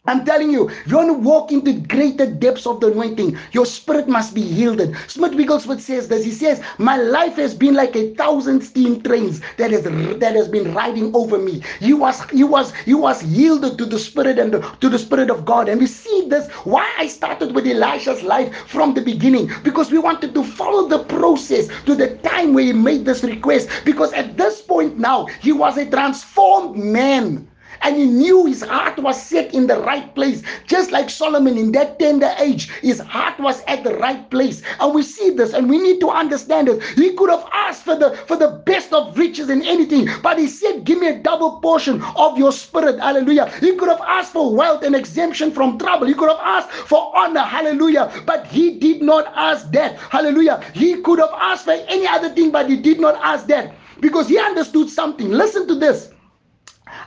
I'm 0.07 0.23
telling 0.23 0.51
you, 0.51 0.69
you 0.85 0.97
want 0.97 1.09
to 1.09 1.13
walk 1.13 1.51
into 1.51 1.73
greater 1.73 2.27
depths 2.31 2.67
of 2.67 2.79
the 2.79 2.91
anointing. 2.91 3.37
Your 3.53 3.65
spirit 3.65 4.07
must 4.07 4.35
be 4.35 4.41
yielded. 4.41 4.95
Smith 5.07 5.33
Wigglesworth 5.33 5.81
says 5.81 6.07
this. 6.07 6.23
He 6.23 6.31
says, 6.31 6.61
My 6.77 6.97
life 6.97 7.37
has 7.37 7.55
been 7.55 7.73
like 7.73 7.95
a 7.95 8.13
thousand 8.13 8.61
steam 8.61 9.01
trains 9.01 9.41
that 9.57 9.71
has 9.71 9.83
that 9.83 10.35
has 10.35 10.47
been 10.47 10.73
riding 10.75 11.15
over 11.15 11.39
me. 11.39 11.63
He 11.79 11.93
was 11.93 12.21
he 12.29 12.43
was 12.43 12.73
he 12.85 12.93
was 12.93 13.23
yielded 13.23 13.79
to 13.79 13.85
the 13.85 13.97
spirit 13.97 14.37
and 14.37 14.53
the, 14.53 14.59
to 14.81 14.89
the 14.89 14.99
spirit 14.99 15.31
of 15.31 15.43
God. 15.43 15.69
And 15.69 15.81
we 15.81 15.87
see 15.87 16.27
this 16.29 16.51
why 16.65 16.93
I 16.99 17.07
started 17.07 17.55
with 17.55 17.65
Elisha's 17.65 18.21
life 18.21 18.55
from 18.67 18.93
the 18.93 19.01
beginning 19.01 19.51
because 19.63 19.91
we 19.91 19.97
wanted 19.97 20.35
to 20.35 20.43
follow 20.43 20.87
the 20.87 21.03
process 21.05 21.67
to 21.85 21.95
the 21.95 22.17
time 22.17 22.53
where 22.53 22.65
he 22.65 22.73
made 22.73 23.05
this 23.05 23.23
request. 23.23 23.69
Because 23.83 24.13
at 24.13 24.37
this 24.37 24.61
point 24.61 24.99
now, 24.99 25.25
he 25.41 25.51
was 25.51 25.77
a 25.77 25.89
transformed 25.89 26.75
man 26.77 27.47
and 27.81 27.95
he 27.97 28.05
knew 28.05 28.45
his 28.45 28.61
heart 28.63 28.97
was 28.99 29.21
set 29.21 29.53
in 29.53 29.67
the 29.67 29.79
right 29.79 30.13
place. 30.15 30.41
Just 30.67 30.91
like 30.91 31.09
Solomon 31.09 31.57
in 31.57 31.71
that 31.73 31.99
tender 31.99 32.33
age, 32.39 32.69
his 32.81 32.99
heart 32.99 33.39
was 33.39 33.61
at 33.67 33.83
the 33.83 33.95
right 33.97 34.29
place. 34.29 34.61
And 34.79 34.93
we 34.93 35.03
see 35.03 35.31
this 35.31 35.53
and 35.53 35.69
we 35.69 35.77
need 35.77 35.99
to 36.01 36.09
understand 36.09 36.69
it. 36.69 36.81
He 36.95 37.13
could 37.13 37.29
have 37.29 37.47
asked 37.53 37.83
for 37.83 37.95
the 37.95 38.15
for 38.27 38.37
the 38.37 38.61
best 38.65 38.93
of 38.93 39.17
riches 39.17 39.49
and 39.49 39.63
anything, 39.63 40.07
but 40.23 40.39
he 40.39 40.47
said, 40.47 40.83
Give 40.85 40.99
me 40.99 41.07
a 41.07 41.19
double 41.19 41.59
portion 41.61 42.01
of 42.15 42.37
your 42.37 42.51
spirit. 42.51 42.99
Hallelujah. 42.99 43.49
He 43.59 43.75
could 43.75 43.89
have 43.89 44.01
asked 44.07 44.33
for 44.33 44.55
wealth 44.55 44.83
and 44.83 44.95
exemption 44.95 45.51
from 45.51 45.77
trouble. 45.77 46.07
He 46.07 46.13
could 46.13 46.29
have 46.29 46.41
asked 46.41 46.71
for 46.71 47.15
honor. 47.15 47.41
Hallelujah. 47.41 48.11
But 48.25 48.47
he 48.47 48.79
did 48.79 49.01
not 49.01 49.31
ask 49.35 49.71
that. 49.71 49.97
Hallelujah. 49.97 50.63
He 50.73 51.01
could 51.01 51.19
have 51.19 51.33
asked 51.37 51.65
for 51.65 51.73
any 51.87 52.07
other 52.07 52.29
thing, 52.29 52.51
but 52.51 52.69
he 52.69 52.77
did 52.77 52.99
not 52.99 53.15
ask 53.23 53.47
that 53.47 53.79
because 54.01 54.27
he 54.29 54.39
understood 54.39 54.89
something. 54.89 55.29
Listen 55.31 55.67
to 55.67 55.75
this. 55.75 56.14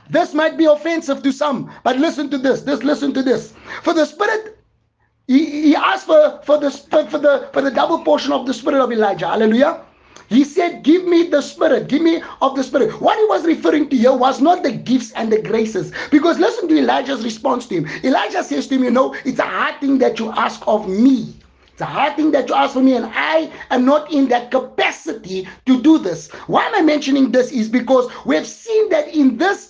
This 0.09 0.33
might 0.33 0.57
be 0.57 0.65
offensive 0.65 1.21
to 1.23 1.31
some, 1.31 1.71
but 1.83 1.97
listen 1.97 2.29
to 2.31 2.37
this. 2.37 2.63
Just 2.63 2.83
listen 2.83 3.13
to 3.13 3.23
this. 3.23 3.53
For 3.83 3.93
the 3.93 4.05
spirit, 4.05 4.57
he, 5.27 5.61
he 5.61 5.75
asked 5.75 6.07
for, 6.07 6.41
for 6.43 6.57
the 6.57 6.71
for 6.71 7.19
the 7.19 7.49
for 7.53 7.61
the 7.61 7.71
double 7.71 7.99
portion 8.03 8.31
of 8.33 8.47
the 8.47 8.53
spirit 8.53 8.81
of 8.81 8.91
Elijah. 8.91 9.27
Hallelujah. 9.27 9.81
He 10.29 10.43
said, 10.43 10.83
Give 10.83 11.05
me 11.05 11.23
the 11.27 11.41
spirit, 11.41 11.87
give 11.87 12.01
me 12.03 12.21
of 12.41 12.55
the 12.55 12.63
spirit. 12.63 13.01
What 13.01 13.17
he 13.17 13.25
was 13.25 13.45
referring 13.45 13.89
to 13.89 13.97
here 13.97 14.15
was 14.15 14.41
not 14.41 14.63
the 14.63 14.71
gifts 14.71 15.11
and 15.13 15.31
the 15.31 15.41
graces. 15.41 15.91
Because 16.11 16.39
listen 16.39 16.67
to 16.69 16.77
Elijah's 16.77 17.23
response 17.23 17.67
to 17.67 17.81
him. 17.81 17.87
Elijah 18.03 18.43
says 18.43 18.67
to 18.67 18.75
him, 18.75 18.83
You 18.83 18.91
know, 18.91 19.15
it's 19.25 19.39
a 19.39 19.45
hard 19.45 19.79
thing 19.81 19.97
that 19.99 20.19
you 20.19 20.31
ask 20.31 20.61
of 20.67 20.87
me. 20.87 21.33
It's 21.71 21.81
a 21.81 21.85
hard 21.85 22.15
thing 22.15 22.31
that 22.31 22.49
you 22.49 22.55
ask 22.55 22.73
for 22.73 22.81
me, 22.81 22.95
and 22.95 23.05
I 23.05 23.49
am 23.71 23.85
not 23.85 24.11
in 24.11 24.27
that 24.27 24.51
capacity 24.51 25.47
to 25.65 25.81
do 25.81 25.97
this. 25.97 26.29
Why 26.47 26.65
am 26.65 26.75
I 26.75 26.81
mentioning 26.81 27.31
this? 27.31 27.51
Is 27.51 27.69
because 27.69 28.11
we 28.25 28.35
have 28.35 28.45
seen 28.45 28.89
that 28.89 29.07
in 29.07 29.37
this 29.37 29.69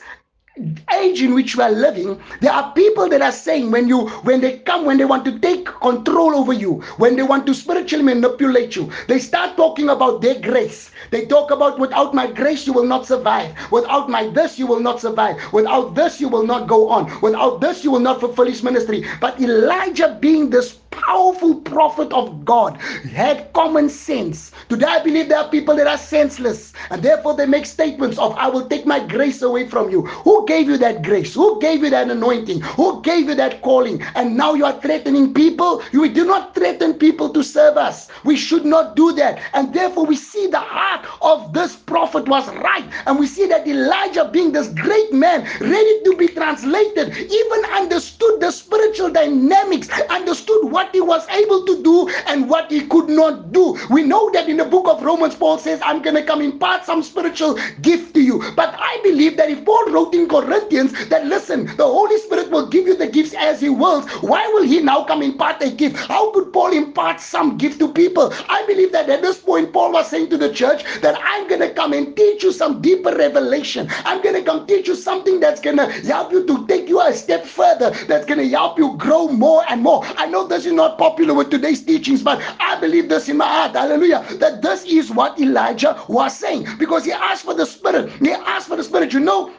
age 0.94 1.22
in 1.22 1.34
which 1.34 1.56
we 1.56 1.64
are 1.64 1.72
living, 1.72 2.20
there 2.42 2.52
are 2.52 2.72
people 2.74 3.08
that 3.10 3.22
are 3.22 3.32
saying 3.32 3.72
when 3.72 3.88
you 3.88 4.08
when 4.28 4.42
they 4.42 4.60
come, 4.60 4.86
when 4.86 4.98
they 4.98 5.06
want 5.06 5.26
to 5.26 5.40
take 5.40 5.66
control 5.66 6.36
over 6.36 6.54
you, 6.54 6.82
when 6.98 7.16
they 7.16 7.24
want 7.24 7.46
to 7.48 7.54
spiritually 7.54 8.04
manipulate 8.04 8.76
you, 8.76 8.90
they 9.08 9.20
start 9.20 9.56
talking 9.56 9.90
about 9.90 10.22
their 10.22 10.40
grace. 10.40 10.92
They 11.12 11.26
talk 11.26 11.52
about 11.52 11.80
without 11.80 12.14
my 12.14 12.28
grace 12.28 12.68
you 12.68 12.74
will 12.74 12.86
not 12.86 13.06
survive. 13.06 13.56
Without 13.72 14.10
my 14.10 14.28
this 14.28 14.60
you 14.60 14.68
will 14.68 14.80
not 14.80 15.00
survive. 15.00 15.38
Without 15.54 15.96
this 15.96 16.20
you 16.20 16.28
will 16.30 16.46
not 16.46 16.68
go 16.68 16.90
on. 16.90 17.10
Without 17.22 17.62
this 17.62 17.84
you 17.84 17.92
will 17.92 18.00
not 18.00 18.20
fulfill 18.20 18.46
his 18.46 18.64
ministry. 18.64 19.06
But 19.22 19.40
Elijah 19.42 20.18
being 20.20 20.50
this 20.50 20.80
powerful 21.06 21.56
prophet 21.56 22.12
of 22.14 22.46
God 22.46 22.78
had 22.78 23.52
common 23.54 23.90
sense. 23.90 24.52
Today, 24.70 24.86
I 24.88 25.04
believe 25.04 25.30
there 25.30 25.40
are 25.40 25.50
people 25.50 25.76
that 25.76 25.88
are 25.88 25.98
senseless 25.98 26.74
and 26.90 27.02
therefore 27.02 27.36
they 27.36 27.46
make 27.46 27.66
statements 27.66 28.18
of, 28.18 28.36
I 28.36 28.48
will 28.48 28.68
take 28.68 28.86
my 28.86 29.00
grace 29.06 29.42
away 29.42 29.68
from 29.68 29.90
you. 29.90 30.04
Who 30.06 30.46
gave 30.46 30.68
you 30.68 30.78
that 30.78 31.04
grace? 31.04 31.34
Who 31.34 31.60
gave 31.62 31.84
you 31.84 31.90
that 31.90 32.10
anointing? 32.10 32.62
Who 32.62 33.02
gave 33.02 33.30
you 33.30 33.36
that 33.36 33.62
calling? 33.62 34.02
And 34.16 34.36
now 34.36 34.54
you 34.54 34.66
are 34.66 34.80
threatening 34.82 35.34
people. 35.34 35.84
We 35.94 36.10
do 36.10 36.26
not 36.26 36.56
threaten 36.56 36.94
people 36.96 37.30
to 37.34 37.44
serve 37.44 37.78
us. 37.78 38.10
We 38.24 38.36
should 38.36 38.66
not 38.66 38.96
do 38.96 39.14
that. 39.14 39.42
And 39.54 39.74
therefore, 39.74 40.06
we 40.06 40.16
see 40.16 40.48
the 40.48 40.60
heart 40.60 41.06
of 41.22 41.54
this 41.54 41.76
prophet 41.76 42.28
was 42.28 42.48
right. 42.56 42.86
And 43.06 43.20
we 43.20 43.28
see 43.28 43.48
that 43.48 43.68
Elijah, 43.68 44.30
being 44.32 44.52
this 44.52 44.68
great 44.70 45.14
man, 45.14 45.48
ready 45.60 46.04
to 46.04 46.16
be 46.18 46.28
translated, 46.28 47.16
even 47.18 47.66
understood 47.74 48.40
the 48.40 48.52
spiritual 48.52 49.12
dynamics, 49.12 49.90
understood 50.10 50.72
what 50.72 50.89
he 50.94 51.02
was 51.02 51.28
able 51.30 51.66
to 51.66 51.84
do 51.84 52.10
and 52.28 52.50
what 52.50 52.72
he 52.72 52.86
could 52.88 53.10
not 53.10 53.52
do. 53.52 53.78
We 53.90 54.04
know 54.04 54.30
that 54.32 54.50
in 54.50 54.58
the 54.58 54.66
book 54.66 54.88
of 54.88 55.02
Romans, 55.04 55.36
Paul 55.36 55.58
says, 55.58 55.80
I'm 55.84 56.02
going 56.02 56.16
to 56.16 56.24
come 56.24 56.42
impart 56.42 56.86
some 56.86 57.04
spiritual 57.04 57.58
gift 57.82 58.14
to 58.16 58.22
you. 58.22 58.40
But 58.56 58.76
I 58.78 59.00
believe 59.04 59.38
that 59.38 59.50
if 59.50 59.64
Paul 59.66 59.86
wrote 59.92 60.14
in 60.14 60.28
Corinthians 60.28 61.10
that, 61.10 61.26
listen, 61.26 61.66
the 61.78 61.86
Holy 61.86 62.18
Spirit 62.18 62.50
will 62.52 62.68
give 62.68 62.88
you 62.88 62.96
the 62.96 63.08
gifts 63.08 63.34
as 63.38 63.62
he 63.62 63.70
wills, 63.70 64.10
why 64.22 64.46
will 64.48 64.64
he 64.64 64.82
now 64.82 65.04
come 65.04 65.22
impart 65.22 65.62
a 65.62 65.70
gift? 65.72 65.98
How 66.08 66.32
could 66.32 66.52
Paul 66.54 66.74
impart 66.74 67.20
some 67.20 67.58
gift 67.58 67.80
to 67.80 67.92
people? 67.94 68.34
I 68.50 68.66
believe 68.68 68.92
that 68.94 69.10
at 69.10 69.22
this 69.22 69.38
point, 69.40 69.74
Paul 69.74 69.92
was 69.94 70.10
saying 70.10 70.30
to 70.30 70.38
the 70.38 70.54
church 70.54 70.84
that 71.02 71.18
I'm 71.22 71.48
going 71.48 71.62
to 71.62 71.74
come 71.74 71.94
and 71.94 72.16
teach 72.16 72.44
you 72.44 72.52
some 72.52 72.82
deeper 72.82 73.16
revelation. 73.16 73.88
I'm 74.06 74.22
going 74.22 74.36
to 74.36 74.44
come 74.44 74.68
teach 74.68 74.88
you 74.88 74.96
something 74.96 75.40
that's 75.40 75.62
going 75.62 75.78
to 75.78 75.88
help 76.08 76.32
you 76.32 76.46
to 76.46 76.68
take 76.68 76.88
you 76.90 77.02
a 77.02 77.14
step 77.14 77.46
further, 77.46 77.92
that's 78.08 78.26
going 78.26 78.40
to 78.40 78.50
help 78.50 78.78
you 78.78 78.96
grow 78.98 79.28
more 79.28 79.64
and 79.70 79.82
more. 79.82 80.02
I 80.18 80.26
know 80.28 80.48
this 80.48 80.66
is 80.66 80.74
not 80.80 80.98
popular 80.98 81.34
with 81.34 81.50
today's 81.50 81.84
teachings, 81.84 82.24
but 82.24 82.42
I 82.60 82.80
believe 82.80 83.10
this 83.10 83.28
in 83.28 83.36
my 83.38 83.48
heart, 83.48 83.76
hallelujah, 83.76 84.26
that 84.36 84.62
this 84.62 84.86
is 84.86 85.12
what 85.12 85.38
Elijah 85.38 86.02
was 86.08 86.38
saying 86.38 86.68
because 86.80 87.04
he 87.04 87.12
asked 87.12 87.44
for 87.44 87.54
the 87.54 87.66
Spirit. 87.66 88.10
He 88.14 88.32
asked 88.32 88.70
for 88.70 88.78
the 88.78 88.84
Spirit. 88.84 89.12
You 89.12 89.20
know, 89.20 89.52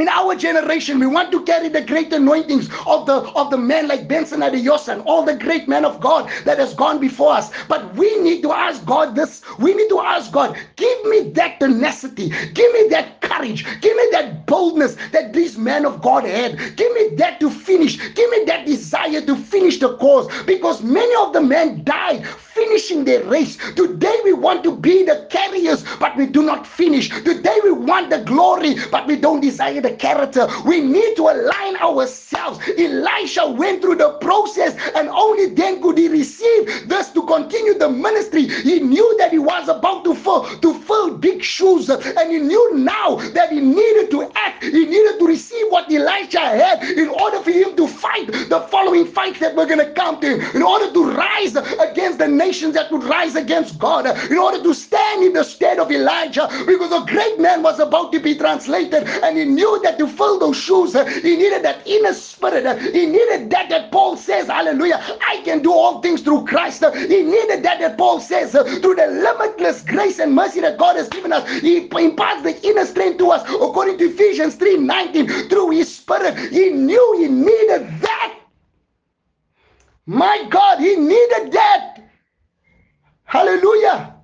in 0.00 0.08
our 0.08 0.34
generation, 0.36 0.98
we 0.98 1.06
want 1.06 1.32
to 1.32 1.42
carry 1.44 1.68
the 1.68 1.82
great 1.82 2.12
anointings 2.12 2.68
of 2.86 3.06
the 3.06 3.16
of 3.36 3.50
the 3.50 3.58
men 3.58 3.88
like 3.88 4.08
Benson 4.08 4.40
Idahosa, 4.40 5.02
all 5.06 5.24
the 5.24 5.36
great 5.36 5.68
men 5.68 5.84
of 5.84 6.00
God 6.00 6.30
that 6.44 6.58
has 6.58 6.74
gone 6.74 6.98
before 7.00 7.32
us. 7.32 7.50
But 7.68 7.94
we 7.94 8.18
need 8.20 8.42
to 8.42 8.52
ask 8.52 8.84
God 8.84 9.14
this. 9.14 9.42
We 9.58 9.74
need 9.74 9.88
to 9.90 10.00
ask 10.00 10.32
God, 10.32 10.58
give 10.76 11.04
me 11.06 11.30
that 11.30 11.60
tenacity, 11.60 12.30
give 12.54 12.72
me 12.72 12.88
that 12.90 13.20
courage, 13.20 13.64
give 13.80 13.96
me 13.96 14.08
that 14.12 14.46
boldness 14.46 14.96
that 15.12 15.32
these 15.32 15.58
men 15.58 15.84
of 15.86 16.02
God 16.02 16.24
had. 16.24 16.58
Give 16.76 16.92
me 16.92 17.16
that 17.16 17.40
to 17.40 17.50
finish. 17.50 17.98
Give 18.14 18.30
me 18.30 18.44
that 18.46 18.66
desire 18.66 19.20
to 19.22 19.36
finish 19.36 19.78
the 19.78 19.96
course. 19.96 20.26
Because 20.44 20.82
many 20.82 21.14
of 21.24 21.32
the 21.32 21.40
men 21.40 21.84
died 21.84 22.26
finishing 22.58 23.04
the 23.04 23.22
race. 23.24 23.56
Today 23.74 24.18
we 24.24 24.32
want 24.32 24.64
to 24.64 24.76
be 24.76 25.04
the 25.04 25.26
carriers, 25.30 25.84
but 25.98 26.16
we 26.16 26.26
do 26.26 26.42
not 26.42 26.66
finish. 26.66 27.08
Today 27.08 27.58
we 27.62 27.72
want 27.72 28.10
the 28.10 28.18
glory, 28.24 28.74
but 28.90 29.06
we 29.06 29.16
don't 29.16 29.40
desire 29.40 29.80
the 29.80 29.94
character. 29.94 30.48
We 30.66 30.80
need 30.80 31.16
to 31.16 31.28
align 31.28 31.76
ourselves. 31.76 32.58
Elisha 32.76 33.46
went 33.50 33.82
through 33.82 33.96
the 33.96 34.12
process, 34.20 34.76
and 34.96 35.08
only 35.08 35.46
then 35.54 35.80
could 35.82 35.98
he 35.98 36.08
receive 36.08 36.88
this 36.88 37.10
to 37.12 37.22
continue 37.26 37.74
the 37.78 37.88
ministry. 37.88 38.48
He 38.48 38.80
knew 38.80 39.16
that 39.18 39.30
he 39.30 39.38
was 39.38 39.68
about 39.68 40.04
to 40.04 40.14
fill 40.14 40.44
to 40.60 40.74
fill 40.74 41.16
big 41.16 41.42
shoes, 41.42 41.88
and 41.90 42.32
he 42.32 42.38
knew 42.38 42.74
now 42.74 43.16
that 43.34 43.52
he 43.52 43.60
needed 43.60 44.10
to 44.10 44.30
act. 44.34 44.64
He 44.64 44.84
needed 44.84 45.18
to 45.18 45.26
receive 45.26 45.66
what 45.70 45.92
Elisha 45.92 46.40
had 46.40 46.82
in 46.82 47.08
order 47.08 47.40
for 47.40 47.50
him 47.50 47.76
to 47.76 47.86
fight 47.86 48.26
the 48.48 48.60
following 48.70 49.06
fights 49.06 49.38
that 49.40 49.54
were 49.54 49.66
going 49.66 49.84
to 49.86 49.92
come 49.92 50.20
to 50.20 50.26
him, 50.36 50.56
in 50.56 50.62
order 50.62 50.92
to 50.92 51.12
rise 51.12 51.54
against 51.56 52.18
the 52.18 52.26
nation 52.26 52.47
that 52.48 52.90
would 52.90 53.04
rise 53.04 53.36
against 53.36 53.78
God. 53.78 54.06
In 54.30 54.38
order 54.38 54.62
to 54.62 54.72
stand 54.72 55.22
in 55.22 55.34
the 55.34 55.44
stead 55.44 55.78
of 55.78 55.92
Elijah 55.92 56.48
because 56.66 56.90
a 56.92 57.04
great 57.04 57.38
man 57.38 57.62
was 57.62 57.78
about 57.78 58.10
to 58.12 58.20
be 58.20 58.34
translated 58.34 59.04
and 59.22 59.36
he 59.36 59.44
knew 59.44 59.78
that 59.82 59.98
to 59.98 60.06
fill 60.08 60.38
those 60.38 60.56
shoes 60.56 60.94
he 60.94 61.36
needed 61.36 61.62
that 61.62 61.86
inner 61.86 62.14
spirit. 62.14 62.64
He 62.94 63.04
needed 63.04 63.50
that 63.50 63.68
that 63.68 63.92
Paul 63.92 64.16
says 64.16 64.46
hallelujah 64.46 64.98
I 65.28 65.42
can 65.44 65.60
do 65.60 65.72
all 65.72 66.00
things 66.00 66.22
through 66.22 66.46
Christ. 66.46 66.82
He 66.96 67.22
needed 67.22 67.62
that 67.64 67.80
that 67.80 67.98
Paul 67.98 68.18
says 68.18 68.52
through 68.52 68.94
the 68.94 69.06
limitless 69.08 69.82
grace 69.82 70.18
and 70.18 70.34
mercy 70.34 70.62
that 70.62 70.78
God 70.78 70.96
has 70.96 71.08
given 71.10 71.34
us 71.34 71.46
he 71.60 71.86
imparts 71.86 72.42
the 72.42 72.58
inner 72.66 72.86
strength 72.86 73.18
to 73.18 73.30
us. 73.30 73.42
According 73.46 73.98
to 73.98 74.04
Ephesians 74.06 74.54
3 74.54 74.78
19 74.78 75.50
through 75.50 75.70
his 75.70 75.94
spirit 75.94 76.38
he 76.50 76.70
knew 76.70 77.18
he 77.18 77.28
needed 77.28 77.88
that. 78.00 78.38
My 80.08 80.46
God, 80.48 80.78
he 80.78 80.96
needed 80.96 81.52
that. 81.52 81.97
Hallelujah. 83.28 84.14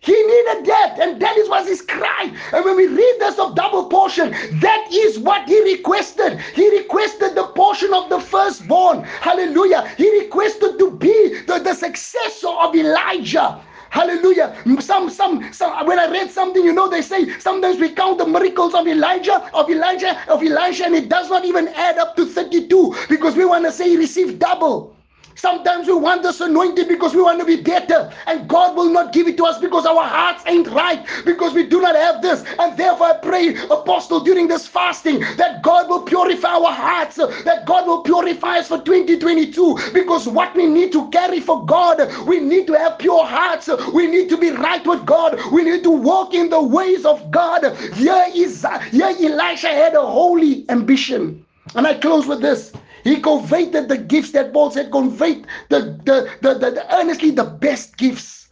He 0.00 0.12
needed 0.12 0.66
that, 0.66 0.96
and 1.00 1.20
that 1.20 1.36
is 1.36 1.48
what 1.50 1.66
his 1.66 1.82
cry. 1.82 2.34
And 2.52 2.64
when 2.64 2.76
we 2.76 2.86
read 2.86 3.16
this 3.20 3.38
of 3.38 3.54
double 3.54 3.86
portion, 3.88 4.30
that 4.60 4.88
is 4.90 5.18
what 5.18 5.46
he 5.46 5.62
requested. 5.74 6.38
He 6.54 6.68
requested 6.78 7.34
the 7.34 7.44
portion 7.48 7.92
of 7.92 8.08
the 8.08 8.20
firstborn. 8.20 9.04
Hallelujah. 9.04 9.86
He 9.98 10.10
requested 10.20 10.78
to 10.78 10.90
be 10.90 11.40
the, 11.46 11.58
the 11.58 11.74
successor 11.74 12.48
of 12.48 12.74
Elijah. 12.74 13.60
Hallelujah. 13.90 14.56
Some, 14.80 15.08
some, 15.10 15.52
some, 15.52 15.86
when 15.86 15.98
I 15.98 16.10
read 16.10 16.30
something, 16.30 16.64
you 16.64 16.72
know, 16.72 16.88
they 16.88 17.02
say 17.02 17.38
sometimes 17.38 17.78
we 17.78 17.90
count 17.90 18.18
the 18.18 18.26
miracles 18.26 18.74
of 18.74 18.86
Elijah, 18.86 19.50
of 19.54 19.70
Elijah, 19.70 20.20
of 20.28 20.42
Elijah, 20.42 20.86
and 20.86 20.94
it 20.94 21.08
does 21.10 21.28
not 21.28 21.44
even 21.44 21.68
add 21.68 21.98
up 21.98 22.16
to 22.16 22.26
32 22.26 22.94
because 23.10 23.36
we 23.36 23.44
want 23.44 23.64
to 23.66 23.72
say 23.72 23.90
he 23.90 23.96
received 23.98 24.38
double. 24.38 24.96
Sometimes 25.36 25.86
we 25.88 25.94
want 25.94 26.22
this 26.22 26.40
anointing 26.40 26.88
because 26.88 27.14
we 27.14 27.22
want 27.22 27.40
to 27.40 27.46
be 27.46 27.60
better, 27.60 28.12
and 28.26 28.48
God 28.48 28.76
will 28.76 28.90
not 28.90 29.12
give 29.12 29.28
it 29.28 29.36
to 29.38 29.44
us 29.44 29.58
because 29.60 29.86
our 29.86 30.04
hearts 30.04 30.44
ain't 30.46 30.68
right, 30.68 31.04
because 31.24 31.54
we 31.54 31.66
do 31.66 31.80
not 31.80 31.96
have 31.96 32.22
this. 32.22 32.44
And 32.58 32.76
therefore, 32.76 33.08
I 33.08 33.18
pray, 33.18 33.56
Apostle, 33.70 34.20
during 34.20 34.48
this 34.48 34.66
fasting, 34.66 35.20
that 35.36 35.62
God 35.62 35.88
will 35.88 36.02
purify 36.02 36.54
our 36.54 36.72
hearts, 36.72 37.16
that 37.16 37.64
God 37.66 37.86
will 37.86 38.02
purify 38.02 38.58
us 38.58 38.68
for 38.68 38.80
2022. 38.80 39.78
Because 39.92 40.28
what 40.28 40.54
we 40.54 40.66
need 40.66 40.92
to 40.92 41.10
carry 41.10 41.40
for 41.40 41.64
God, 41.66 42.00
we 42.26 42.40
need 42.40 42.66
to 42.68 42.74
have 42.74 42.98
pure 42.98 43.24
hearts, 43.24 43.68
we 43.92 44.06
need 44.06 44.28
to 44.30 44.36
be 44.36 44.50
right 44.50 44.86
with 44.86 45.04
God, 45.06 45.40
we 45.52 45.62
need 45.64 45.82
to 45.84 45.90
walk 45.90 46.34
in 46.34 46.48
the 46.50 46.62
ways 46.62 47.04
of 47.04 47.30
God. 47.30 47.64
Here 47.94 48.26
is 48.34 48.64
here 48.90 49.06
Elisha 49.06 49.68
had 49.68 49.94
a 49.94 50.02
holy 50.02 50.64
ambition. 50.70 51.44
And 51.74 51.86
I 51.86 51.94
close 51.94 52.26
with 52.26 52.40
this. 52.40 52.72
He 53.04 53.20
coveted 53.20 53.88
the 53.88 53.98
gifts 53.98 54.32
that 54.32 54.52
Paul 54.52 54.70
said, 54.70 54.90
conveyed 54.90 55.46
the, 55.68 56.00
the, 56.04 56.30
the, 56.40 56.54
the, 56.54 56.70
the 56.70 56.96
earnestly 56.96 57.30
the 57.30 57.44
best 57.44 57.98
gifts. 57.98 58.48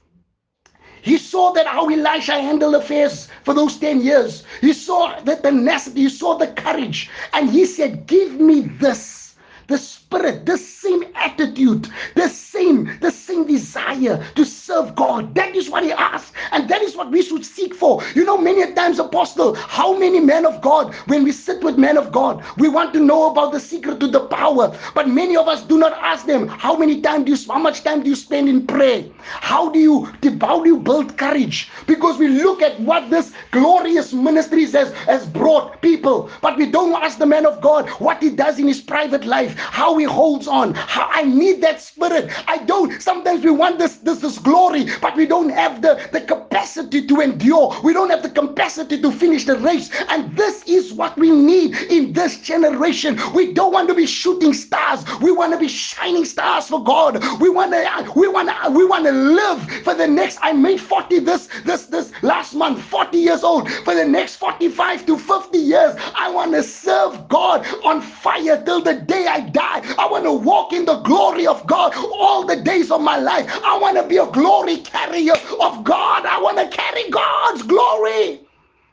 He 1.01 1.19
saw 1.19 1.53
that 1.53 1.67
how 1.67 1.89
Elisha 1.89 2.35
handled 2.41 2.77
affairs 2.77 3.29
for 3.45 3.55
those 3.55 3.77
10 3.79 4.03
years. 4.03 4.45
He 4.61 4.73
saw 4.73 5.19
that 5.23 5.43
the 5.43 5.51
tenacity, 5.51 6.03
he 6.03 6.09
saw 6.09 6.37
the 6.39 6.49
courage, 6.49 7.11
and 7.33 7.51
he 7.51 7.65
said, 7.65 8.07
Give 8.07 8.39
me 8.41 8.61
this, 8.61 9.35
the 9.67 9.79
spirit, 10.21 10.47
the 10.47 10.59
same 10.59 11.05
attitude, 11.15 11.89
the 12.15 12.29
same, 12.29 12.91
the 13.01 13.11
same 13.11 13.47
desire 13.47 14.25
to 14.35 14.45
serve 14.45 14.95
God. 14.95 15.35
That 15.35 15.57
is 15.57 15.71
what 15.71 15.85
he 15.85 15.93
asked, 15.93 16.35
and 16.53 16.69
that 16.69 16.83
is 16.83 16.97
what 16.97 17.11
we 17.11 17.23
should 17.23 17.45
seek 17.45 17.75
for. 17.75 18.03
You 18.15 18.25
know, 18.25 18.39
many 18.39 18.73
times, 18.75 18.99
Apostle, 18.99 19.55
how 19.55 19.99
many 19.99 20.21
men 20.21 20.47
of 20.47 20.61
God, 20.61 20.95
when 21.07 21.25
we 21.25 21.33
sit 21.33 21.63
with 21.63 21.79
men 21.79 21.97
of 21.97 22.13
God, 22.13 22.45
we 22.59 22.69
want 22.69 22.93
to 22.95 23.01
know 23.01 23.31
about 23.31 23.53
the 23.53 23.61
secret 23.61 24.01
to 24.01 24.09
the 24.09 24.21
power, 24.27 24.77
but 24.95 25.09
many 25.09 25.37
of 25.37 25.49
us 25.49 25.63
do 25.63 25.79
not 25.79 25.93
ask 25.95 26.27
them, 26.27 26.49
How 26.49 26.77
many 26.77 27.01
time 27.01 27.25
do 27.25 27.33
you 27.33 27.39
how 27.49 27.59
much 27.59 27.83
time 27.85 28.03
do 28.03 28.11
you 28.11 28.17
spend 28.17 28.49
in 28.49 28.67
prayer? 28.67 29.05
How 29.23 29.71
do 29.71 29.79
you 29.79 30.09
how 30.41 30.63
do 30.63 30.69
you 30.71 30.79
build 30.79 31.17
courage? 31.17 31.71
Because 31.87 32.19
we 32.19 32.29
look 32.29 32.63
at 32.63 32.79
what 32.81 33.11
this 33.11 33.33
glorious 33.53 34.13
ministry 34.13 34.65
has, 34.67 34.93
has 35.07 35.27
brought 35.27 35.81
people, 35.83 36.31
but 36.41 36.57
we 36.57 36.71
don't 36.71 36.93
ask 37.03 37.19
the 37.19 37.27
man 37.27 37.47
of 37.47 37.61
God 37.61 37.89
what 38.01 38.23
he 38.23 38.31
does 38.31 38.59
in 38.59 38.67
his 38.69 38.81
private 38.81 39.25
life, 39.25 39.57
how 39.59 39.97
he 39.99 40.02
holds 40.05 40.47
on. 40.49 40.75
How 40.75 41.09
I 41.13 41.23
need 41.25 41.61
that 41.63 41.81
spirit. 41.81 42.31
I 42.49 42.59
don't. 42.59 43.01
Sometimes 43.03 43.45
we 43.45 43.51
want 43.51 43.79
this, 43.79 43.97
this, 43.99 44.21
this 44.21 44.39
glory, 44.39 44.87
but 45.01 45.17
we 45.17 45.27
don't 45.27 45.51
have 45.51 45.83
the, 45.83 46.09
the 46.13 46.21
capacity 46.21 47.07
to 47.07 47.21
endure. 47.21 47.77
We 47.83 47.93
don't 47.93 48.11
have 48.11 48.23
the 48.23 48.31
capacity 48.31 49.01
to 49.01 49.11
finish 49.13 49.45
the 49.45 49.57
race. 49.59 49.91
And 50.09 50.37
this 50.37 50.63
is 50.65 50.93
what 50.93 51.17
we 51.19 51.31
need 51.31 51.77
in 51.91 52.13
this 52.13 52.39
generation. 52.41 53.19
We 53.35 53.53
don't 53.53 53.73
want 53.73 53.89
to 53.89 53.95
be 53.95 54.07
shooting 54.07 54.53
stars. 54.53 55.05
We 55.21 55.33
want 55.33 55.53
to 55.53 55.59
be 55.59 55.69
shining 55.69 56.25
stars 56.25 56.69
for 56.69 56.83
God. 56.83 57.23
We 57.41 57.51
want 57.51 57.73
to 57.73 58.13
we 58.17 58.29
want 58.29 58.49
to 58.49 58.71
we 58.71 58.85
want 58.85 59.05
to 59.07 59.13
live 59.13 59.63
for 59.85 59.95
the 59.95 60.07
next 60.07 60.39
I 60.43 60.53
made 60.53 60.81
40 60.81 61.21
this 61.21 61.49
this 61.65 61.87
this 61.87 62.13
last 62.23 62.55
month, 62.55 62.83
40 62.83 63.19
years 63.19 63.43
old. 63.45 63.71
For 63.85 63.95
the 63.95 64.05
next 64.05 64.37
45 64.37 65.07
to 65.07 65.19
50 65.19 65.59
years, 65.59 65.95
I 66.17 66.31
want 66.31 66.53
to 66.53 66.63
serve 66.63 67.29
God 67.29 67.67
on 67.85 68.01
fire 68.01 68.63
till 68.65 68.81
the 68.81 68.95
day 68.95 69.27
I 69.29 69.41
die. 69.41 69.92
I 69.99 70.09
want 70.11 70.25
to 70.25 70.33
walk 70.33 70.73
in 70.73 70.85
the 70.87 70.97
glory 71.01 71.47
of 71.47 71.67
God 71.67 71.95
all 71.97 72.47
the 72.47 72.57
days 72.57 72.91
of 72.91 73.01
my 73.03 73.19
life. 73.19 73.47
I 73.65 73.79
want 73.79 73.97
to 73.99 74.05
be 74.07 74.19
a 74.19 74.27
glory 74.27 74.79
carrier 74.79 75.35
of 75.61 75.85
God. 75.85 76.27
I 76.27 76.41
want 76.43 76.59
to 76.59 76.69
carry 76.77 77.11
God's 77.11 77.63
glory. 77.65 78.41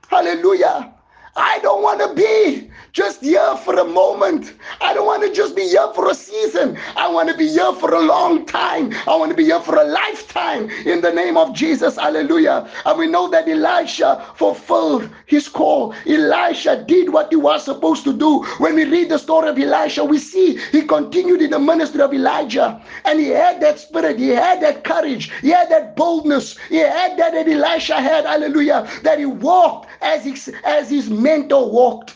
Hallelujah. 0.09 0.93
I 1.35 1.59
don't 1.59 1.83
want 1.83 2.01
to 2.01 2.13
be 2.15 2.68
just 2.93 3.21
here 3.21 3.55
for 3.57 3.79
a 3.79 3.85
moment. 3.85 4.53
I 4.81 4.93
don't 4.93 5.05
want 5.05 5.23
to 5.23 5.33
just 5.33 5.55
be 5.55 5.63
here 5.63 5.91
for 5.93 6.09
a 6.09 6.15
season. 6.15 6.77
I 6.95 7.07
want 7.09 7.29
to 7.29 7.37
be 7.37 7.47
here 7.47 7.73
for 7.73 7.93
a 7.93 7.99
long 7.99 8.45
time. 8.45 8.93
I 9.07 9.15
want 9.15 9.31
to 9.31 9.37
be 9.37 9.45
here 9.45 9.59
for 9.61 9.75
a 9.75 9.83
lifetime 9.83 10.69
in 10.85 11.01
the 11.01 11.11
name 11.11 11.37
of 11.37 11.53
Jesus. 11.55 11.95
Hallelujah. 11.95 12.69
And 12.85 12.99
we 12.99 13.07
know 13.07 13.29
that 13.29 13.47
Elisha 13.47 14.25
fulfilled 14.35 15.09
his 15.25 15.47
call. 15.47 15.93
Elisha 16.05 16.83
did 16.87 17.11
what 17.13 17.29
he 17.29 17.35
was 17.35 17.63
supposed 17.63 18.03
to 18.05 18.13
do. 18.13 18.43
When 18.57 18.75
we 18.75 18.85
read 18.85 19.09
the 19.09 19.19
story 19.19 19.49
of 19.49 19.57
Elisha, 19.57 20.03
we 20.03 20.17
see 20.17 20.59
he 20.71 20.83
continued 20.83 21.41
in 21.41 21.51
the 21.51 21.59
ministry 21.59 22.01
of 22.01 22.13
Elijah 22.13 22.81
and 23.05 23.19
he 23.19 23.29
had 23.29 23.61
that 23.61 23.79
spirit, 23.79 24.19
he 24.19 24.29
had 24.29 24.61
that 24.61 24.83
courage, 24.83 25.31
he 25.41 25.49
had 25.49 25.69
that 25.69 25.95
boldness, 25.95 26.57
he 26.69 26.77
had 26.77 27.17
that 27.17 27.33
that 27.33 27.47
Elisha 27.47 27.95
had. 28.01 28.25
Hallelujah. 28.25 28.87
That 29.03 29.19
he 29.19 29.25
walked 29.25 29.89
as 30.01 30.23
his, 30.23 30.53
as 30.63 30.89
his 30.89 31.09
mentor 31.09 31.69
walked. 31.69 32.15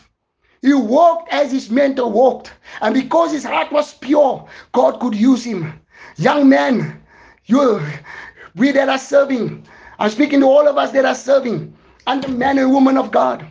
He 0.64 0.72
walked 0.72 1.30
as 1.30 1.52
his 1.52 1.68
mentor 1.68 2.10
walked. 2.10 2.50
And 2.80 2.94
because 2.94 3.32
his 3.32 3.44
heart 3.44 3.70
was 3.70 3.92
pure, 3.92 4.48
God 4.72 4.98
could 4.98 5.14
use 5.14 5.44
him. 5.44 5.78
Young 6.16 6.48
man, 6.48 7.02
you, 7.44 7.82
we 8.56 8.72
that 8.72 8.88
are 8.88 8.96
serving, 8.98 9.66
I'm 9.98 10.08
speaking 10.08 10.40
to 10.40 10.46
all 10.46 10.66
of 10.66 10.78
us 10.78 10.90
that 10.92 11.04
are 11.04 11.14
serving, 11.14 11.76
and 12.06 12.24
the 12.24 12.28
man 12.28 12.56
and 12.56 12.72
woman 12.72 12.96
of 12.96 13.10
God. 13.10 13.46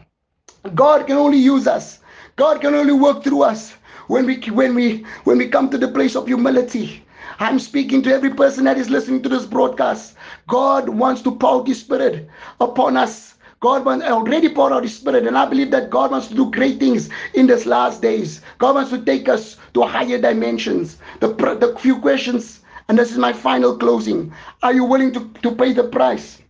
God 0.74 1.06
can 1.06 1.18
only 1.18 1.38
use 1.38 1.68
us. 1.68 2.00
God 2.36 2.62
can 2.62 2.74
only 2.74 2.94
work 2.94 3.24
through 3.24 3.44
us 3.44 3.74
when 4.08 4.26
we 4.26 4.38
when 4.50 4.74
we 4.74 5.06
when 5.24 5.38
we 5.38 5.48
come 5.50 5.70
to 5.70 5.78
the 5.78 5.90
place 5.90 6.16
of 6.16 6.26
humility. 6.26 7.06
I'm 7.40 7.60
speaking 7.60 8.02
to 8.04 8.12
every 8.14 8.34
person 8.34 8.64
that 8.64 8.80
is 8.80 8.90
listening 8.90 9.22
to 9.22 9.30
this 9.30 9.46
broadcast. 9.46 10.16
God 10.48 10.90
wants 10.90 11.22
to 11.24 11.32
pour 11.36 11.64
His 11.64 11.80
Spirit 11.82 12.28
upon 12.60 12.98
us 12.98 13.33
God 13.64 13.86
wants 13.86 14.06
already 14.06 14.50
poured 14.50 14.74
out 14.74 14.84
His 14.84 14.98
Spirit, 14.98 15.26
and 15.26 15.38
I 15.38 15.46
believe 15.46 15.72
that 15.72 15.90
God 15.90 16.12
wants 16.12 16.28
to 16.28 16.36
do 16.36 16.52
great 16.52 16.82
things 16.82 17.10
in 17.34 17.48
these 17.48 17.66
last 17.66 18.02
days. 18.02 18.42
God 18.58 18.76
wants 18.76 18.90
to 18.90 19.02
take 19.02 19.30
us 19.30 19.56
to 19.74 19.84
higher 19.84 20.20
dimensions. 20.20 20.98
The, 21.22 21.30
the 21.30 21.74
few 21.80 21.98
questions, 22.02 22.60
and 22.90 23.00
this 23.00 23.10
is 23.10 23.18
my 23.18 23.32
final 23.32 23.78
closing. 23.78 24.34
Are 24.64 24.74
you 24.74 24.84
willing 24.84 25.14
to, 25.14 25.30
to 25.44 25.56
pay 25.56 25.72
the 25.72 25.86
price? 25.86 26.42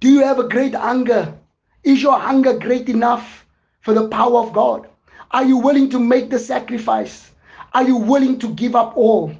Do 0.00 0.10
you 0.10 0.22
have 0.22 0.38
a 0.38 0.46
great 0.46 0.74
hunger? 0.74 1.32
Is 1.84 2.02
your 2.02 2.18
hunger 2.18 2.58
great 2.58 2.90
enough 2.90 3.46
for 3.80 3.94
the 3.94 4.06
power 4.10 4.40
of 4.40 4.52
God? 4.52 4.86
Are 5.30 5.46
you 5.46 5.56
willing 5.56 5.88
to 5.88 5.98
make 5.98 6.28
the 6.28 6.38
sacrifice? 6.38 7.30
Are 7.72 7.88
you 7.88 7.96
willing 7.96 8.38
to 8.40 8.52
give 8.52 8.76
up 8.76 8.94
all? 8.94 9.32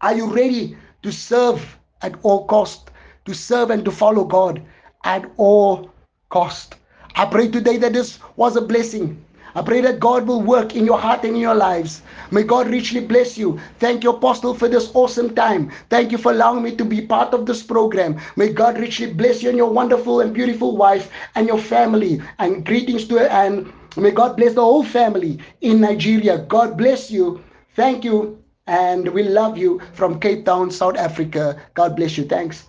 Are 0.00 0.16
you 0.16 0.34
ready 0.34 0.76
to 1.04 1.12
serve 1.12 1.78
at 2.02 2.18
all 2.24 2.44
cost, 2.46 2.90
to 3.24 3.32
serve 3.32 3.70
and 3.70 3.84
to 3.84 3.92
follow 3.92 4.24
God? 4.24 4.60
At 5.06 5.24
all 5.36 5.90
cost. 6.28 6.74
I 7.14 7.24
pray 7.24 7.48
today 7.48 7.78
that 7.78 7.92
this 7.94 8.18
was 8.36 8.56
a 8.56 8.60
blessing. 8.60 9.24
I 9.54 9.62
pray 9.62 9.80
that 9.80 10.00
God 10.00 10.26
will 10.26 10.42
work 10.42 10.76
in 10.76 10.84
your 10.84 10.98
heart 10.98 11.24
and 11.24 11.34
in 11.34 11.40
your 11.40 11.54
lives. 11.54 12.02
May 12.30 12.42
God 12.42 12.68
richly 12.68 13.00
bless 13.00 13.38
you. 13.38 13.58
Thank 13.78 14.04
you, 14.04 14.10
Apostle, 14.10 14.52
for 14.52 14.68
this 14.68 14.90
awesome 14.92 15.34
time. 15.34 15.72
Thank 15.88 16.12
you 16.12 16.18
for 16.18 16.32
allowing 16.32 16.62
me 16.62 16.76
to 16.76 16.84
be 16.84 17.00
part 17.00 17.32
of 17.32 17.46
this 17.46 17.62
program. 17.62 18.20
May 18.36 18.52
God 18.52 18.78
richly 18.78 19.14
bless 19.14 19.42
you 19.42 19.48
and 19.48 19.56
your 19.56 19.70
wonderful 19.70 20.20
and 20.20 20.34
beautiful 20.34 20.76
wife 20.76 21.10
and 21.36 21.46
your 21.46 21.58
family. 21.58 22.20
And 22.38 22.66
greetings 22.66 23.08
to 23.08 23.32
and 23.32 23.72
may 23.96 24.10
God 24.10 24.36
bless 24.36 24.52
the 24.54 24.60
whole 24.60 24.84
family 24.84 25.38
in 25.62 25.80
Nigeria. 25.80 26.36
God 26.36 26.76
bless 26.76 27.10
you. 27.10 27.42
Thank 27.76 28.04
you. 28.04 28.42
And 28.66 29.08
we 29.08 29.22
love 29.22 29.56
you 29.56 29.80
from 29.94 30.20
Cape 30.20 30.44
Town, 30.44 30.70
South 30.70 30.96
Africa. 30.96 31.56
God 31.72 31.96
bless 31.96 32.18
you. 32.18 32.24
Thanks. 32.24 32.68